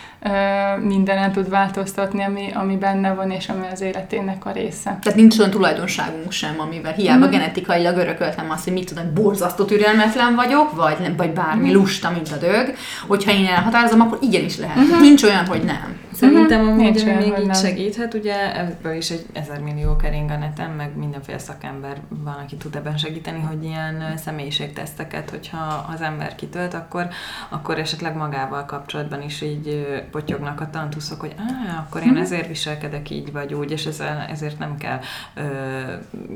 mindenen 0.83 1.33
tud 1.33 1.49
változtatni, 1.49 2.23
ami, 2.23 2.51
ami 2.55 2.77
benne 2.77 3.15
van, 3.15 3.31
és 3.31 3.49
ami 3.49 3.67
az 3.73 3.81
életének 3.81 4.47
a 4.47 4.51
része. 4.51 4.99
Tehát 5.03 5.19
nincs 5.19 5.39
olyan 5.39 5.51
tulajdonságunk 5.51 6.33
sem, 6.33 6.55
amivel 6.61 6.93
hiába 6.93 7.27
mm. 7.27 7.31
genetikailag 7.31 7.97
örököltem 7.97 8.51
azt, 8.51 8.65
hogy 8.65 8.73
mit 8.73 8.89
tudom, 8.89 9.15
borzasztó 9.15 9.65
türelmetlen 9.65 10.35
vagyok, 10.35 10.75
vagy, 10.77 11.17
vagy 11.17 11.31
bármi 11.31 11.71
mm. 11.71 11.73
lusta, 11.73 12.11
mint 12.11 12.29
a 12.33 12.37
dög, 12.37 12.75
hogyha 13.07 13.33
én 13.33 13.47
elhatározom, 13.47 14.01
akkor 14.01 14.19
igenis 14.21 14.57
lehet. 14.57 14.77
Mm-hmm. 14.79 15.01
Nincs 15.01 15.23
olyan, 15.23 15.47
hogy 15.47 15.62
nem. 15.62 16.05
Szerintem 16.17 16.61
Mhm. 16.61 16.69
amúgy, 16.69 16.83
Nincs 16.83 17.05
még 17.05 17.27
így 17.39 17.47
nem. 17.47 17.53
segíthet, 17.55 18.15
ugye 18.15 18.59
ebből 18.59 18.95
is 18.95 19.11
egy 19.11 19.27
ezer 19.33 19.61
millió 19.61 19.97
kering 19.97 20.31
a 20.31 20.37
neten, 20.37 20.71
meg 20.71 20.97
mindenféle 20.97 21.39
szakember 21.39 21.97
van, 22.09 22.35
aki 22.43 22.57
tud 22.57 22.75
ebben 22.77 22.97
segíteni, 22.97 23.41
hogy 23.41 23.65
ilyen 23.65 24.15
személyiségteszteket, 24.17 25.31
hogyha 25.31 25.87
az 25.95 26.01
ember 26.01 26.35
kitölt, 26.35 26.75
akkor, 26.75 27.09
akkor 27.49 27.79
esetleg 27.79 28.17
magával 28.17 28.65
kapcsolatban 28.65 29.23
is 29.23 29.43
így 29.43 29.87
potyognak 30.16 30.61
a 30.61 30.70
tantuszok, 30.70 31.20
hogy 31.20 31.35
á, 31.38 31.79
akkor 31.87 32.00
Mhm. 32.00 32.11
én 32.16 32.22
ezért 32.22 32.48
viselkedek 32.48 33.11
így 33.11 33.33
vagy 33.33 33.55
úgy, 33.55 33.70
és 33.70 33.85
ezzel, 33.87 34.26
ezért 34.31 34.59
nem 34.59 34.76
kell 34.76 34.98
ö, 35.35 35.42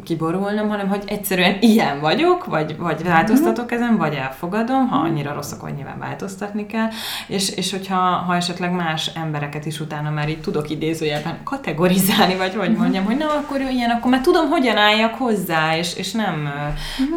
kiborulnom, 0.05 0.69
hanem 0.69 0.89
hogy 0.89 1.03
egyszerűen 1.07 1.57
ilyen 1.61 2.01
vagyok, 2.01 2.45
vagy, 2.45 2.77
vagy 2.77 3.05
változtatok 3.05 3.73
ezen, 3.73 3.97
vagy 3.97 4.15
elfogadom, 4.15 4.89
ha 4.89 4.97
annyira 4.99 5.33
rossz, 5.35 5.53
akkor 5.53 5.71
nyilván 5.71 5.99
változtatni 5.99 6.67
kell, 6.67 6.89
és, 7.27 7.51
és 7.51 7.71
hogyha 7.71 7.97
ha 7.97 8.37
esetleg 8.37 8.73
más 8.73 9.07
embereket 9.15 9.67
is 9.67 9.81
utána 9.81 10.11
már 10.11 10.29
így 10.29 10.41
tudok 10.41 10.71
idézőjelben 10.71 11.39
kategorizálni, 11.45 12.37
vagy 12.37 12.55
hogy 12.55 12.77
mondjam, 12.77 13.05
hogy 13.05 13.17
na, 13.17 13.27
akkor 13.27 13.61
ő 13.61 13.69
ilyen, 13.69 13.91
akkor 13.91 14.11
már 14.11 14.21
tudom, 14.21 14.49
hogyan 14.49 14.77
álljak 14.77 15.15
hozzá, 15.15 15.77
és, 15.77 15.95
és 15.97 16.13
nem, 16.13 16.49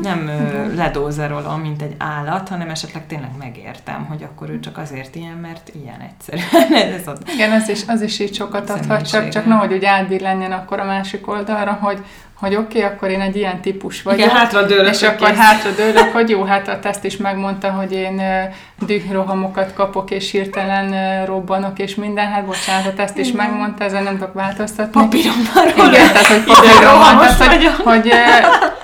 nem 0.02 0.30
ledózerolom, 0.76 1.60
mint 1.62 1.82
egy 1.82 1.96
állat, 1.98 2.50
hanem 2.50 2.70
esetleg 2.70 3.08
tényleg 3.08 3.32
megértem, 3.40 4.06
hogy 4.06 4.24
akkor 4.24 4.50
ő 4.50 4.60
csak 4.60 4.78
azért 4.78 5.16
ilyen, 5.16 5.38
mert 5.38 5.72
ilyen 5.84 6.00
egyszerűen. 6.00 6.43
Ez 7.00 7.08
az, 7.08 7.18
Igen, 7.34 7.52
az 7.52 7.70
is, 7.70 7.80
az 7.88 8.02
is 8.02 8.20
így 8.20 8.36
sokat 8.36 8.70
adhat, 8.70 9.10
csak, 9.10 9.30
csak 9.30 9.46
nehogy 9.46 9.74
úgy 9.74 9.86
átbillenjen 9.86 10.52
akkor 10.52 10.80
a 10.80 10.84
másik 10.84 11.28
oldalra, 11.28 11.78
hogy, 11.82 11.98
hogy 12.40 12.56
oké, 12.56 12.78
okay, 12.78 12.92
akkor 12.92 13.10
én 13.10 13.22
egy 13.22 13.36
ilyen 13.36 13.62
típus 13.62 14.02
vagyok. 14.02 14.20
Igen, 14.20 14.36
hátradőlök, 14.36 14.94
És 14.94 15.00
hogy 15.00 15.10
akkor 15.10 15.30
kész. 15.30 15.38
hátradőlök, 15.38 16.12
hogy 16.14 16.30
jó, 16.30 16.44
hát 16.44 16.68
a 16.68 16.80
teszt 16.80 17.04
is 17.04 17.18
megmondta, 17.18 17.72
hogy 17.72 17.92
én 17.92 18.22
dührohamokat 18.86 19.74
kapok, 19.74 20.12
és 20.12 20.32
hirtelen 20.32 21.26
robbanok, 21.26 21.80
és 21.80 21.96
minden, 21.96 22.28
hát 22.32 22.46
bocsánat, 22.46 22.86
a 22.86 22.94
teszt 22.94 23.18
is 23.18 23.32
megmondta, 23.32 23.84
ezen 23.84 24.04
nem 24.04 24.14
tudok 24.14 24.34
változtatni. 24.34 25.02
papírom 25.02 25.50
van 25.54 25.66
róla. 25.66 25.90
Igen, 25.90 26.08
tehát 26.08 26.28
hogy 26.28 26.44
rohamos 26.82 27.38
tehát, 27.38 27.54
hogy, 27.54 27.68
hogy, 27.84 28.12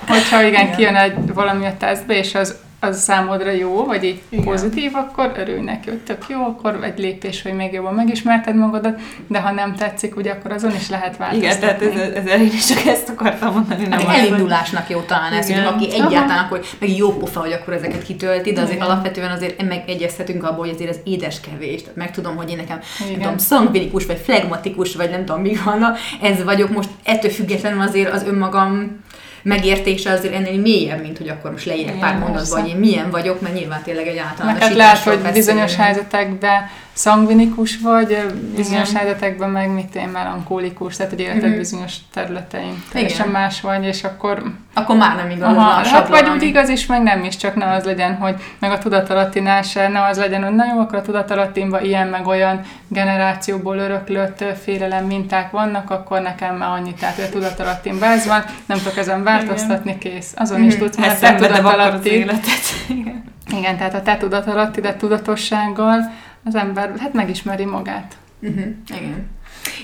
hogyha 0.08 0.44
igen, 0.44 0.76
kijön 0.76 0.96
egy 0.96 1.34
valami 1.34 1.66
a 1.66 1.74
tesztbe, 1.78 2.18
és 2.18 2.36
az, 2.36 2.56
az 2.80 3.02
számodra 3.02 3.52
jó, 3.52 3.86
vagy 3.86 4.04
így 4.04 4.22
Igen. 4.30 4.46
pozitív, 4.46 4.96
akkor 4.96 5.32
örülj 5.38 5.60
neki, 5.62 5.90
hogy 5.90 6.00
tök 6.00 6.26
jó, 6.28 6.44
akkor 6.44 6.80
egy 6.84 7.00
lépés, 7.00 7.42
hogy 7.42 7.54
még 7.54 7.74
jobban 7.74 7.94
megismerted 7.94 8.56
magadat, 8.56 9.00
de 9.28 9.40
ha 9.40 9.52
nem 9.52 9.76
tetszik, 9.76 10.16
ugye 10.16 10.32
akkor 10.32 10.52
azon 10.52 10.72
is 10.76 10.90
lehet 10.90 11.16
Igen, 11.16 11.28
változtatni. 11.28 11.90
tehát 11.90 12.16
ez, 12.16 12.26
ez 12.26 12.40
én 12.40 12.46
is 12.48 12.66
csak 12.66 12.86
ezt 12.86 13.10
akartam 13.10 13.54
mondani. 13.54 13.86
Nem 13.88 14.00
Hát 14.00 14.18
elindulásnak 14.18 14.90
jó 14.90 15.00
talán 15.00 15.34
ez, 15.34 15.46
hogy 15.48 15.56
Igen. 15.56 15.74
aki 15.74 15.92
egyáltalán, 15.92 16.44
akkor 16.46 16.62
meg 16.80 16.98
jó 16.98 17.18
pofa, 17.18 17.40
hogy 17.40 17.52
akkor 17.52 17.74
ezeket 17.74 18.04
kitölti, 18.04 18.52
de 18.54 18.62
azért 18.62 18.82
alapvetően 18.82 19.32
azért 19.32 19.68
megegyezhetünk 19.68 20.44
abból, 20.44 20.66
hogy 20.66 20.74
azért 20.74 20.90
az 20.90 21.00
édes 21.04 21.40
kevés. 21.40 21.82
Tehát 21.82 21.96
meg 21.96 22.12
tudom, 22.12 22.36
hogy 22.36 22.50
én 22.50 22.58
nekem 22.58 22.80
nem 23.00 23.08
Igen. 23.08 23.22
tudom, 23.22 23.38
szangvinikus, 23.38 24.06
vagy 24.06 24.22
flegmatikus, 24.24 24.96
vagy 24.96 25.10
nem 25.10 25.26
tudom, 25.26 25.42
mi 25.42 25.58
van, 25.66 25.94
ez 26.22 26.44
vagyok. 26.44 26.70
Most 26.70 26.90
ettől 27.04 27.32
függetlenül 27.32 27.82
azért 27.82 28.14
az 28.14 28.24
önmagam 28.24 29.00
megértése 29.42 30.12
azért 30.12 30.34
ennél 30.34 30.60
mélyebb, 30.60 31.02
mint 31.02 31.18
hogy 31.18 31.30
akkor 31.30 31.52
most 31.52 31.66
Igen, 31.66 32.00
pár 32.00 32.18
mondatban, 32.18 32.62
hogy 32.62 32.70
én 32.70 32.76
milyen 32.76 33.10
vagyok, 33.10 33.42
mert 33.42 33.54
nyilván 33.54 33.82
tényleg 33.84 34.08
egy 34.08 34.18
általános 34.18 34.60
Neked 34.60 34.78
lehet, 34.78 34.98
hogy 34.98 35.20
bizonyos 35.34 35.76
helyzetekben 35.76 36.70
szangvinikus 37.00 37.78
vagy, 37.84 38.18
bizonyos 38.56 38.94
helyzetekben 38.94 39.50
meg 39.50 39.70
mit 39.70 39.96
én 39.96 40.08
melankólikus, 40.08 40.96
tehát 40.96 41.12
hogy 41.12 41.22
életed 41.22 41.50
Mhm. 41.50 41.58
bizonyos 41.58 41.94
területein 42.14 42.84
teljesen 42.92 43.28
más 43.28 43.62
vagy, 43.62 43.86
és 43.86 44.04
akkor 44.04 44.44
Akkor 44.74 44.96
már 44.98 45.16
nem 45.16 45.30
igaz 45.30 45.56
Aha, 45.56 45.70
a 45.70 45.74
hát 45.74 45.86
sablon, 45.86 46.10
vagy 46.10 46.30
úgy 46.30 46.44
igaz 46.44 46.70
is, 46.70 46.86
meg 46.86 47.04
nem 47.04 47.24
is, 47.24 47.38
csak 47.38 47.56
ne 47.56 47.66
az 47.72 47.84
legyen, 47.84 48.16
hogy 48.16 48.36
meg 48.60 48.72
a 48.72 48.78
tudatalattinál 48.78 49.62
se, 49.62 49.88
ne 49.88 50.04
az 50.04 50.18
legyen, 50.18 50.44
hogy 50.44 50.56
na 50.56 50.66
jó, 50.74 50.80
akkor 50.80 50.98
a 50.98 51.02
tudatalattinban 51.02 51.84
ilyen 51.84 52.08
meg 52.08 52.28
olyan 52.28 52.62
generációból 52.88 53.78
öröklött 53.78 54.44
félelem 54.64 55.06
minták 55.06 55.52
vannak, 55.52 55.90
akkor 55.92 56.22
nekem 56.22 56.56
már 56.56 56.70
annyi, 56.70 56.94
tehát 56.94 57.16
hogy 57.16 57.24
a 57.24 57.30
tudatalattinban 57.30 58.10
ez 58.10 58.28
van, 58.28 58.44
nem 58.66 58.78
tudok 58.78 58.98
ezen 58.98 59.24
változtatni, 59.24 59.98
kész. 59.98 60.34
Azon 60.36 60.64
is 60.64 60.74
Mhm. 60.74 60.84
tudsz, 60.84 60.98
mert 60.98 61.24
a 61.24 62.00
te 62.00 62.10
életet. 62.10 62.62
Igen. 63.00 63.24
igen, 63.58 63.78
tehát 63.78 63.94
a 63.94 64.02
te 64.02 64.18
tudatalattid, 64.18 64.96
tudatossággal 64.98 66.12
az 66.44 66.56
ember 66.56 66.94
hát 67.00 67.14
megismeri 67.14 67.66
magát. 67.66 68.18
Uh-huh, 68.42 68.66
igen. 68.90 69.28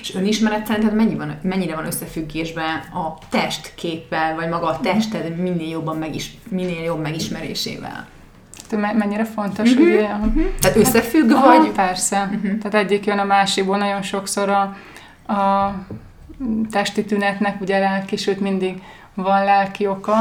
És 0.00 0.14
önismeret 0.14 0.66
szerinted 0.66 0.94
mennyi 0.94 1.14
van, 1.14 1.38
mennyire 1.42 1.74
van 1.74 1.86
összefüggésben 1.86 2.76
a 2.78 3.18
testképpel, 3.30 4.34
vagy 4.34 4.48
maga 4.48 4.66
a 4.66 4.80
tested 4.80 5.36
minél 5.36 5.68
jobban 5.68 5.96
megis, 5.96 6.30
minél 6.48 6.82
jobb 6.82 7.00
megismerésével? 7.00 8.06
Tehát 8.68 8.84
me- 8.84 9.04
mennyire 9.04 9.24
fontos, 9.24 9.74
Mhm. 9.74 9.82
ugye? 9.82 10.06
Tehát 10.60 10.76
összefügg, 10.76 11.30
Aha, 11.30 11.46
vagy? 11.46 11.70
Persze. 11.70 12.24
Mhm. 12.24 12.58
Tehát 12.58 12.74
egyik 12.86 13.06
jön 13.06 13.18
a 13.18 13.24
másikból. 13.24 13.76
Nagyon 13.78 14.02
sokszor 14.02 14.48
a, 14.48 14.60
a 15.32 15.74
testi 16.70 17.04
tünetnek 17.04 17.60
ugye 17.60 17.78
lelki, 17.78 18.16
sőt 18.16 18.40
mindig 18.40 18.82
van 19.14 19.44
lelki 19.44 19.86
oka, 19.86 20.14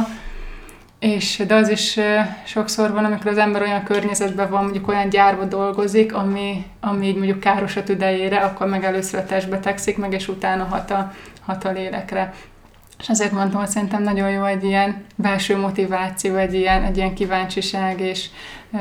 és, 1.06 1.44
de 1.48 1.56
az 1.56 1.70
is 1.70 2.00
sokszor 2.46 2.92
van, 2.92 3.06
amikor 3.06 3.32
az 3.32 3.38
ember 3.38 3.62
olyan 3.62 3.84
környezetben 3.84 4.50
van, 4.50 4.64
mondjuk 4.64 4.88
olyan 4.88 5.10
gyárba 5.10 5.44
dolgozik, 5.44 6.14
ami, 6.14 6.66
ami 6.80 7.08
így 7.08 7.16
mondjuk 7.16 7.40
káros 7.40 7.76
a 7.76 7.84
tüdejére, 7.84 8.38
akkor 8.38 8.68
meg 8.68 8.84
először 8.84 9.20
a 9.20 9.26
testbe 9.26 9.60
tekszik 9.60 9.98
meg, 9.98 10.14
és 10.14 10.28
utána 10.28 10.64
hat 10.64 10.92
a, 10.92 11.14
hat 11.46 11.64
a 11.64 11.72
lélekre. 11.72 12.34
És 13.00 13.10
azért 13.10 13.32
mondtam, 13.32 13.60
hogy 13.60 13.70
szerintem 13.70 14.04
nagyon 14.04 14.30
jó 14.30 14.44
egy 14.44 14.64
ilyen 14.64 15.06
belső 15.16 15.58
motiváció, 15.58 16.36
egy 16.36 16.54
ilyen, 16.54 16.84
egy 16.84 16.98
ilyen 16.98 17.14
kíváncsiság 17.14 18.00
és 18.00 18.26
ö, 18.74 18.78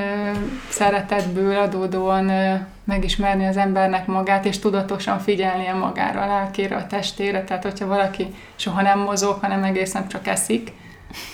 szeretetből 0.69 1.57
adódóan 1.57 2.29
ö, 2.29 2.55
megismerni 2.85 3.47
az 3.47 3.57
embernek 3.57 4.07
magát, 4.07 4.45
és 4.45 4.59
tudatosan 4.59 5.19
figyelnie 5.19 5.75
magára, 5.75 6.21
a 6.21 6.27
lelkére, 6.27 6.77
a 6.77 6.87
testére. 6.87 7.45
Tehát, 7.45 7.63
hogyha 7.63 7.87
valaki 7.87 8.35
soha 8.57 8.83
nem 8.83 8.99
mozog, 8.99 9.39
hanem 9.41 9.65
egész 9.65 9.93
nap 9.93 10.07
csak 10.07 10.27
eszik, 10.27 10.73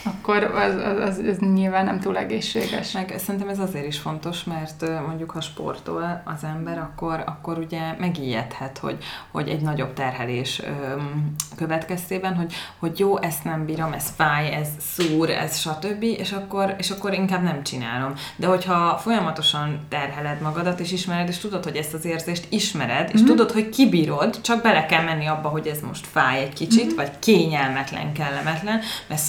akkor 0.04 0.42
az, 0.42 0.74
az, 0.74 0.98
az, 1.08 1.18
az 1.28 1.38
nyilván 1.38 1.84
nem 1.84 2.00
túl 2.00 2.16
egészséges. 2.16 2.92
Meg 2.92 3.14
szerintem 3.18 3.48
ez 3.48 3.58
azért 3.58 3.86
is 3.86 3.98
fontos, 3.98 4.44
mert 4.44 4.84
mondjuk 5.06 5.30
ha 5.30 5.40
sportol 5.40 6.22
az 6.24 6.44
ember, 6.44 6.78
akkor, 6.78 7.22
akkor 7.26 7.58
ugye 7.58 7.80
megijedhet, 7.98 8.78
hogy, 8.78 8.98
hogy 9.30 9.48
egy 9.48 9.60
nagyobb 9.60 9.92
terhelés 9.92 10.62
öm, 10.64 11.34
következtében, 11.56 12.34
hogy, 12.34 12.52
hogy 12.78 12.98
jó, 12.98 13.18
ezt 13.18 13.44
nem 13.44 13.64
bírom, 13.64 13.92
ez 13.92 14.12
fáj, 14.16 14.52
ez 14.52 14.68
szúr, 14.78 15.30
ez 15.30 15.58
stb., 15.58 16.02
és 16.02 16.32
akkor, 16.32 16.74
és 16.78 16.90
akkor 16.90 17.12
inkább 17.12 17.42
nem 17.42 17.62
csinálom. 17.62 18.12
De 18.36 18.46
hogyha 18.46 18.98
folyamatosan 18.98 19.86
terheled 19.88 20.40
magadat, 20.40 20.80
és 20.80 20.92
ismered, 20.92 21.28
és 21.28 21.38
tudod, 21.38 21.64
hogy 21.64 21.76
ezt 21.76 21.94
az 21.94 22.04
érzést 22.04 22.46
ismered, 22.48 23.10
és 23.12 23.22
tudod, 23.22 23.50
hogy 23.50 23.68
kibírod, 23.68 24.40
csak 24.40 24.62
bele 24.62 24.86
kell 24.86 25.04
menni 25.04 25.26
abba, 25.26 25.48
hogy 25.48 25.66
ez 25.66 25.80
most 25.80 26.06
fáj 26.06 26.40
egy 26.40 26.52
kicsit, 26.52 26.94
vagy 26.94 27.18
kényelmetlen, 27.18 28.12
kellemetlen, 28.12 28.80
mert 29.06 29.20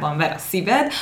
szaporában 0.00 0.16
ver 0.16 0.32
a 0.32 0.38
szíved, 0.38 0.92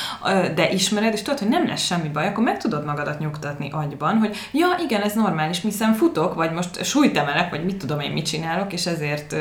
de 0.55 0.71
ismered, 0.71 1.13
és 1.13 1.21
tudod, 1.21 1.39
hogy 1.39 1.47
nem 1.47 1.67
lesz 1.67 1.85
semmi 1.85 2.07
baj, 2.07 2.27
akkor 2.27 2.43
meg 2.43 2.57
tudod 2.57 2.85
magadat 2.85 3.19
nyugtatni 3.19 3.69
agyban, 3.71 4.17
hogy 4.17 4.37
ja, 4.51 4.67
igen, 4.83 5.01
ez 5.01 5.13
normális, 5.13 5.61
hiszen 5.61 5.93
futok, 5.93 6.33
vagy 6.33 6.51
most 6.51 6.83
súlyt 6.83 7.17
emelek, 7.17 7.49
vagy 7.49 7.65
mit 7.65 7.77
tudom 7.77 7.99
én, 7.99 8.11
mit 8.11 8.25
csinálok, 8.25 8.73
és 8.73 8.85
ezért 8.85 9.35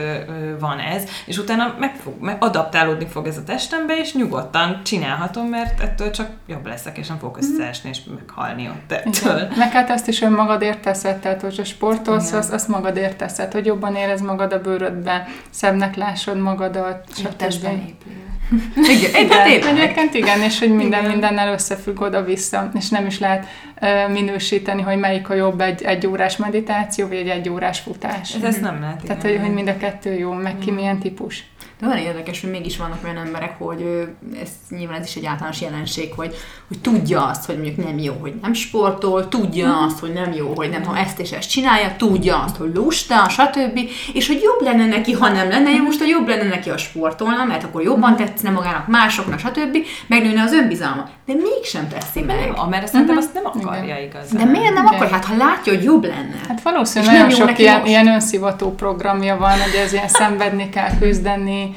van 0.60 0.78
ez, 0.78 1.04
és 1.26 1.38
utána 1.38 1.74
meg 1.78 1.94
fog, 1.94 2.14
meg 2.20 2.36
adaptálódni 2.40 3.06
fog 3.06 3.26
ez 3.26 3.36
a 3.36 3.44
testembe, 3.44 3.98
és 3.98 4.14
nyugodtan 4.14 4.80
csinálhatom, 4.84 5.46
mert 5.46 5.80
ettől 5.80 6.10
csak 6.10 6.30
jobb 6.46 6.66
leszek, 6.66 6.98
és 6.98 7.06
nem 7.06 7.18
fogok 7.18 7.36
összeesni, 7.36 7.88
és 7.88 8.00
meghalni 8.16 8.68
ott 8.68 8.92
ettől. 8.92 9.48
Meg 9.56 9.72
hát 9.72 9.90
ezt 9.90 10.08
is 10.08 10.22
önmagadért 10.22 10.80
teszed, 10.80 11.16
tehát 11.16 11.40
hogyha 11.40 11.64
sportolsz, 11.64 12.32
azt, 12.32 12.52
azt 12.52 12.68
magadért 12.68 13.16
teszed, 13.16 13.52
hogy 13.52 13.66
jobban 13.66 13.94
érez 13.94 14.20
magad 14.20 14.52
a 14.52 14.60
bőrödbe, 14.60 15.26
szebbnek 15.50 15.96
lássad 15.96 16.38
magadat, 16.38 17.06
a 17.24 17.36
testben 17.36 17.76
stb. 17.86 18.27
Igen, 18.96 19.24
igen, 19.24 19.44
tényleg. 19.44 19.78
egyébként 19.78 20.14
igen, 20.14 20.42
és 20.42 20.58
hogy 20.58 20.74
minden 20.74 21.00
Igen. 21.00 21.10
mindennel 21.10 21.52
összefügg 21.52 22.00
oda-vissza, 22.00 22.70
és 22.74 22.88
nem 22.88 23.06
is 23.06 23.18
lehet 23.18 23.46
ö, 23.80 24.08
minősíteni, 24.08 24.82
hogy 24.82 24.98
melyik 24.98 25.30
a 25.30 25.34
jobb 25.34 25.60
egy, 25.60 25.82
egy 25.82 26.06
órás 26.06 26.36
meditáció, 26.36 27.08
vagy 27.08 27.16
egy 27.16 27.28
egy 27.28 27.48
órás 27.48 27.78
futás. 27.78 28.34
Ez 28.34 28.42
ezt 28.42 28.60
nem 28.60 28.80
lehet. 28.80 29.02
Tehát, 29.02 29.24
igen. 29.24 29.36
hogy, 29.36 29.46
hogy 29.46 29.54
mind 29.54 29.68
a 29.68 29.76
kettő 29.76 30.14
jó, 30.14 30.32
meg 30.32 30.58
ki 30.58 30.70
milyen 30.70 30.98
típus. 30.98 31.44
De 31.80 31.86
olyan 31.86 31.98
érdekes, 31.98 32.40
hogy 32.40 32.50
mégis 32.50 32.76
vannak 32.76 33.04
olyan 33.04 33.16
emberek, 33.16 33.58
hogy 33.58 34.08
ez 34.42 34.48
nyilván 34.78 35.00
ez 35.00 35.06
is 35.06 35.14
egy 35.14 35.26
általános 35.26 35.60
jelenség, 35.60 36.12
hogy, 36.16 36.34
hogy 36.68 36.78
tudja 36.78 37.26
azt, 37.26 37.46
hogy 37.46 37.54
mondjuk 37.54 37.86
nem 37.86 37.98
jó, 37.98 38.14
hogy 38.20 38.34
nem 38.42 38.52
sportol, 38.52 39.28
tudja 39.28 39.82
azt, 39.82 39.98
hogy 39.98 40.12
nem 40.12 40.32
jó, 40.32 40.52
hogy 40.56 40.70
nem, 40.70 40.82
ha 40.82 40.98
ezt 40.98 41.20
és 41.20 41.30
ezt 41.30 41.50
csinálja, 41.50 41.94
tudja 41.96 42.42
azt, 42.42 42.56
hogy 42.56 42.70
lusta, 42.74 43.28
stb. 43.28 43.78
És 44.12 44.26
hogy 44.26 44.40
jobb 44.42 44.62
lenne 44.62 44.86
neki, 44.86 45.12
ha 45.12 45.28
nem 45.28 45.48
lenne 45.48 45.70
jó, 45.70 45.84
lusta, 45.84 46.04
jobb 46.06 46.28
lenne 46.28 46.48
neki, 46.48 46.70
ha 46.70 46.76
sportolna, 46.76 47.44
mert 47.44 47.64
akkor 47.64 47.82
jobban 47.82 48.16
tetszene 48.16 48.50
magának, 48.50 48.86
másoknak, 48.86 49.38
stb. 49.38 49.76
Megnőne 50.06 50.42
az 50.42 50.52
önbizalma. 50.52 51.08
De 51.26 51.34
mégsem 51.34 51.88
teszi 51.88 52.20
meg. 52.20 52.52
Nem, 52.56 52.68
mert 52.68 52.88
szerintem 52.88 53.16
azt 53.16 53.34
nem 53.34 53.42
akarja 53.46 53.98
igazán. 53.98 54.36
De 54.36 54.44
miért 54.44 54.74
nem 54.74 54.86
akar? 54.86 55.10
Hát 55.10 55.24
ha 55.24 55.36
látja, 55.36 55.74
hogy 55.74 55.84
jobb 55.84 56.04
lenne. 56.04 56.40
Hát 56.48 56.62
valószínűleg 56.62 57.14
nagyon 57.14 57.30
sok 57.30 57.58
ilyen, 57.58 57.78
most. 57.78 57.88
ilyen 57.88 58.06
önszivató 58.06 58.74
programja 58.74 59.36
van, 59.36 59.50
hogy 59.50 59.80
ez 59.84 59.92
ilyen 59.92 60.08
szenvedni 60.08 60.68
kell, 60.68 60.98
küzdeni, 60.98 61.67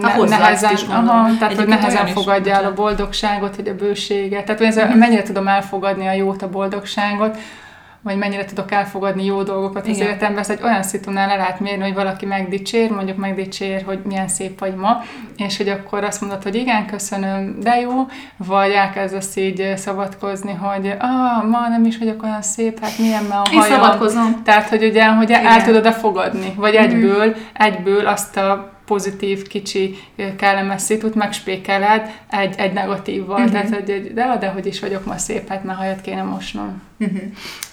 ne, 0.00 0.10
hozzá 0.12 0.38
nehezen, 0.38 0.72
is 0.72 0.86
gondolom. 0.86 1.08
aha, 1.08 1.36
tehát 1.38 1.54
hogy 1.56 1.66
nehezen 1.66 2.06
fogadja 2.06 2.54
el 2.54 2.64
a 2.64 2.74
boldogságot, 2.74 3.56
vagy 3.56 3.68
a 3.68 3.74
bőséget. 3.74 4.44
Tehát 4.44 4.60
hogy 4.60 4.68
ez, 4.68 4.76
Mhm. 4.76 4.92
a- 4.92 4.94
mennyire 4.94 5.22
tudom 5.22 5.48
elfogadni 5.48 6.06
a 6.06 6.12
jót, 6.12 6.42
a 6.42 6.48
boldogságot, 6.50 7.36
vagy 8.02 8.16
mennyire 8.16 8.44
tudok 8.44 8.72
elfogadni 8.72 9.24
jó 9.24 9.42
dolgokat 9.42 9.82
az 9.86 9.96
Igen. 9.96 10.06
életemben, 10.06 10.38
ezt 10.38 10.50
egy 10.50 10.62
olyan 10.62 10.82
szitunál 10.82 11.26
le 11.28 11.36
lehet 11.36 11.60
mérni, 11.60 11.82
hogy 11.82 11.94
valaki 11.94 12.26
megdicsér, 12.26 12.90
mondjuk 12.90 13.16
megdicsér, 13.16 13.82
hogy 13.86 13.98
milyen 14.04 14.28
szép 14.28 14.58
vagy 14.60 14.74
ma, 14.74 15.02
és 15.36 15.56
hogy 15.56 15.68
akkor 15.68 16.04
azt 16.04 16.20
mondod, 16.20 16.42
hogy 16.42 16.54
igen, 16.54 16.86
köszönöm, 16.86 17.56
de 17.60 17.80
jó, 17.80 18.06
vagy 18.36 18.70
elkezdesz 18.70 19.36
így 19.36 19.72
szabadkozni, 19.76 20.52
hogy 20.52 20.86
ah, 20.98 21.48
ma 21.50 21.68
nem 21.68 21.84
is 21.84 21.98
vagyok 21.98 22.22
olyan 22.22 22.42
szép, 22.42 22.80
hát 22.80 22.98
milyen 22.98 23.24
ma 23.28 23.36
a 23.40 23.42
Én 23.52 23.58
hajam. 23.60 23.74
szabadkozom. 23.80 24.42
Tehát, 24.44 24.68
hogy 24.68 24.84
ugye, 24.84 25.06
hogy 25.06 25.30
el 25.30 25.40
Igen. 25.40 25.62
tudod-e 25.64 25.92
fogadni, 25.92 26.52
vagy 26.56 26.74
egyből, 26.74 27.34
egyből 27.52 28.06
azt 28.06 28.36
a 28.36 28.72
pozitív, 28.86 29.46
kicsi, 29.46 29.98
kellemes 30.36 30.82
szitut 30.82 31.14
megspékeled 31.14 32.10
egy, 32.30 32.54
egy 32.58 32.72
negatívval. 32.72 33.38
Mhm. 33.38 33.50
Tehát, 33.52 33.68
hogy 33.74 33.90
egy, 33.90 34.12
de, 34.14 34.36
de 34.40 34.48
hogy 34.48 34.66
is 34.66 34.80
vagyok 34.80 35.04
ma 35.04 35.18
szép, 35.18 35.48
hát 35.48 35.64
már 35.64 35.76
hajat 35.76 36.00
kéne 36.00 36.22
mosnom. 36.22 36.82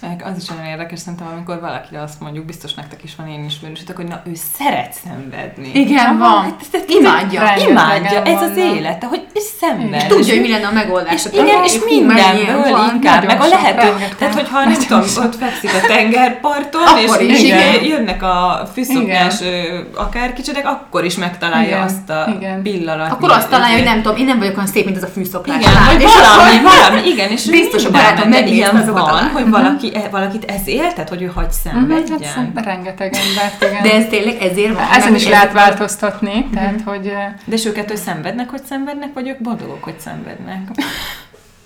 Meg 0.00 0.22
Az 0.24 0.42
is 0.42 0.48
nagyon 0.48 0.64
érdekes 0.64 0.98
szerintem, 0.98 1.26
amikor 1.26 1.60
valakire 1.60 2.02
azt 2.02 2.20
mondjuk, 2.20 2.44
biztos 2.44 2.74
nektek 2.74 3.04
is 3.04 3.14
van 3.16 3.28
én 3.28 3.44
ismerősötök, 3.44 3.96
hogy 3.96 4.06
na 4.06 4.22
ő 4.26 4.30
szeret 4.58 4.92
szenvedni. 5.04 5.70
Igen, 5.74 6.06
Ah, 6.06 6.18
van. 6.18 6.42
hát 6.42 6.54
ezt- 6.60 6.74
ezt- 6.74 6.90
Imádja. 6.90 7.42
Imádja, 7.68 8.22
ez 8.22 8.42
az 8.42 8.56
élete, 8.56 9.06
hogy 9.06 9.26
ő 9.34 9.40
szenved. 9.60 9.94
És 10.00 10.04
tudja, 10.04 10.32
hogy 10.34 10.42
mi 10.42 10.48
lenne 10.50 10.66
a 10.66 10.72
megoldás. 10.72 11.14
És 11.14 11.32
igen, 11.32 11.64
és 11.64 11.78
mindenből 11.84 12.78
inkább, 12.94 13.24
meg 13.24 13.40
a 13.40 13.46
lehető, 13.46 14.14
tehát 14.18 14.34
hogyha 14.34 14.64
nem 14.64 14.74
tudom, 14.74 15.02
ott 15.16 15.34
fekszik 15.36 15.70
a 15.74 15.86
tengerparton, 15.86 16.82
és 16.98 17.40
is, 17.42 17.52
jönnek 17.88 18.22
a 18.22 18.68
fűszoknyás 18.72 19.40
ö, 19.40 19.78
akárkicsidek, 19.94 20.66
akkor 20.66 21.01
is 21.04 21.16
megtalálja 21.16 21.66
Igen, 21.68 21.82
azt 21.82 22.10
a 22.10 22.32
igen. 22.38 22.62
pillanat. 22.62 23.10
Akkor 23.10 23.30
azt 23.30 23.48
találja, 23.48 23.76
hogy 23.76 23.84
nem 23.84 24.02
tudom, 24.02 24.16
én 24.16 24.24
nem 24.24 24.38
vagyok 24.38 24.56
olyan 24.56 24.68
szép, 24.68 24.84
mint 24.84 24.96
az 24.96 25.02
a 25.02 25.06
fűszoklás. 25.06 25.56
Igen, 25.60 25.72
lány. 25.72 25.86
vagy 25.96 26.02
És 26.02 26.10
valami, 26.12 26.56
akkor- 26.58 26.72
valami, 26.88 27.08
igen, 27.08 27.30
és 27.30 27.44
Biztos 27.50 27.84
a 27.84 27.90
barátom 27.90 28.28
megnézte 28.28 28.54
ilyen 28.54 28.92
van, 28.92 29.12
lány- 29.14 29.30
hogy 29.30 29.48
valaki, 29.50 29.94
e- 29.94 30.08
valakit 30.10 30.44
ez 30.44 30.60
éltet, 30.68 31.08
hogy 31.08 31.22
ő 31.22 31.26
hagy 31.26 31.44
Mhm, 31.44 31.52
szenvedjen. 31.62 32.18
hát 32.22 32.32
szerintem 32.34 32.64
rengeteg 32.64 33.14
embert, 33.14 33.62
igen. 33.72 33.82
De 33.82 33.92
ez 33.94 34.04
tényleg 34.10 34.42
ezért 34.42 34.74
van. 34.74 34.84
Ezen 34.92 35.12
Meg 35.12 35.20
is 35.20 35.28
lehet 35.28 35.52
változtatni, 35.52 36.48
tehát, 36.54 36.80
hogy 36.84 37.06
ö, 37.06 37.10
De 37.44 37.54
és 37.54 37.64
őket 37.64 37.90
ő 37.90 37.96
szenvednek, 37.96 38.50
hogy 38.50 38.62
szenvednek, 38.68 39.10
vagy 39.14 39.28
ők 39.28 39.42
boldogok, 39.42 39.84
hogy 39.84 39.98
szenvednek? 40.00 40.60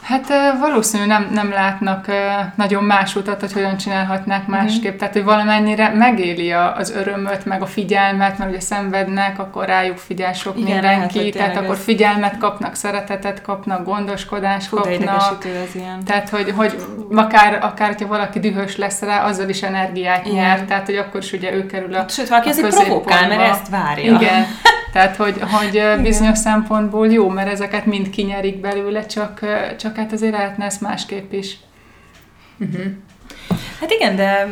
Hát 0.06 0.30
ö, 0.30 0.58
valószínű 0.60 1.04
nem, 1.06 1.28
nem 1.32 1.50
látnak 1.50 2.06
nagyon 2.54 2.84
más 2.84 3.16
utat, 3.16 3.40
hogy 3.40 3.52
hogyan 3.52 3.76
csinálhatnák 3.76 4.46
másképp. 4.46 4.98
Tehát, 4.98 5.14
hogy 5.14 5.24
valamennyire 5.24 5.88
megéli 5.88 6.52
az 6.52 6.90
örömöt, 6.90 7.44
meg 7.44 7.62
a 7.62 7.66
figyelmet, 7.66 8.38
mert 8.38 8.50
ugye 8.50 8.60
szenvednek, 8.60 9.38
akkor 9.38 9.66
rájuk 9.66 9.98
figyel 9.98 10.32
sok 10.32 10.58
Igen, 10.58 10.80
lehet, 10.80 10.90
mindenki, 10.90 11.18
hogy 11.18 11.32
tehát 11.32 11.56
akkor 11.56 11.74
ez- 11.74 11.82
figyelmet 11.84 12.38
kapnak, 12.38 12.74
szeretetet 12.74 13.42
kapnak, 13.42 13.84
gondoskodást 13.84 14.70
de 14.70 14.76
kapnak. 14.76 15.44
ez 15.44 15.74
ilyen. 15.74 16.04
Tehát, 16.04 16.28
hogy, 16.28 16.52
hogy 16.56 16.76
akár, 17.14 17.58
akár, 17.62 17.88
hogyha 17.88 18.06
valaki 18.06 18.40
dühös 18.40 18.76
lesz 18.76 19.00
rá, 19.00 19.24
azzal 19.24 19.48
is 19.48 19.62
energiát 19.62 20.26
Igen. 20.26 20.36
nyer, 20.36 20.60
tehát, 20.60 20.86
hogy 20.86 20.96
akkor 20.96 21.22
is 21.22 21.32
ugye 21.32 21.52
ő 21.54 21.66
kerül 21.66 21.94
a 21.94 22.04
Sőt, 22.08 22.28
valaki 22.28 22.48
a 22.48 22.50
azért 22.50 22.74
provokál, 22.74 23.28
mert 23.28 23.40
ezt 23.40 23.68
várja. 23.68 24.14
Igen, 24.14 24.46
tehát, 24.96 25.16
hogy, 25.16 25.40
hogy 25.40 26.00
bizonyos 26.02 26.38
szempontból 26.38 27.12
jó, 27.12 27.28
mert 27.28 27.50
ezeket 27.50 27.86
mind 27.86 28.10
kinyerik 28.10 28.60
belőle, 28.60 29.06
csak, 29.06 29.40
csak 29.78 29.96
hát 29.96 30.12
azért 30.12 30.32
lehetne 30.32 30.64
ezt 30.64 30.80
másképp 30.80 31.32
is. 31.32 31.56
Hát 33.80 33.90
igen, 33.90 34.16
de 34.16 34.48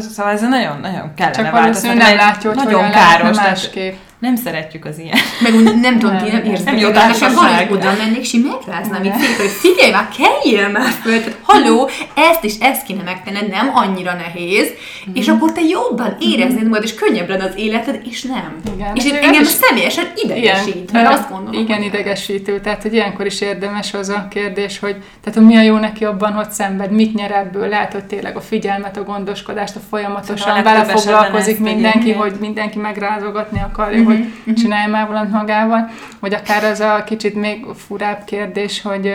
szóval 0.00 0.32
ez 0.32 0.40
nagyon, 0.40 0.80
nagyon 0.80 1.14
kellene 1.14 1.36
Csak 1.36 1.50
valószínűleg 1.50 2.06
nem 2.06 2.16
látja, 2.16 2.52
hogy 2.52 2.64
nagyon 2.64 2.90
káros, 2.90 3.36
másképp. 3.36 3.94
Nem 4.18 4.36
szeretjük 4.36 4.84
az 4.84 4.98
ilyen. 4.98 5.16
Meg 5.40 5.54
úgy 5.54 5.80
nem 5.80 5.98
tudom, 5.98 6.18
ti 6.18 6.30
nem 6.30 6.44
érzitek. 6.44 6.64
nem 6.64 6.76
jó 6.76 6.90
társaság. 6.90 7.70
oda 7.70 7.92
mennék, 7.98 8.20
és 8.20 8.32
megráznám, 8.32 9.04
így 9.04 9.12
szépen, 9.12 9.36
hogy 9.36 9.56
figyelj 9.60 9.92
már, 9.92 10.08
keljél 10.08 10.68
már 10.68 10.90
föl, 11.02 11.18
tehát 11.18 11.38
haló, 11.42 11.88
ezt 12.14 12.44
is 12.44 12.54
ezt 12.60 12.82
kéne 12.82 13.02
megtenned, 13.02 13.48
nem 13.48 13.70
annyira 13.74 14.12
nehéz, 14.12 14.72
és 15.12 15.28
akkor 15.28 15.52
te 15.52 15.60
jobban 15.60 16.16
éreznéd 16.20 16.66
magad, 16.66 16.82
és 16.82 16.94
könnyebb 16.94 17.28
lenne 17.28 17.44
az 17.44 17.54
életed, 17.56 18.00
és 18.10 18.22
nem. 18.22 18.56
Igen. 18.74 18.94
És 18.94 19.04
ez 19.04 19.12
engem 19.12 19.42
is- 19.42 19.48
személyesen 19.48 20.04
idegesít, 20.14 20.92
mert 20.92 21.08
azt 21.12 21.30
gondolom. 21.30 21.60
Igen, 21.60 21.82
idegesítő. 21.82 22.60
Tehát, 22.60 22.82
hogy 22.82 22.92
ilyenkor 22.92 23.26
is 23.26 23.40
érdemes 23.40 23.94
az 23.94 24.08
a 24.08 24.26
kérdés, 24.30 24.78
hogy, 24.78 24.96
tehát, 25.20 25.38
hogy 25.38 25.46
mi 25.46 25.56
a 25.56 25.62
jó 25.62 25.76
neki 25.76 26.04
abban, 26.04 26.32
hogy 26.32 26.50
szenved, 26.50 26.90
mit 26.90 27.14
nyer 27.14 27.30
ebből. 27.30 27.68
Lehet, 27.68 27.92
hogy 27.92 28.04
tényleg 28.04 28.36
a 28.36 28.40
figyelmet, 28.40 28.96
a 28.96 29.02
gondoskodást, 29.02 29.76
a 29.76 29.78
Szóval 29.78 29.88
folyamatosan 29.88 30.62
vele 30.62 30.70
esetben 30.70 30.96
foglalkozik 30.96 31.60
mindenki, 31.60 32.12
hogy 32.12 32.32
mindenki 32.40 32.78
megrázogatni 32.78 33.60
akarja, 33.60 34.05
hogy 34.06 34.54
csinálja 34.54 34.88
már 34.88 35.06
valamit 35.06 35.32
magával. 35.32 35.90
Vagy 36.20 36.34
akár 36.34 36.64
az 36.64 36.80
a 36.80 37.04
kicsit 37.06 37.34
még 37.34 37.64
furább 37.86 38.24
kérdés, 38.24 38.82
hogy 38.82 39.14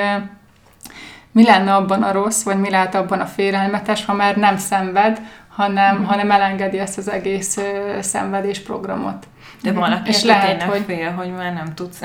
mi 1.31 1.43
lenne 1.43 1.73
abban 1.75 2.03
a 2.03 2.11
rossz, 2.11 2.43
vagy 2.43 2.59
mi 2.59 2.69
lehet 2.69 2.95
abban 2.95 3.19
a 3.19 3.25
félelmetes, 3.25 4.05
ha 4.05 4.13
már 4.13 4.35
nem 4.35 4.57
szenved, 4.57 5.21
hanem, 5.55 6.03
hanem 6.05 6.31
elengedi 6.31 6.79
ezt 6.79 6.97
az 6.97 7.09
egész 7.09 7.57
ö, 7.57 7.97
szenvedés 8.01 8.59
programot. 8.59 9.27
De 9.63 9.71
van, 9.71 9.91
aki 9.91 10.09
És 10.09 10.23
lehet, 10.23 10.63
hogy- 10.63 10.83
fél, 10.87 11.11
hogy 11.11 11.31
már 11.37 11.53
nem 11.53 11.73
tudsz. 11.75 11.99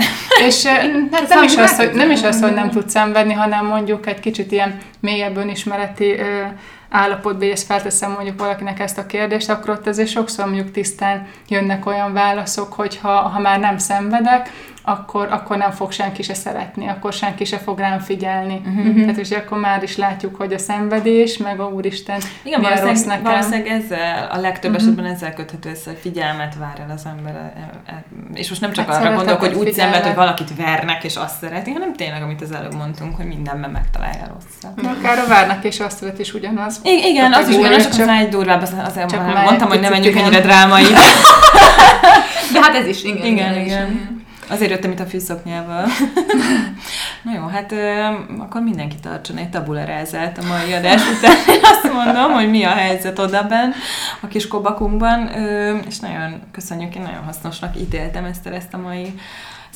És 0.46 0.64
hát 1.12 1.28
nem, 1.28 1.42
is 1.42 1.56
az, 1.56 1.76
hogy, 1.76 1.92
nem 1.92 2.10
is 2.10 2.22
az, 2.22 2.42
hogy 2.42 2.54
nem 2.54 2.70
tud 2.70 2.88
szenvedni, 2.90 3.32
hanem 3.32 3.66
mondjuk 3.66 4.06
egy 4.06 4.20
kicsit 4.20 4.52
ilyen 4.52 4.78
mélyebb 5.00 5.36
önismereti 5.36 6.12
ö, 6.18 6.42
állapotba, 6.90 7.44
és 7.44 7.52
ezt 7.52 7.66
felteszem 7.66 8.10
mondjuk 8.10 8.38
valakinek 8.38 8.80
ezt 8.80 8.98
a 8.98 9.06
kérdést, 9.06 9.50
akkor 9.50 9.70
ott 9.70 9.86
azért 9.86 10.08
sokszor 10.08 10.44
mondjuk 10.44 10.70
tisztán 10.70 11.26
jönnek 11.48 11.86
olyan 11.86 12.12
válaszok, 12.12 12.72
hogy 12.72 12.98
ha, 12.98 13.12
ha 13.12 13.40
már 13.40 13.60
nem 13.60 13.78
szenvedek, 13.78 14.50
akkor, 14.88 15.28
akkor 15.30 15.56
nem 15.56 15.70
fog 15.70 15.92
senki 15.92 16.22
se 16.22 16.34
szeretni, 16.34 16.88
akkor 16.88 17.12
senki 17.12 17.44
se 17.44 17.58
fog 17.58 17.78
rám 17.78 17.98
figyelni. 17.98 18.60
Uh-huh. 18.66 19.00
Tehát 19.00 19.16
és 19.16 19.30
akkor 19.30 19.58
már 19.58 19.82
is 19.82 19.96
látjuk, 19.96 20.36
hogy 20.36 20.52
a 20.52 20.58
szenvedés, 20.58 21.36
meg 21.36 21.60
a 21.60 21.64
Úristen 21.64 22.20
Igen, 22.42 22.60
milyen 22.60 22.74
rossz 22.74 22.82
valószínűleg, 22.84 23.22
nekem. 23.22 23.38
valószínűleg 23.38 23.82
ezzel, 23.82 24.28
a 24.32 24.38
legtöbb 24.40 24.70
uh-huh. 24.70 24.86
esetben 24.86 25.12
ezzel 25.12 25.34
köthető 25.34 25.70
össze, 25.70 25.90
hogy 25.90 25.98
figyelmet 26.00 26.54
vár 26.58 26.80
el 26.88 26.94
az 26.94 27.02
ember. 27.16 27.34
e- 27.34 27.52
e- 27.86 28.04
És 28.34 28.48
most 28.48 28.60
nem 28.60 28.72
csak 28.72 28.90
Hát 28.90 29.02
arra 29.04 29.14
gondolok, 29.14 29.40
hogy 29.40 29.54
úgy 29.54 29.72
szenved, 29.72 30.02
hogy 30.04 30.14
valakit 30.14 30.56
vernek, 30.56 31.04
és 31.04 31.16
azt 31.16 31.38
szereti, 31.40 31.70
hanem 31.72 31.94
tényleg, 31.94 32.22
amit 32.22 32.42
az 32.42 32.52
előbb 32.52 32.74
mondtunk, 32.74 33.16
hogy 33.16 33.26
mindenben 33.26 33.70
megtalálja 33.70 34.26
rosszat. 34.34 34.80
De 34.82 34.88
akár 34.88 35.18
a 35.18 35.26
várnak 35.28 35.64
és 35.64 35.80
azt 35.80 35.98
szeret 35.98 36.18
is 36.18 36.34
ugyanaz. 36.34 36.80
I- 36.82 37.08
igen, 37.08 37.32
az 37.32 37.48
is 37.48 37.56
ugyanaz, 37.56 37.82
csak 37.82 37.90
aztán 37.90 38.08
egy 38.08 38.28
durvább, 38.28 38.62
az- 38.62 38.74
azért 38.86 39.16
mondtam, 39.44 39.68
hogy 39.68 39.80
ne 39.80 39.88
picit 39.88 40.02
menjünk 40.04 40.16
ennyire 40.16 40.40
drámai. 40.40 40.84
De 42.52 42.60
hát 42.60 42.74
ez 42.74 42.86
is, 42.86 43.02
igen. 43.04 43.26
Igen, 43.26 43.60
igen. 43.60 44.24
Azért 44.48 44.70
jöttem 44.70 44.90
itt 44.90 45.00
a 45.00 45.06
fűszoknyával. 45.06 45.86
Na 47.24 47.34
jó, 47.34 47.46
hát 47.46 47.72
ö, 47.72 48.02
akkor 48.38 48.60
mindenki 48.62 48.96
tartson 49.02 49.36
egy 49.36 49.50
tabulerázát 49.50 50.38
a 50.38 50.46
mai 50.46 50.72
adás 50.72 51.02
után. 51.10 51.36
Én 51.48 51.60
azt 51.62 51.92
mondom, 51.92 52.32
hogy 52.32 52.50
mi 52.50 52.64
a 52.64 52.70
helyzet 52.70 53.18
odaben 53.18 53.74
a 54.20 54.26
kis 54.26 54.48
kobakunkban, 54.48 55.38
ö, 55.38 55.76
és 55.86 55.98
nagyon 55.98 56.40
köszönjük, 56.52 56.94
én 56.94 57.02
nagyon 57.02 57.24
hasznosnak 57.24 57.80
ítéltem 57.80 58.24
ezt, 58.24 58.46
ezt 58.46 58.74
a 58.74 58.78
mai 58.78 59.14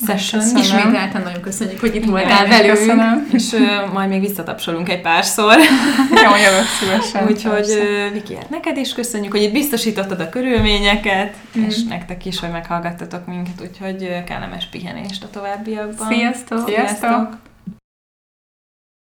session 0.05 0.41
Köszönöm. 0.41 0.61
Ismételten 0.61 1.21
nagyon 1.21 1.41
köszönjük, 1.41 1.79
hogy 1.79 1.95
itt 1.95 2.05
voltál 2.05 2.47
velünk. 2.47 2.73
köszönöm. 2.77 3.27
és 3.31 3.53
ö, 3.53 3.91
majd 3.93 4.09
még 4.09 4.19
visszatapsolunk 4.19 4.89
egy 4.89 5.01
párszor. 5.01 5.57
Jó, 6.23 6.31
jövök 6.35 6.67
szívesen. 6.79 7.27
Úgyhogy 7.27 7.69
ö, 7.69 8.11
Viki, 8.13 8.35
hát 8.35 8.49
neked 8.49 8.77
is 8.77 8.93
köszönjük, 8.93 9.31
hogy 9.31 9.41
itt 9.41 9.51
biztosítottad 9.51 10.19
a 10.19 10.29
körülményeket, 10.29 11.35
és 11.67 11.83
nektek 11.83 12.25
is, 12.25 12.39
hogy 12.39 12.51
meghallgattatok 12.51 13.25
minket, 13.27 13.61
úgyhogy 13.61 14.03
ö, 14.03 14.23
kellemes 14.23 14.67
pihenést 14.71 15.23
a 15.23 15.29
továbbiakban. 15.29 16.07
Sziasztok! 16.07 16.67
Sziasztok! 16.67 17.50